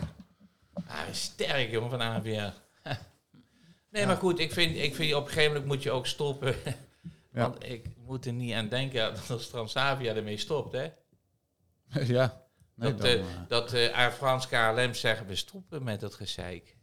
Ah, 0.88 1.12
sterk 1.12 1.72
jongen 1.72 1.90
van 1.90 2.02
ANVR. 2.02 2.54
Nee, 3.90 4.06
maar 4.06 4.18
goed, 4.18 4.40
ik 4.40 4.52
vind, 4.52 4.76
ik 4.76 4.96
vind 4.96 5.14
op 5.14 5.22
een 5.22 5.28
gegeven 5.28 5.52
moment 5.52 5.66
moet 5.66 5.84
je 5.84 5.92
ook 5.92 6.08
stoppen. 6.08 6.56
Want 7.32 7.64
ik 7.64 7.90
moet 7.98 8.26
er 8.26 8.34
niet 8.34 8.54
aan 8.54 8.68
denken 8.68 9.14
dat 9.14 9.30
als 9.30 9.50
Transavia 9.50 10.16
ermee 10.16 10.38
stopt, 10.38 10.72
hè? 10.72 10.92
ja. 12.16 12.44
Nee, 12.74 12.96
dat 12.96 13.06
uh, 13.06 13.26
dat 13.48 13.74
uh, 13.74 13.94
Air 13.94 14.12
France 14.12 14.48
KLM 14.48 14.94
zeggen, 14.94 15.28
we 15.28 15.36
stoppen 15.36 15.84
met 15.84 16.00
dat 16.00 16.14
gezeik. 16.14 16.78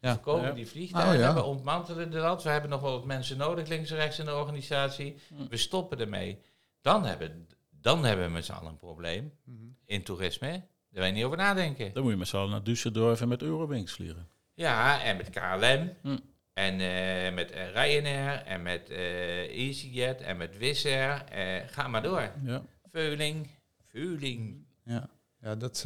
Ja. 0.00 0.12
We 0.12 0.20
komen 0.20 0.54
die 0.54 0.68
vliegtuigen, 0.68 1.28
oh, 1.28 1.34
we 1.34 1.42
ontmantelen 1.42 2.10
dat. 2.10 2.42
We 2.42 2.50
hebben 2.50 2.70
nog 2.70 2.80
wel 2.80 2.92
wat 2.92 3.04
mensen 3.04 3.36
nodig 3.36 3.68
links 3.68 3.90
en 3.90 3.96
rechts 3.96 4.18
in 4.18 4.24
de 4.24 4.34
organisatie. 4.34 5.18
Hm. 5.28 5.48
We 5.48 5.56
stoppen 5.56 5.98
ermee. 5.98 6.42
Dan 6.80 7.04
hebben, 7.04 7.48
dan 7.84 8.04
hebben 8.04 8.26
we 8.26 8.32
met 8.32 8.44
z'n 8.44 8.52
allen 8.52 8.70
een 8.70 8.78
probleem 8.78 9.32
mhm. 9.44 9.64
in 9.84 10.02
toerisme. 10.02 10.48
Daar 10.48 10.62
wil 10.90 11.04
je 11.04 11.12
niet 11.12 11.24
over 11.24 11.36
nadenken. 11.36 11.92
Dan 11.92 12.02
moet 12.02 12.12
je 12.12 12.18
met 12.18 12.28
z'n 12.28 12.36
allen 12.36 12.50
naar 12.50 12.60
Düsseldorf 12.60 13.20
en 13.20 13.28
met 13.28 13.42
Eurowings 13.42 13.92
vliegen. 13.92 14.28
Ja, 14.54 15.02
en 15.02 15.16
met 15.16 15.30
KLM. 15.30 15.92
Hm. 16.02 16.18
En 16.52 16.80
uh, 16.80 17.34
met 17.34 17.52
uh, 17.52 17.72
Ryanair 17.72 18.42
en 18.42 18.62
met 18.62 18.90
uh, 18.90 19.66
EasyJet 19.66 20.20
en 20.20 20.36
met 20.36 20.58
Wizz 20.58 20.86
Air. 20.86 21.24
ga 21.66 21.88
maar 21.88 22.02
door. 22.02 22.32
Ja. 22.42 22.62
Veuling, 22.90 23.50
Veuling. 23.86 24.66
Ja, 24.84 25.08
ja 25.40 25.54
dat... 25.54 25.82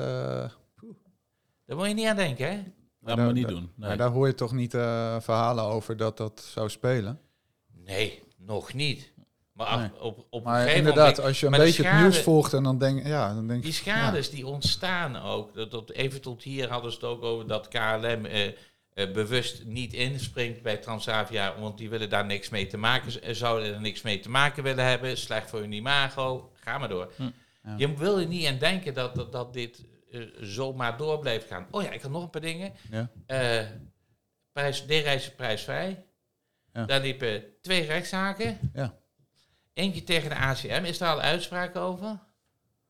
Daar 1.64 1.76
moet 1.76 1.87
je 1.87 1.94
niet 1.94 2.06
aan 2.06 2.16
denken, 2.16 2.50
hè? 2.50 2.62
Dat 3.00 3.16
moet 3.16 3.26
je 3.26 3.32
niet 3.32 3.48
doen. 3.48 3.72
Nee. 3.74 3.88
Maar 3.88 3.96
daar 3.96 4.11
hoor 4.11 4.26
je 4.26 4.34
toch 4.34 4.52
niet 4.52 4.70
verhalen 4.70 5.64
over 5.64 5.96
dat 5.96 6.16
dat 6.16 6.40
zou 6.40 6.68
spelen? 6.68 7.20
Nee, 7.66 8.22
nog 8.37 8.72
niet. 8.72 9.12
Maar, 9.59 9.90
op, 10.01 10.27
op 10.31 10.44
maar 10.44 10.55
een 10.55 10.61
gegeven 10.61 10.79
inderdaad, 10.79 11.16
moment, 11.16 11.27
als 11.27 11.40
je 11.40 11.47
een 11.47 11.53
beetje 11.53 11.87
het 11.87 12.01
nieuws 12.01 12.18
volgt 12.18 12.53
en 12.53 12.62
dan 12.62 12.79
denk, 12.79 13.07
ja, 13.07 13.35
dan 13.35 13.47
denk 13.47 13.62
Die 13.62 13.73
schades 13.73 14.31
die 14.31 14.47
ontstaan 14.47 15.16
ook. 15.16 15.55
Dat, 15.55 15.71
dat, 15.71 15.90
even 15.90 16.21
tot 16.21 16.42
hier 16.42 16.68
hadden 16.68 16.90
ze 16.92 16.97
het 16.97 17.07
ook 17.07 17.23
over 17.23 17.47
dat 17.47 17.68
KLM 17.68 18.27
eh, 18.27 18.47
eh, 18.47 18.53
bewust 19.12 19.64
niet 19.64 19.92
inspringt 19.92 20.62
bij 20.62 20.77
Transavia, 20.77 21.59
want 21.61 21.79
die 21.79 21.90
willen 21.90 22.11
daar 22.11 22.27
niks 22.27 22.49
mee 22.49 22.66
te 22.66 22.77
maken, 22.77 23.37
zouden 23.37 23.75
er 23.75 23.81
niks 23.81 24.03
mee 24.03 24.21
te 24.21 24.31
maken 24.31 24.62
willen 24.62 24.85
hebben. 24.85 25.16
Slecht 25.16 25.51
voor 25.51 25.61
hun 25.61 25.73
imago. 25.73 26.53
Ga 26.55 26.79
maar 26.79 26.88
door. 26.88 27.12
Hm. 27.16 27.31
Je 27.77 27.97
wil 27.97 28.18
er 28.18 28.27
niet 28.27 28.47
aan 28.47 28.59
denken 28.59 28.94
dat, 28.94 29.14
dat, 29.14 29.33
dat 29.33 29.53
dit 29.53 29.85
uh, 30.11 30.27
zomaar 30.40 30.97
door 30.97 31.18
blijft 31.18 31.47
gaan. 31.47 31.66
Oh 31.71 31.83
ja, 31.83 31.90
ik 31.90 32.03
heb 32.03 32.11
nog 32.11 32.23
een 32.23 32.31
paar 32.31 32.40
dingen. 32.40 32.73
Ja. 32.90 33.11
Uh, 33.27 33.68
prijs, 34.53 34.81
D-reizen 34.81 35.35
prijsvrij. 35.35 36.05
Ja. 36.73 36.85
Daar 36.85 37.01
liepen 37.01 37.44
twee 37.61 37.87
rechtszaken. 37.87 38.59
Ja. 38.75 38.97
Eentje 39.79 40.05
tegen 40.05 40.29
de 40.29 40.37
ACM. 40.37 40.85
Is 40.85 40.99
daar 40.99 41.12
al 41.12 41.21
uitspraak 41.21 41.77
over? 41.77 42.19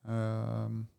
Um, 0.09 0.91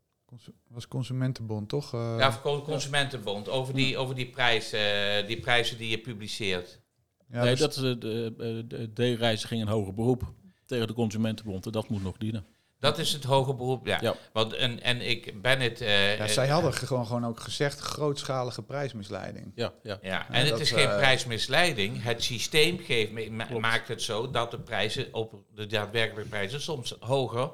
was 0.68 0.88
Consumentenbond, 0.88 1.70
toch? 1.70 1.94
Uh, 1.94 2.16
ja, 2.20 2.40
Consumentenbond. 2.42 3.50
Over 3.50 3.74
die, 3.74 3.98
over 3.98 4.16
die, 4.16 4.30
prijs, 4.30 4.74
uh, 4.74 5.28
die 5.28 5.40
prijzen 5.40 5.78
die 5.78 5.90
je 5.90 6.00
publiceert. 6.00 6.82
Ja, 7.30 7.44
nee, 7.44 7.50
dus 7.50 7.60
dat, 7.60 7.74
de, 7.74 7.98
de, 7.98 8.66
de, 8.68 8.94
de 8.94 9.16
reizen 9.16 9.48
ging 9.48 9.62
een 9.62 9.68
hoger 9.68 9.94
beroep 9.94 10.34
tegen 10.66 10.88
de 10.88 10.94
Consumentenbond. 10.94 11.66
En 11.66 11.72
dat 11.72 11.90
moet 11.90 12.04
nog 12.04 12.18
dienen. 12.18 12.46
Dat 12.80 12.98
is 12.98 13.14
het 13.14 13.24
hoge 13.24 13.54
beroep, 13.54 13.86
ja. 13.86 14.16
Want, 14.34 14.54
en, 14.54 14.82
en 14.82 15.10
ik 15.10 15.42
ben 15.42 15.60
het... 15.60 15.82
Uh, 15.82 16.18
ja, 16.18 16.28
zij 16.28 16.48
hadden 16.48 16.74
gewoon, 16.74 17.06
gewoon 17.06 17.26
ook 17.26 17.40
gezegd 17.40 17.80
grootschalige 17.80 18.64
prijsmisleiding. 18.64 19.52
Ja, 19.56 19.74
ja. 19.84 20.00
ja 20.02 20.30
en 20.30 20.46
het 20.46 20.60
is 20.60 20.72
geen 20.72 20.88
uh, 20.88 20.98
prijsmisleiding. 20.98 22.04
Het 22.04 22.24
systeem 22.24 22.78
geeft, 22.78 23.30
maakt 23.60 23.88
het 23.88 24.02
zo 24.02 24.32
dat 24.32 24.52
de 24.52 24.60
prijzen 24.60 25.14
op 25.14 25.44
de 25.56 25.66
daadwerkelijke 25.66 26.30
prijzen 26.30 26.62
soms 26.62 26.96
hoger, 27.00 27.52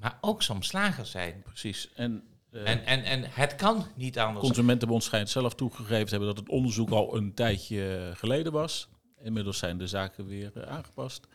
maar 0.00 0.18
ook 0.20 0.42
soms 0.42 0.72
lager 0.72 1.06
zijn. 1.06 1.42
Precies. 1.42 1.88
En, 1.94 2.22
uh, 2.50 2.68
en, 2.68 2.84
en, 2.84 3.04
en 3.04 3.24
het 3.30 3.54
kan 3.54 3.86
niet 3.94 4.18
anders. 4.18 4.46
Consumentenbond 4.46 5.04
schijnt 5.04 5.30
zelf 5.30 5.54
toegegeven 5.54 6.04
te 6.04 6.10
hebben 6.10 6.28
dat 6.28 6.38
het 6.38 6.48
onderzoek 6.48 6.90
al 6.90 7.16
een 7.16 7.34
tijdje 7.34 8.12
geleden 8.14 8.52
was. 8.52 8.88
Inmiddels 9.22 9.58
zijn 9.58 9.78
de 9.78 9.86
zaken 9.86 10.26
weer 10.26 10.66
aangepast. 10.66 11.26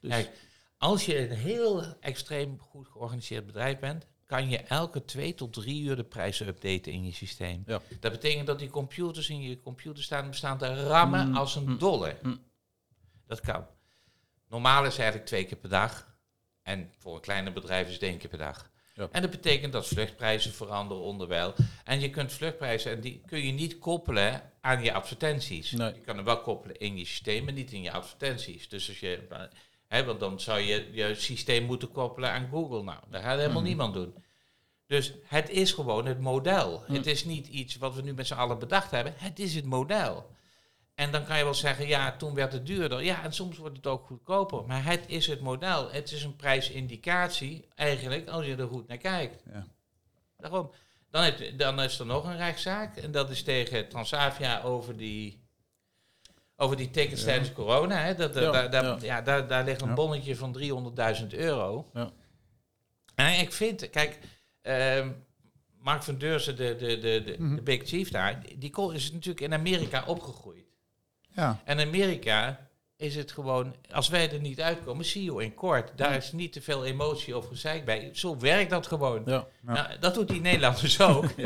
Dus 0.00 0.10
Kijk, 0.10 0.30
als 0.78 1.06
je 1.06 1.30
een 1.30 1.36
heel 1.36 1.82
extreem 2.00 2.58
goed 2.60 2.88
georganiseerd 2.88 3.46
bedrijf 3.46 3.78
bent, 3.78 4.06
kan 4.26 4.48
je 4.48 4.58
elke 4.58 5.04
twee 5.04 5.34
tot 5.34 5.52
drie 5.52 5.82
uur 5.82 5.96
de 5.96 6.04
prijzen 6.04 6.46
updaten 6.46 6.92
in 6.92 7.04
je 7.04 7.12
systeem. 7.12 7.62
Ja. 7.66 7.80
Dat 8.00 8.12
betekent 8.12 8.46
dat 8.46 8.58
die 8.58 8.70
computers 8.70 9.28
in 9.28 9.40
je 9.40 9.60
computer 9.60 10.02
staan, 10.02 10.28
bestaan 10.28 10.58
te 10.58 10.86
rammen 10.86 11.28
mm. 11.28 11.36
als 11.36 11.54
een 11.54 11.68
mm. 11.68 11.78
dolle. 11.78 12.16
Mm. 12.22 12.44
Dat 13.26 13.40
kan. 13.40 13.66
Normaal 14.48 14.84
is 14.84 14.96
eigenlijk 14.98 15.28
twee 15.28 15.44
keer 15.44 15.58
per 15.58 15.68
dag. 15.68 16.14
En 16.62 16.92
voor 16.98 17.14
een 17.14 17.20
kleiner 17.20 17.52
bedrijf 17.52 17.86
is 17.86 17.92
het 17.92 18.02
één 18.02 18.18
keer 18.18 18.28
per 18.28 18.38
dag. 18.38 18.70
Ja. 18.94 19.08
En 19.12 19.22
dat 19.22 19.30
betekent 19.30 19.72
dat 19.72 19.86
vluchtprijzen 19.86 20.52
veranderen 20.52 21.02
onderwijl. 21.02 21.54
En 21.84 22.00
je 22.00 22.10
kunt 22.10 22.32
vluchtprijzen, 22.32 22.92
en 22.92 23.00
die 23.00 23.22
kun 23.26 23.46
je 23.46 23.52
niet 23.52 23.78
koppelen 23.78 24.52
aan 24.60 24.82
je 24.82 24.92
advertenties. 24.92 25.70
Nee. 25.70 25.94
Je 25.94 26.00
kan 26.00 26.16
hem 26.16 26.24
wel 26.24 26.40
koppelen 26.40 26.76
in 26.76 26.98
je 26.98 27.04
systeem, 27.04 27.44
maar 27.44 27.52
niet 27.52 27.72
in 27.72 27.82
je 27.82 27.92
advertenties. 27.92 28.68
Dus 28.68 28.88
als 28.88 29.00
je 29.00 29.26
want 29.88 30.20
dan 30.20 30.40
zou 30.40 30.60
je 30.60 30.88
je 30.92 31.14
systeem 31.14 31.64
moeten 31.64 31.92
koppelen 31.92 32.30
aan 32.30 32.48
Google. 32.50 32.82
Nou, 32.82 32.98
dat 33.10 33.22
gaat 33.22 33.36
helemaal 33.38 33.60
mhm. 33.60 33.68
niemand 33.68 33.94
doen. 33.94 34.14
Dus 34.86 35.12
het 35.24 35.50
is 35.50 35.72
gewoon 35.72 36.06
het 36.06 36.20
model. 36.20 36.82
Het 36.86 37.06
is 37.06 37.24
niet 37.24 37.46
iets 37.46 37.76
wat 37.76 37.94
we 37.94 38.02
nu 38.02 38.14
met 38.14 38.26
z'n 38.26 38.34
allen 38.34 38.58
bedacht 38.58 38.90
hebben. 38.90 39.14
Het 39.16 39.38
is 39.38 39.54
het 39.54 39.64
model. 39.64 40.34
En 40.94 41.12
dan 41.12 41.24
kan 41.24 41.38
je 41.38 41.44
wel 41.44 41.54
zeggen, 41.54 41.86
ja, 41.86 42.16
toen 42.16 42.34
werd 42.34 42.52
het 42.52 42.66
duurder. 42.66 43.02
Ja, 43.02 43.22
en 43.22 43.32
soms 43.32 43.56
wordt 43.56 43.76
het 43.76 43.86
ook 43.86 44.06
goedkoper. 44.06 44.64
Maar 44.66 44.84
het 44.84 45.04
is 45.06 45.26
het 45.26 45.40
model. 45.40 45.90
Het 45.90 46.12
is 46.12 46.22
een 46.22 46.36
prijsindicatie, 46.36 47.68
eigenlijk, 47.74 48.28
als 48.28 48.46
je 48.46 48.56
er 48.56 48.68
goed 48.68 48.88
naar 48.88 48.98
kijkt. 48.98 49.42
Ja. 49.52 49.66
Daarom. 50.36 50.70
Dan, 51.10 51.22
heb- 51.22 51.58
dan 51.58 51.80
is 51.82 51.98
er 51.98 52.06
nog 52.06 52.24
een 52.24 52.36
rechtszaak. 52.36 52.96
En 52.96 53.10
dat 53.10 53.30
is 53.30 53.42
tegen 53.42 53.88
Transavia 53.88 54.62
over 54.62 54.96
die, 54.96 55.45
over 56.56 56.76
die 56.76 56.90
tickets 56.90 57.20
Ja. 57.20 57.26
tijdens 57.26 57.52
corona. 57.52 57.96
Hè. 57.96 58.14
Dat, 58.14 58.34
Ja, 58.34 58.50
daar, 58.50 58.70
daar, 58.70 58.84
ja. 58.84 58.96
ja, 59.00 59.22
daar, 59.22 59.46
daar 59.48 59.64
ligt 59.64 59.80
een 59.82 59.88
Ja. 59.88 59.94
bonnetje 59.94 60.36
van 60.36 60.52
300.000 60.52 61.26
euro. 61.34 61.90
Ja. 61.94 62.10
En 63.14 63.40
ik 63.40 63.52
vind, 63.52 63.90
kijk, 63.90 64.18
ehm, 64.62 65.10
Mark 65.80 66.02
van 66.02 66.18
Deurzen, 66.18 66.56
de, 66.56 66.76
de, 66.76 66.98
de, 66.98 67.22
de, 67.24 67.34
Mhm. 67.38 67.54
de 67.54 67.62
Big 67.62 67.82
Chief 67.88 68.10
daar, 68.10 68.42
die- 68.58 68.92
is 68.92 69.12
natuurlijk 69.12 69.40
in 69.40 69.54
Amerika 69.54 70.04
opgegroeid. 70.06 70.64
Ja, 71.32 71.60
En 71.64 71.80
Amerika 71.80 72.68
is 72.96 73.16
het 73.16 73.32
gewoon, 73.32 73.74
als 73.90 74.08
wij 74.08 74.32
er 74.32 74.40
niet 74.40 74.60
uitkomen, 74.60 75.04
zie 75.04 75.24
je 75.32 75.42
in 75.42 75.54
kort. 75.54 75.92
Daar 75.96 76.16
is 76.16 76.32
niet 76.32 76.52
te 76.52 76.62
veel 76.62 76.84
emotie 76.84 77.36
of 77.36 77.46
gezeik 77.46 77.84
bij. 77.84 78.10
Zo 78.12 78.38
werkt 78.38 78.70
dat 78.70 78.86
gewoon. 78.86 79.22
Ja. 79.26 79.46
Ja. 79.66 79.72
Nou, 79.72 79.98
dat 80.00 80.14
doet 80.14 80.28
die 80.28 80.40
Nederlanders 80.40 81.00
ook. 81.00 81.24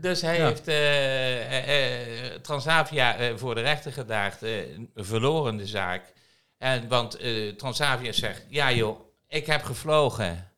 Dus 0.00 0.20
hij 0.22 0.36
Ja. 0.38 0.46
heeft 0.46 0.68
eh, 0.68 1.58
eh, 1.68 2.26
eh, 2.34 2.40
Transavia 2.40 3.36
voor 3.36 3.54
de 3.54 3.60
rechter 3.60 3.92
gedaagd, 3.92 4.42
een 4.42 4.90
verlorende 4.94 5.66
zaak. 5.66 6.12
En, 6.58 6.88
want 6.88 7.18
Transavia 7.58 8.12
zegt, 8.12 8.44
ja 8.48 8.72
joh, 8.72 9.00
ik 9.28 9.46
heb 9.46 9.62
gevlogen. 9.62 10.50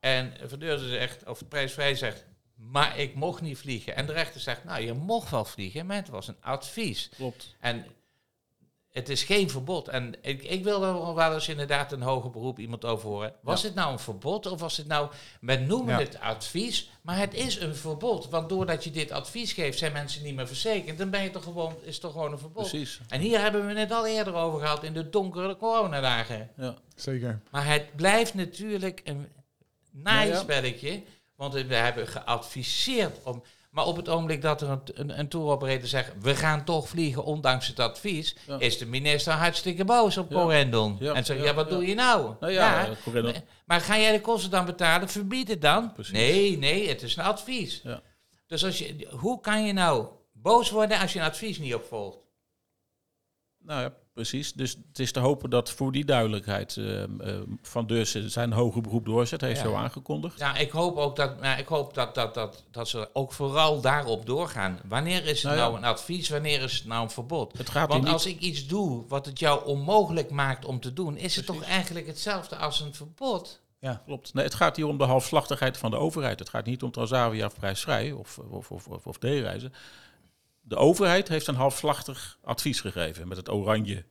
En 0.00 0.34
Verdeurzen 0.46 0.88
zegt, 0.88 1.26
of 1.28 1.48
prijsvrij 1.48 1.94
zegt, 1.94 2.24
maar 2.54 2.98
ik 2.98 3.14
mocht 3.14 3.40
niet 3.40 3.58
vliegen. 3.58 3.96
En 3.96 4.06
de 4.06 4.12
rechter 4.12 4.40
zegt, 4.40 4.64
nou 4.64 4.82
je 4.82 4.92
mocht 4.92 5.30
wel 5.30 5.44
vliegen, 5.44 5.86
maar 5.86 5.96
het 5.96 6.08
was 6.08 6.28
een 6.28 6.40
advies. 6.40 7.08
Klopt. 7.16 7.56
En 7.60 7.86
het 8.92 9.08
is 9.08 9.22
geen 9.22 9.50
verbod. 9.50 9.88
En 9.88 10.14
ik, 10.22 10.42
ik 10.42 10.64
wil 10.64 10.84
er 10.84 11.14
wel 11.14 11.34
eens 11.34 11.48
inderdaad 11.48 11.92
een 11.92 12.02
hoger 12.02 12.30
beroep 12.30 12.58
iemand 12.58 12.84
over 12.84 13.08
horen. 13.08 13.32
Was 13.42 13.60
Ja. 13.60 13.66
het 13.66 13.76
nou 13.76 13.92
een 13.92 13.98
verbod 13.98 14.46
of 14.46 14.60
was 14.60 14.76
het 14.76 14.86
nou... 14.86 15.10
Men 15.40 15.66
noemen 15.66 15.94
Ja. 15.94 16.00
het 16.00 16.20
advies, 16.20 16.90
maar 17.02 17.18
het 17.18 17.34
is 17.34 17.60
een 17.60 17.76
verbod. 17.76 18.28
Want 18.28 18.48
doordat 18.48 18.84
je 18.84 18.90
dit 18.90 19.10
advies 19.10 19.52
geeft, 19.52 19.78
zijn 19.78 19.92
mensen 19.92 20.22
niet 20.22 20.34
meer 20.34 20.46
verzekerd. 20.46 20.98
Dan 20.98 21.10
ben 21.10 21.22
je 21.22 21.30
toch 21.30 21.42
gewoon, 21.44 21.76
is 21.82 21.92
het 21.92 22.00
toch 22.02 22.12
gewoon 22.12 22.32
een 22.32 22.38
verbod. 22.38 22.68
Precies. 22.68 23.00
En 23.08 23.20
hier 23.20 23.40
hebben 23.40 23.66
we 23.66 23.78
het 23.78 23.92
al 23.92 24.06
eerder 24.06 24.34
over 24.34 24.60
gehad 24.60 24.82
in 24.84 24.92
de 24.92 25.10
donkere 25.10 25.56
coronadagen. 25.56 26.50
Ja. 26.56 26.74
zeker. 26.96 27.40
Maar 27.50 27.66
het 27.66 27.96
blijft 27.96 28.34
natuurlijk 28.34 29.00
een 29.04 29.28
naaispelletje. 29.90 31.02
Want 31.34 31.52
we 31.54 31.74
hebben 31.74 32.06
geadviseerd 32.08 33.18
om... 33.22 33.42
Maar 33.70 33.84
op 33.86 33.96
het 33.96 34.08
ogenblik 34.08 34.42
dat 34.42 34.60
er 34.60 34.68
een, 34.68 34.80
een, 34.94 35.18
een 35.18 35.28
touroperator 35.28 35.88
zegt... 35.88 36.12
we 36.20 36.34
gaan 36.36 36.64
toch 36.64 36.88
vliegen 36.88 37.24
ondanks 37.24 37.66
het 37.66 37.78
advies... 37.80 38.36
Ja. 38.46 38.58
is 38.58 38.78
de 38.78 38.86
minister 38.86 39.32
hartstikke 39.32 39.84
boos 39.84 40.16
op. 40.16 40.30
Corendon. 40.32 40.96
Ja, 41.00 41.12
En 41.14 41.24
zegt, 41.24 41.42
ja, 41.44 41.54
wat 41.54 41.68
doe 41.68 41.86
je 41.86 41.94
nou? 41.94 42.34
Nou 42.40 42.52
ja, 42.52 42.88
eh, 42.88 43.12
maar- 43.22 43.42
Maar 43.64 43.80
ga 43.80 43.98
jij 43.98 44.12
de 44.12 44.20
kosten 44.20 44.50
dan 44.50 44.64
betalen? 44.64 45.08
Verbied 45.08 45.48
het 45.48 45.62
dan. 45.62 45.92
Precies. 45.92 46.12
Nee, 46.12 46.58
nee, 46.58 46.88
het 46.88 47.02
is 47.02 47.16
een 47.16 47.24
advies. 47.24 47.80
Ja. 47.84 48.02
Dus 48.46 48.64
als 48.64 48.78
je, 48.78 49.08
hoe 49.10 49.40
kan 49.40 49.64
je 49.66 49.72
nou 49.72 50.06
boos 50.32 50.70
worden 50.70 50.98
als 50.98 51.12
je 51.12 51.18
een 51.18 51.24
advies 51.24 51.58
niet 51.58 51.74
opvolgt? 51.74 52.18
Nou 53.58 53.80
ja, 53.82 53.92
precies. 54.20 54.52
Dus 54.52 54.76
het 54.88 54.98
is 54.98 55.12
te 55.12 55.20
hopen 55.20 55.50
dat 55.50 55.70
voor 55.70 55.92
die 55.92 56.04
duidelijkheid 56.04 56.76
ehm, 56.76 57.42
Van 57.62 57.86
Deursen 57.86 58.30
zijn 58.30 58.52
hoge 58.52 58.80
beroep 58.80 59.04
doorzet. 59.04 59.40
Heeft 59.40 59.60
Ja. 59.60 59.66
zo 59.66 59.74
aangekondigd. 59.74 60.38
Ja, 60.38 60.56
ik 60.56 60.70
hoop 60.70 60.96
ook 60.96 61.16
dat, 61.16 61.32
ja, 61.42 61.56
ik 61.56 61.66
hoop 61.66 61.94
dat, 61.94 62.14
dat, 62.14 62.34
dat, 62.34 62.64
dat 62.70 62.88
ze 62.88 63.08
ook 63.12 63.32
vooral 63.32 63.80
daarop 63.80 64.26
doorgaan. 64.26 64.80
Wanneer 64.88 65.26
is 65.26 65.42
het 65.42 65.42
Nou 65.42 65.56
nou, 65.56 65.72
ja. 65.72 65.78
een 65.78 65.84
advies, 65.84 66.28
wanneer 66.28 66.62
is 66.62 66.74
het 66.74 66.86
nou 66.86 67.02
een 67.02 67.10
verbod? 67.10 67.58
Het 67.58 67.70
gaat 67.70 67.88
Want 67.88 68.04
niet... 68.04 68.12
als 68.12 68.26
ik 68.26 68.40
iets 68.40 68.66
doe 68.66 69.04
wat 69.08 69.26
het 69.26 69.38
jou 69.38 69.66
onmogelijk 69.66 70.30
maakt 70.30 70.64
om 70.64 70.80
te 70.80 70.92
doen, 70.92 71.16
is 71.16 71.36
het 71.36 71.46
toch 71.46 71.62
eigenlijk 71.62 72.06
hetzelfde 72.06 72.56
als 72.56 72.80
een 72.80 72.94
verbod? 72.94 73.60
Klopt. 74.04 74.34
Nee, 74.34 74.44
het 74.44 74.54
gaat 74.54 74.76
hier 74.76 74.86
om 74.86 74.98
de 74.98 75.04
halfslachtigheid 75.04 75.76
van 75.78 75.90
de 75.90 75.96
overheid. 75.96 76.38
Het 76.38 76.48
gaat 76.48 76.66
niet 76.66 76.82
om 76.82 76.90
Transavia 76.90 77.46
of 77.46 77.54
prijsvrij 77.54 78.12
of, 78.12 78.38
of, 78.38 78.70
of, 78.70 78.86
of, 78.86 79.06
of 79.06 79.18
D-reizen. 79.18 79.72
De 80.60 80.76
overheid 80.76 81.28
heeft 81.28 81.46
een 81.46 81.54
halfslachtig 81.54 82.38
advies 82.42 82.80
gegeven 82.80 83.28
met 83.28 83.36
het 83.36 83.48
oranje 83.50 84.04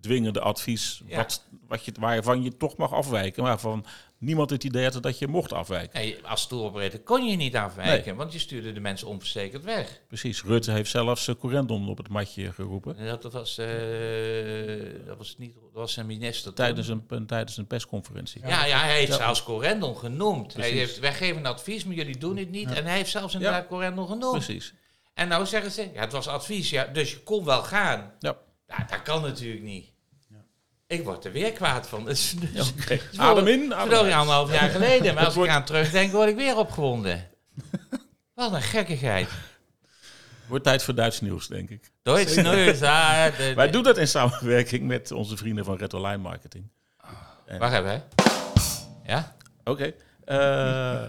dwingende 0.00 0.40
advies, 0.40 1.02
Ja. 1.06 1.16
wat, 1.16 1.44
wat 1.68 1.84
je, 1.84 1.92
waarvan 2.00 2.42
je 2.42 2.56
toch 2.56 2.76
mag 2.76 2.92
afwijken, 2.92 3.42
maar 3.42 3.58
van 3.60 3.84
niemand 4.18 4.50
het 4.50 4.64
idee 4.64 4.84
had 4.90 5.02
dat 5.02 5.18
je 5.18 5.26
mocht 5.28 5.52
afwijken. 5.52 6.00
Nee, 6.00 6.18
als 6.26 6.46
touroperator 6.46 7.00
kon 7.00 7.26
je 7.26 7.36
niet 7.36 7.56
afwijken, 7.56 8.16
want 8.16 8.32
je 8.32 8.38
stuurde 8.38 8.72
de 8.72 8.80
mensen 8.80 9.08
onverzekerd 9.08 9.64
weg. 9.64 10.00
Precies, 10.08 10.42
Rutte 10.42 10.70
heeft 10.70 10.90
zelfs 10.90 11.28
uh, 11.28 11.34
Corendon 11.38 11.88
op 11.88 11.96
het 11.98 12.08
matje 12.08 12.52
geroepen. 12.52 12.96
En 12.96 13.06
Dat, 13.20 13.32
was, 13.32 13.58
eh, 13.58 13.66
dat, 15.06 15.16
was 15.18 15.34
niet, 15.38 15.54
dat 15.54 15.70
was 15.72 15.96
een 15.96 16.06
minister. 16.06 16.52
Tijdens 16.54 16.88
een, 16.88 17.04
een- 17.08 17.26
tijdens 17.26 17.56
een 17.56 17.66
persconferentie. 17.66 18.40
Ja, 18.46 18.64
ja, 18.64 18.78
hij 18.78 18.96
heeft 18.98 19.10
Ja. 19.12 19.16
zelfs 19.16 19.42
Corendon 19.42 19.96
genoemd. 19.96 20.54
Hij 20.54 20.70
heeft, 20.70 20.98
wij 20.98 21.14
geven 21.14 21.36
een 21.36 21.46
advies, 21.46 21.84
maar 21.84 21.94
jullie 21.94 22.18
doen 22.18 22.36
het 22.36 22.50
niet. 22.50 22.72
En 22.72 22.84
hij 22.84 22.96
heeft 22.96 23.10
zelfs 23.10 23.34
inderdaad 23.34 23.66
Corendon 23.66 24.06
genoemd. 24.08 24.32
Precies. 24.44 24.74
En 25.16 25.28
nou 25.28 25.46
zeggen 25.46 25.70
ze, 25.70 25.88
ja, 25.94 26.00
het 26.00 26.12
was 26.12 26.28
advies, 26.28 26.70
ja, 26.70 26.84
dus 26.84 27.10
je 27.10 27.22
kon 27.22 27.44
wel 27.44 27.62
gaan. 27.62 28.12
Ja. 28.18 28.36
Ja, 28.68 28.86
dat 28.90 29.02
kan 29.02 29.22
natuurlijk 29.22 29.62
niet. 29.62 29.86
Ik 30.86 31.04
word 31.04 31.24
er 31.24 31.32
weer 31.32 31.52
kwaad 31.52 31.88
van. 31.88 32.04
Dus, 32.04 32.34
dus, 32.52 32.70
Oké. 32.72 33.00
dus 33.10 33.18
Adem 33.18 33.46
in, 33.46 33.74
adem 33.74 33.90
Dat 33.90 34.00
anderhalf 34.00 34.52
jaar 34.52 34.68
geleden. 34.70 35.14
Maar 35.14 35.24
als 35.34 35.36
ik 35.36 35.48
aan 35.48 35.64
terugdenk, 35.64 36.12
word 36.12 36.28
ik 36.28 36.36
weer 36.36 36.56
opgewonden. 36.56 37.28
Wat 38.34 38.52
een 38.52 38.62
gekkigheid. 38.62 39.28
Wordt 40.46 40.64
tijd 40.64 40.82
voor 40.82 40.94
Duits 40.94 41.20
nieuws, 41.20 41.46
denk 41.48 41.70
ik. 41.70 41.90
Duits 42.02 42.34
neus. 42.34 42.82
ah, 42.82 43.24
de- 43.24 43.32
de- 43.36 43.54
Wij 43.54 43.70
doen 43.70 43.82
dat 43.82 43.98
in 43.98 44.08
samenwerking 44.08 44.86
met 44.86 45.10
onze 45.10 45.36
vrienden 45.36 45.64
van 45.64 45.76
Red 45.76 45.94
Online 45.94 46.22
Marketing. 46.22 46.68
En- 47.46 47.58
Wacht 47.58 47.74
even, 47.74 47.90
hè. 47.90 48.00
Ja? 49.12 49.36
Oké. 49.64 49.92
Eh, 50.24 51.02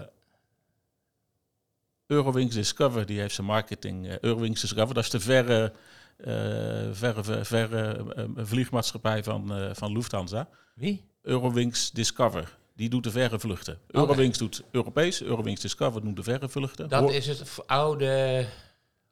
Eurowings 2.12 2.54
Discover, 2.54 3.06
die 3.06 3.20
heeft 3.20 3.34
zijn 3.34 3.46
marketing. 3.46 4.06
eh, 4.08 4.18
Eurowings 4.20 4.60
Discover, 4.60 4.94
dat 4.94 5.04
is 5.04 5.10
de 5.10 5.20
verre, 5.20 5.72
eh, 6.16 6.88
verre, 6.92 7.44
verre, 7.44 8.12
eh, 8.16 8.24
vliegmaatschappij 8.36 9.22
van, 9.24 9.70
van 9.76 9.92
Lufthansa. 9.92 10.48
Wie? 10.74 11.04
Eurowings 11.22 11.90
Discover, 11.90 12.58
die 12.76 12.88
doet 12.88 13.04
de 13.04 13.10
verre 13.10 13.38
vluchten. 13.40 13.78
Eurowings 13.86 14.38
doet 14.38 14.62
Europees, 14.70 15.22
Eurowings 15.22 15.60
Discover 15.60 16.00
doet 16.02 16.16
de 16.16 16.22
verre 16.22 16.48
vluchten. 16.48 16.88
Dat 16.88 17.00
Hoor- 17.00 17.12
is 17.14 17.26
het 17.26 17.66
oude... 17.66 18.46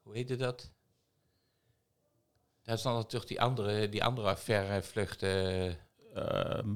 Hoe 0.02 0.14
heette 0.14 0.36
dat? 0.36 0.70
Dat 2.62 2.76
is 2.76 2.82
dan 2.82 2.94
natuurlijk 2.94 3.28
die 3.28 3.40
andere, 3.40 3.88
die 3.88 4.04
andere 4.04 4.36
verre 4.36 4.82
vluchten. 4.82 5.30
Ehm, 6.14 6.68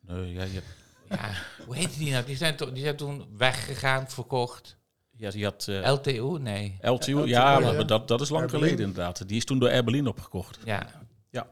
nee, 0.00 0.32
ja, 0.32 0.42
je, 0.44 0.62
Ja, 1.08 1.30
hoe 1.66 1.76
heette 1.76 1.98
die 1.98 2.10
nou? 2.12 2.24
Die 2.24 2.36
zijn, 2.36 2.56
to- 2.56 2.72
die 2.72 2.82
zijn 2.82 2.96
toen 2.96 3.26
weggegaan, 3.36 4.10
verkocht. 4.10 4.76
Ja, 5.22 5.30
je 5.34 5.44
had 5.44 5.66
eh, 5.68 5.92
LTO? 5.92 6.38
Nee. 6.38 6.76
LTO, 6.80 6.92
LTO, 6.94 7.26
ja, 7.26 7.58
ja. 7.58 7.72
maar 7.72 7.86
dat, 7.86 8.08
dat 8.08 8.20
is 8.20 8.28
lang 8.28 8.40
Air 8.42 8.50
geleden 8.50 8.76
Berlin. 8.76 8.88
inderdaad. 8.94 9.28
Die 9.28 9.36
is 9.36 9.44
toen 9.44 9.58
door 9.58 9.68
Air 9.70 9.84
Berlin 9.84 10.06
opgekocht. 10.06 10.58
Ja. 10.64 10.86
Ja. 11.30 11.48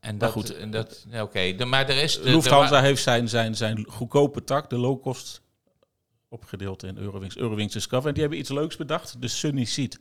En 0.00 0.18
dat, 0.18 0.30
goed. 0.30 0.56
En 0.56 0.70
dat, 0.70 1.06
ja, 1.10 1.22
Oké, 1.22 1.54
de- 1.54 1.64
maar 1.64 1.88
er 1.88 1.96
is... 2.02 2.14
De, 2.22 2.30
Lufthansa 2.30 2.80
de- 2.80 2.86
heeft 2.86 3.02
zijn, 3.02 3.28
zijn, 3.28 3.54
zijn 3.56 3.84
goedkope 3.88 4.44
tak, 4.44 4.70
de 4.70 4.78
low 4.78 5.02
cost, 5.02 5.42
opgedeeld 6.28 6.82
in 6.82 6.96
Eurowings, 6.98 7.36
Eurowings 7.36 7.72
Discover. 7.72 8.06
En 8.08 8.12
die 8.12 8.22
hebben 8.22 8.40
iets 8.40 8.50
leuks 8.50 8.76
bedacht, 8.76 9.20
de 9.20 9.28
Sunny 9.28 9.64
Seat. 9.64 9.98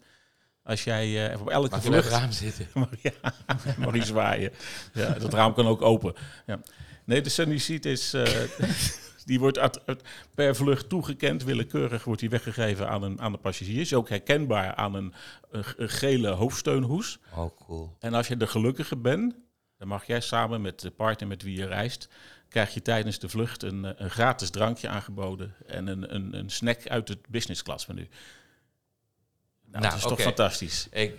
Als 0.64 0.84
jij 0.84 1.32
eh, 1.32 1.42
op 1.42 1.50
elke 1.50 1.70
Mag 1.70 1.84
vlucht... 1.84 2.10
raam 2.10 2.32
zitten? 2.32 2.68
mag, 2.74 2.90
ja, 3.02 3.12
mag 3.86 3.96
je 3.96 4.06
zwaaien. 4.06 4.52
Ja, 4.94 5.14
dat 5.14 5.34
raam 5.34 5.54
kan 5.54 5.68
ook 5.68 5.82
open. 5.82 6.14
Ja. 6.46 6.62
Nee, 7.06 7.22
de 7.22 7.30
Sunny 7.30 7.58
Seat 7.58 7.86
is... 7.86 8.14
eh, 8.14 8.24
die 9.26 9.40
wordt 9.40 9.60
uit- 9.60 9.86
uit- 9.86 10.04
per 10.36 10.56
vlucht 10.56 10.90
toegekend. 10.90 11.44
Willekeurig 11.44 12.04
wordt 12.04 12.20
die 12.20 12.30
weggegeven 12.30 12.90
aan, 12.90 13.04
een, 13.04 13.22
aan 13.22 13.32
de 13.32 13.38
passagiers. 13.38 13.80
Is 13.80 13.94
ook 13.94 14.10
herkenbaar 14.10 14.76
aan 14.76 14.94
een, 14.94 15.14
een, 15.52 15.64
een 15.78 15.90
gele 15.90 16.30
hoofdsteunhoes. 16.30 17.20
Oh, 17.36 17.58
cool. 17.66 17.96
En 18.00 18.14
als 18.14 18.28
je 18.28 18.38
de 18.38 18.48
gelukkige 18.48 18.96
bent, 18.96 19.36
dan 19.78 19.88
mag 19.88 20.06
jij 20.06 20.22
samen 20.22 20.62
met 20.62 20.80
de 20.80 20.92
partner 20.92 21.28
met 21.28 21.44
wie 21.44 21.58
je 21.58 21.66
reist, 21.66 22.10
krijg 22.50 22.74
je 22.74 22.82
tijdens 22.82 23.20
de 23.20 23.30
vlucht 23.30 23.64
een, 23.64 23.86
eh, 23.86 23.92
een 23.96 24.10
gratis 24.10 24.50
drankje 24.50 24.88
aangeboden 24.88 25.56
en 25.68 25.88
een, 25.88 26.16
een, 26.16 26.38
een 26.38 26.50
snack 26.50 26.88
uit 26.88 27.08
het 27.08 27.28
business 27.30 27.64
class 27.64 27.86
menu. 27.86 28.02
Nou, 28.02 29.82
Nou, 29.82 29.84
dat 29.84 29.94
is 29.94 30.02
toch 30.02 30.22
fantastisch. 30.22 30.88
Ik, 30.92 31.14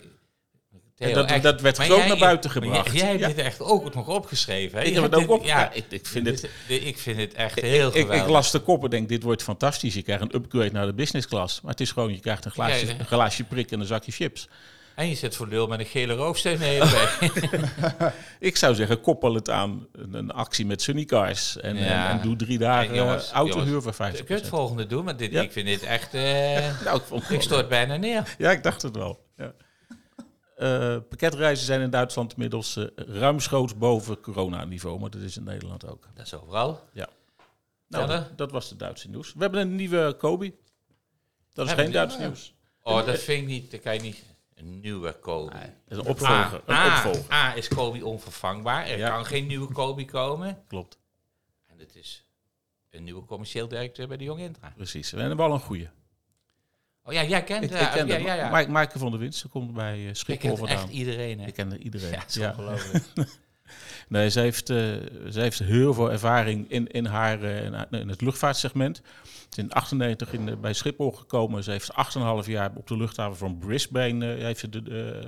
Theo, 1.06 1.14
dat, 1.14 1.30
echt- 1.30 1.42
dat 1.42 1.60
werd 1.60 1.78
maar 1.78 1.86
jij- 1.86 2.08
naar 2.08 2.18
buiten 2.18 2.50
gebracht. 2.50 2.92
Jij, 2.92 2.94
jij 3.02 3.08
hebt 3.26 3.36
dit 3.36 3.44
echt 3.44 3.60
ook 3.60 3.94
nog 3.94 4.08
opgeschreven. 4.08 4.78
Hè? 4.78 4.84
Ik 4.84 4.94
heb 4.94 5.02
het 5.02 5.14
ook 5.14 5.20
dit- 5.20 5.30
op. 5.30 5.44
Ja, 5.44 5.72
ik, 5.72 5.84
ik 5.88 6.06
vind 6.06 6.26
het. 6.26 6.40
dit- 6.40 6.50
dit- 6.68 6.84
ik 6.86 6.98
vind 6.98 7.16
het 7.18 7.34
echt 7.34 7.60
heel 7.60 7.88
Ik, 7.88 7.94
ik, 7.94 8.00
geweldig. 8.00 8.24
ik 8.26 8.30
las 8.32 8.50
de 8.50 8.58
kop 8.60 8.84
en 8.84 8.90
denk, 8.90 9.08
dit 9.08 9.22
wordt 9.22 9.42
fantastisch. 9.42 9.94
Je 9.94 10.02
krijgt 10.02 10.22
een 10.22 10.34
upgrade 10.34 10.70
naar 10.72 10.86
de 10.86 10.94
business 10.94 11.26
class. 11.28 11.60
Maar 11.60 11.70
het 11.70 11.80
is 11.80 11.90
gewoon, 11.92 12.12
je 12.12 12.20
krijgt 12.20 12.44
een 12.44 12.50
glaasje, 12.50 12.86
een 12.98 13.06
glaasje 13.06 13.44
prik 13.44 13.70
en 13.70 13.80
een 13.80 13.86
zakje 13.86 14.12
chips. 14.12 14.48
En 14.94 15.08
je 15.08 15.14
zit 15.14 15.36
voor 15.36 15.48
lul 15.48 15.66
met 15.66 15.78
een 15.78 15.86
gele 15.86 16.14
roofsteen 16.14 16.58
weg. 16.58 17.20
Ik 18.40 18.56
zou 18.56 18.74
zeggen, 18.74 19.00
koppel 19.00 19.34
het 19.34 19.50
aan 19.50 19.86
een, 19.92 20.14
een 20.14 20.30
actie 20.30 20.66
met 20.66 20.82
Sunny 20.82 21.04
Cars. 21.04 21.56
En, 21.56 21.76
Ja. 21.76 22.08
en, 22.10 22.10
en 22.10 22.20
doe 22.22 22.36
drie 22.36 22.58
dagen 22.58 22.94
jongens, 22.94 23.30
autohuur 23.30 23.82
voor 23.82 23.92
50%. 23.94 23.96
Ik 23.96 24.24
kun 24.24 24.34
je 24.34 24.40
het 24.40 24.48
volgende 24.50 24.86
doen, 24.86 25.04
maar 25.04 25.16
dit, 25.16 25.32
Ja. 25.32 25.42
ik 25.42 25.52
vind 25.52 25.66
dit 25.66 25.82
echt... 25.82 26.14
eh, 26.14 26.22
Nou, 26.84 26.96
ik, 26.96 27.02
het 27.22 27.30
ik 27.30 27.42
stort 27.42 27.68
bijna 27.68 27.96
neer. 27.96 28.34
Ja, 28.38 28.50
ik 28.50 28.62
dacht 28.62 28.82
het 28.82 28.96
wel. 28.96 29.18
Ja. 29.36 29.52
Eh, 30.62 30.96
pakketreizen 31.08 31.66
zijn 31.66 31.80
in 31.80 31.90
Duitsland 31.90 32.32
inmiddels 32.32 32.76
eh, 32.76 32.86
ruimschoots 32.96 33.76
boven 33.76 34.20
coronaniveau, 34.20 34.98
maar 35.00 35.10
dat 35.10 35.20
is 35.20 35.36
in 35.36 35.44
Nederland 35.44 35.86
ook. 35.86 36.08
Dat 36.14 36.26
is 36.26 36.34
overal. 36.34 36.88
Nou, 36.92 37.08
Verder? 38.06 38.28
dat, 38.28 38.38
dat 38.38 38.50
was 38.50 38.68
de 38.68 38.76
Duitse 38.76 39.08
nieuws. 39.08 39.32
We 39.34 39.40
hebben 39.40 39.60
een 39.60 39.74
nieuwe 39.76 40.14
Kobe. 40.18 40.54
Dat 41.52 41.66
is 41.66 41.72
geen 41.72 41.92
Duits 41.92 42.18
nieuws. 42.18 42.54
Oh, 42.82 43.06
dat 43.06 43.18
vind 43.18 43.42
ik 43.42 43.46
niet... 43.48 43.70
Dat 43.70 43.80
kan 43.80 43.94
je 43.94 44.00
niet... 44.00 44.24
Een 44.54 44.80
nieuwe 44.80 45.12
Kobe. 45.12 45.50
Dat 45.52 45.62
is 45.88 45.96
een 45.96 46.10
opvolger. 46.10 46.34
A, 46.36 46.62
een 46.66 46.74
A, 46.76 46.96
opvolger. 46.96 47.32
A 47.32 47.54
is 47.54 47.68
Kobe 47.68 48.04
onvervangbaar. 48.06 48.86
Er 48.86 48.98
Ja. 48.98 49.08
kan 49.08 49.24
geen 49.26 49.46
nieuwe 49.46 49.72
Kobe 49.72 50.04
komen. 50.04 50.62
Klopt, 50.68 50.98
En 51.66 51.78
het 51.78 51.96
is 51.96 52.24
een 52.90 53.04
nieuwe 53.04 53.24
commercieel 53.24 53.68
directeur 53.68 54.08
bij 54.08 54.16
de 54.16 54.24
Jong 54.24 54.40
Intra. 54.40 54.72
precies. 54.76 55.10
We 55.10 55.18
hebben 55.20 55.36
wel 55.36 55.52
een 55.52 55.60
goede. 55.60 55.90
Oh 57.04 57.12
ja, 57.12 57.24
jij 57.24 57.44
kent 57.44 57.64
Ik, 57.64 57.70
eh, 57.70 57.80
ik 57.82 57.88
ken 57.90 58.06
ja, 58.06 58.14
hem. 58.14 58.24
ja, 58.24 58.34
ja. 58.34 58.50
Mike, 58.56 58.70
Maaike 58.70 58.98
van 58.98 59.10
der 59.10 59.20
Winst, 59.20 59.38
ze 59.38 59.48
komt 59.48 59.72
bij 59.74 59.98
Je 59.98 60.14
Schiphol 60.14 60.54
kent 60.56 60.68
echt 60.68 60.78
vandaan. 60.78 60.96
iedereen, 60.96 61.40
hè? 61.40 61.46
Ik 61.46 61.54
ken 61.54 61.82
iedereen. 61.82 62.10
Ja, 62.10 62.26
is 62.26 62.34
Ja. 62.34 62.48
ongelooflijk. 62.50 63.04
Nee, 64.08 64.30
ze 64.30 64.40
heeft, 64.40 64.70
eh, 64.70 64.76
ze 65.30 65.40
heeft 65.40 65.58
heel 65.58 65.94
veel 65.94 66.12
ervaring 66.12 66.70
in, 66.70 66.86
in, 66.86 67.04
haar, 67.06 67.42
eh, 67.42 67.64
in, 67.64 67.74
in 67.90 68.08
het 68.08 68.20
luchtvaartsegment. 68.20 68.96
Ze 69.22 69.30
is 69.50 69.56
in 69.56 69.72
98 69.72 70.32
in, 70.32 70.60
bij 70.60 70.72
Schiphol 70.72 71.12
gekomen. 71.12 71.64
Ze 71.64 71.70
heeft 71.70 71.92
8,5 72.44 72.46
jaar 72.50 72.70
op 72.74 72.86
de 72.86 72.96
luchthaven 72.96 73.36
van 73.36 73.58
Brisbane 73.58 74.34
eh, 74.34 74.42
heeft 74.44 74.60
ze 74.60 74.68
de, 74.68 74.78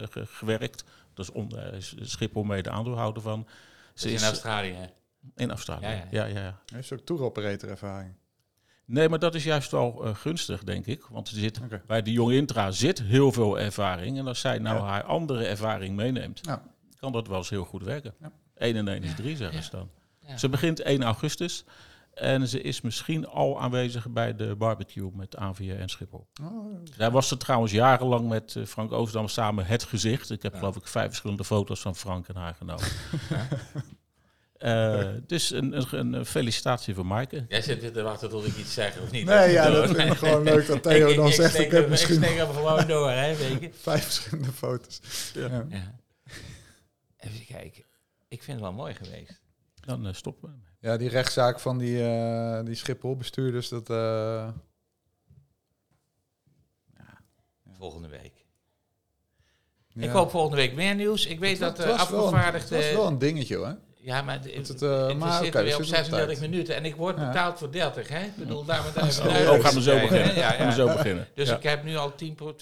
eh, 0.00 0.06
ge- 0.10 0.26
gewerkt. 0.26 0.84
Dat 1.14 1.24
is, 1.28 1.32
on, 1.32 1.58
eh, 1.58 1.72
is 1.76 1.94
Schiphol 2.02 2.42
mede 2.42 2.70
aandeelhouder 2.70 3.22
van. 3.22 3.46
Ze 3.48 3.52
Dat 3.94 4.04
is 4.04 4.12
is 4.12 4.20
in 4.22 4.26
Australië, 4.28 4.72
hè? 4.72 4.86
in 5.36 5.50
Australië. 5.50 5.82
Ja, 5.86 5.90
Ja, 5.90 6.04
ja. 6.10 6.26
ja, 6.26 6.40
ja. 6.40 6.58
Heeft 6.74 6.88
ze 6.88 6.94
ook 6.94 7.00
tour 7.00 7.22
operator 7.22 7.68
ervaring? 7.68 8.12
Nee, 8.86 9.08
maar 9.08 9.18
dat 9.18 9.34
is 9.34 9.44
juist 9.44 9.70
wel 9.70 10.04
eh, 10.04 10.14
gunstig, 10.14 10.64
denk 10.64 10.86
ik. 10.86 11.04
Want 11.10 11.28
er 11.28 11.34
zit, 11.36 11.60
bij 11.86 12.02
de 12.02 12.12
jonge 12.12 12.34
intra 12.36 12.70
zit 12.70 13.02
heel 13.02 13.32
veel 13.32 13.58
ervaring. 13.58 14.18
En 14.18 14.26
als 14.26 14.40
zij 14.40 14.58
nou 14.58 14.76
Ja. 14.78 14.84
haar 14.84 15.02
andere 15.04 15.44
ervaring 15.46 15.96
meeneemt, 15.96 16.40
Ja. 16.42 16.62
kan 16.98 17.12
dat 17.12 17.26
wel 17.28 17.36
eens 17.38 17.50
heel 17.50 17.64
goed 17.64 17.82
werken. 17.82 18.14
Ja. 18.20 18.32
1 18.56 18.76
en 18.76 18.88
1 18.88 19.02
is 19.02 19.14
3, 19.14 19.36
zeggen 19.36 19.56
Ja. 19.56 19.62
ze 19.64 19.70
dan. 19.70 19.90
Ja. 20.26 20.36
Ze 20.36 20.48
begint 20.48 20.80
1 20.82 21.02
augustus. 21.02 21.64
En 22.14 22.48
ze 22.48 22.60
is 22.60 22.80
misschien 22.80 23.26
al 23.26 23.60
aanwezig 23.60 24.08
bij 24.10 24.36
de 24.36 24.54
barbecue 24.56 25.10
met 25.14 25.36
AVR 25.36 25.62
en 25.78 25.88
Schiphol. 25.88 26.26
Oh, 26.42 26.74
Daar 26.96 27.10
was 27.10 27.28
ze 27.28 27.36
trouwens 27.36 27.72
jarenlang 27.72 28.28
met 28.28 28.56
eh, 28.56 28.64
Frank 28.64 28.92
Oostdam 28.92 29.28
samen 29.28 29.66
het 29.66 29.82
gezicht. 29.84 30.30
Ik 30.30 30.42
heb 30.42 30.52
Ja. 30.52 30.58
geloof 30.58 30.76
ik 30.76 30.86
vijf 30.86 31.06
verschillende 31.08 31.44
foto's 31.44 31.80
van 31.80 31.94
Frank 31.96 32.28
en 32.28 32.36
haar 32.36 32.54
genomen. 32.54 32.84
Eh, 34.54 35.08
dus 35.26 35.50
een, 35.50 35.92
een, 35.98 36.12
een 36.12 36.26
felicitatie 36.26 36.94
voor 36.94 37.06
Maaike. 37.06 37.44
Jij 37.48 37.62
zit 37.62 37.80
hier 37.80 37.92
te 37.92 38.02
wachten 38.02 38.28
tot 38.28 38.46
ik 38.46 38.56
iets 38.56 38.74
zeg, 38.74 39.00
of 39.00 39.10
niet? 39.10 39.24
Nee, 39.24 39.50
ja, 39.52 39.70
Door. 39.70 39.74
dat 39.86 39.90
vind 39.96 40.12
ik 40.12 40.18
gewoon 40.18 40.42
leuk 40.42 40.66
dat 40.66 40.82
Theo 40.82 41.08
Ik- 41.08 41.16
dan 41.16 41.26
ik 41.26 41.32
zegt, 41.32 41.58
ik 41.58 41.70
heb 41.70 41.88
misschien 41.88 42.16
Ik 42.16 42.24
steek 42.24 42.36
hem 42.36 42.52
gewoon 42.52 42.86
door, 42.86 43.10
hè, 43.10 43.36
weet 43.36 43.60
je? 43.60 43.70
vijf 43.72 44.04
verschillende 44.04 44.52
foto's. 44.52 45.00
Ja. 45.34 45.66
Ja. 45.68 45.94
Even 47.16 47.44
kijken. 47.46 47.84
Ik 48.28 48.42
vind 48.42 48.56
het 48.60 48.66
wel 48.66 48.72
mooi 48.76 48.94
geweest. 48.94 49.40
Dan 49.80 50.06
eh, 50.06 50.12
stoppen 50.14 50.48
we. 50.50 50.86
Ja, 50.88 50.96
die 50.96 51.08
rechtszaak 51.08 51.60
van 51.60 51.78
die, 51.78 52.04
eh 52.06 52.64
die 52.64 52.74
Schiphol-bestuurders, 52.74 53.68
dat... 53.68 53.90
eh, 53.90 54.48
Volgende 57.78 58.08
week. 58.08 58.44
ja. 59.88 60.02
Ik 60.02 60.10
hoop 60.10 60.30
volgende 60.30 60.56
week 60.56 60.74
meer 60.74 60.94
nieuws. 60.94 61.26
Ik 61.26 61.38
weet 61.38 61.58
dat 61.58 61.76
de 61.76 61.86
was 61.86 62.10
wel 62.10 62.18
een- 62.18 62.24
afgevaardigde... 62.24 62.74
Het 62.74 62.84
was 62.84 62.94
wel 62.94 63.06
een 63.06 63.18
dingetje, 63.18 63.56
hoor. 63.56 63.76
Ja, 64.04 64.22
maar 64.22 64.34
het, 64.34 64.54
het, 64.54 64.68
het, 64.68 64.82
eh, 64.82 65.14
maar 65.14 65.32
zit 65.44 65.46
oké, 65.54 65.62
weer 65.62 65.70
we 65.72 65.76
op 65.76 65.84
zitten 65.84 65.98
op 65.98 66.04
36 66.04 66.26
tijd. 66.38 66.50
minuten 66.50 66.74
en 66.76 66.84
ik 66.84 66.96
word 66.96 67.16
Ja. 67.18 67.26
betaald 67.26 67.58
voor 67.58 67.70
30, 67.72 68.08
hè? 68.08 68.24
Ik 68.24 68.36
bedoel, 68.36 68.64
daar 68.64 68.82
moet 68.82 69.04
even 69.04 69.26
Oh, 69.50 69.60
gaan 69.64 69.74
we 69.74 69.82
zo 69.82 70.00
beginnen. 70.00 70.34
Ja, 70.34 70.50
Gaan 70.50 70.66
we 70.66 70.72
zo 70.72 70.86
beginnen. 70.86 71.28
Dus 71.34 71.50
ik 71.50 71.62
heb 71.62 71.84
nu 71.84 71.96
al 71.96 72.14
10, 72.14 72.34
pro- 72.34 72.54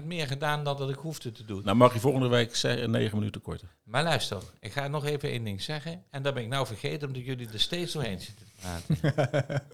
20% 0.00 0.04
meer 0.04 0.26
gedaan 0.26 0.64
dan 0.64 0.76
dat 0.76 0.90
ik 0.90 0.96
hoefde 0.96 1.32
te 1.32 1.44
doen. 1.44 1.62
Nou 1.64 1.76
mag 1.76 1.92
je 1.94 2.00
volgende 2.00 2.28
week 2.28 2.56
zeggen, 2.56 2.90
negen 2.90 3.18
minuten 3.18 3.40
korter. 3.40 3.68
Maar 3.84 4.02
luister, 4.02 4.38
ik 4.60 4.72
ga 4.72 4.88
nog 4.88 5.04
even 5.06 5.28
één 5.30 5.44
ding 5.44 5.62
zeggen. 5.62 6.02
En 6.10 6.22
dat 6.22 6.34
ben 6.34 6.42
ik 6.42 6.48
nou 6.48 6.66
vergeten, 6.66 7.08
omdat 7.08 7.24
jullie 7.24 7.48
er 7.52 7.60
steeds 7.60 7.92
doorheen 7.92 8.20
zitten 8.20 8.46
te 8.46 8.52
praten. 8.60 9.62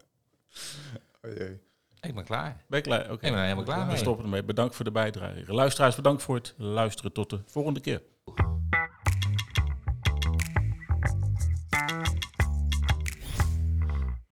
Oh, 1.23 1.33
jee. 1.37 1.59
ik 2.01 2.15
ben 2.15 2.25
klaar. 2.25 2.65
Ben 2.69 2.79
je 2.79 2.85
klaar? 2.85 3.05
Oké. 3.05 3.27
Ik 3.27 3.33
ben 3.33 3.43
helemaal 3.43 3.65
klaar 3.65 3.87
We 3.89 3.97
stoppen 3.97 4.25
ermee. 4.25 4.43
Bedankt 4.45 4.75
voor 4.75 4.85
de 4.85 4.91
bijdrage. 4.91 5.43
Luisteraars, 5.47 5.95
bedankt 5.97 6.23
voor 6.23 6.35
het 6.35 6.55
luisteren. 6.57 7.13
Tot 7.13 7.31
de 7.31 7.41
volgende 7.47 7.81
keer. 7.81 8.03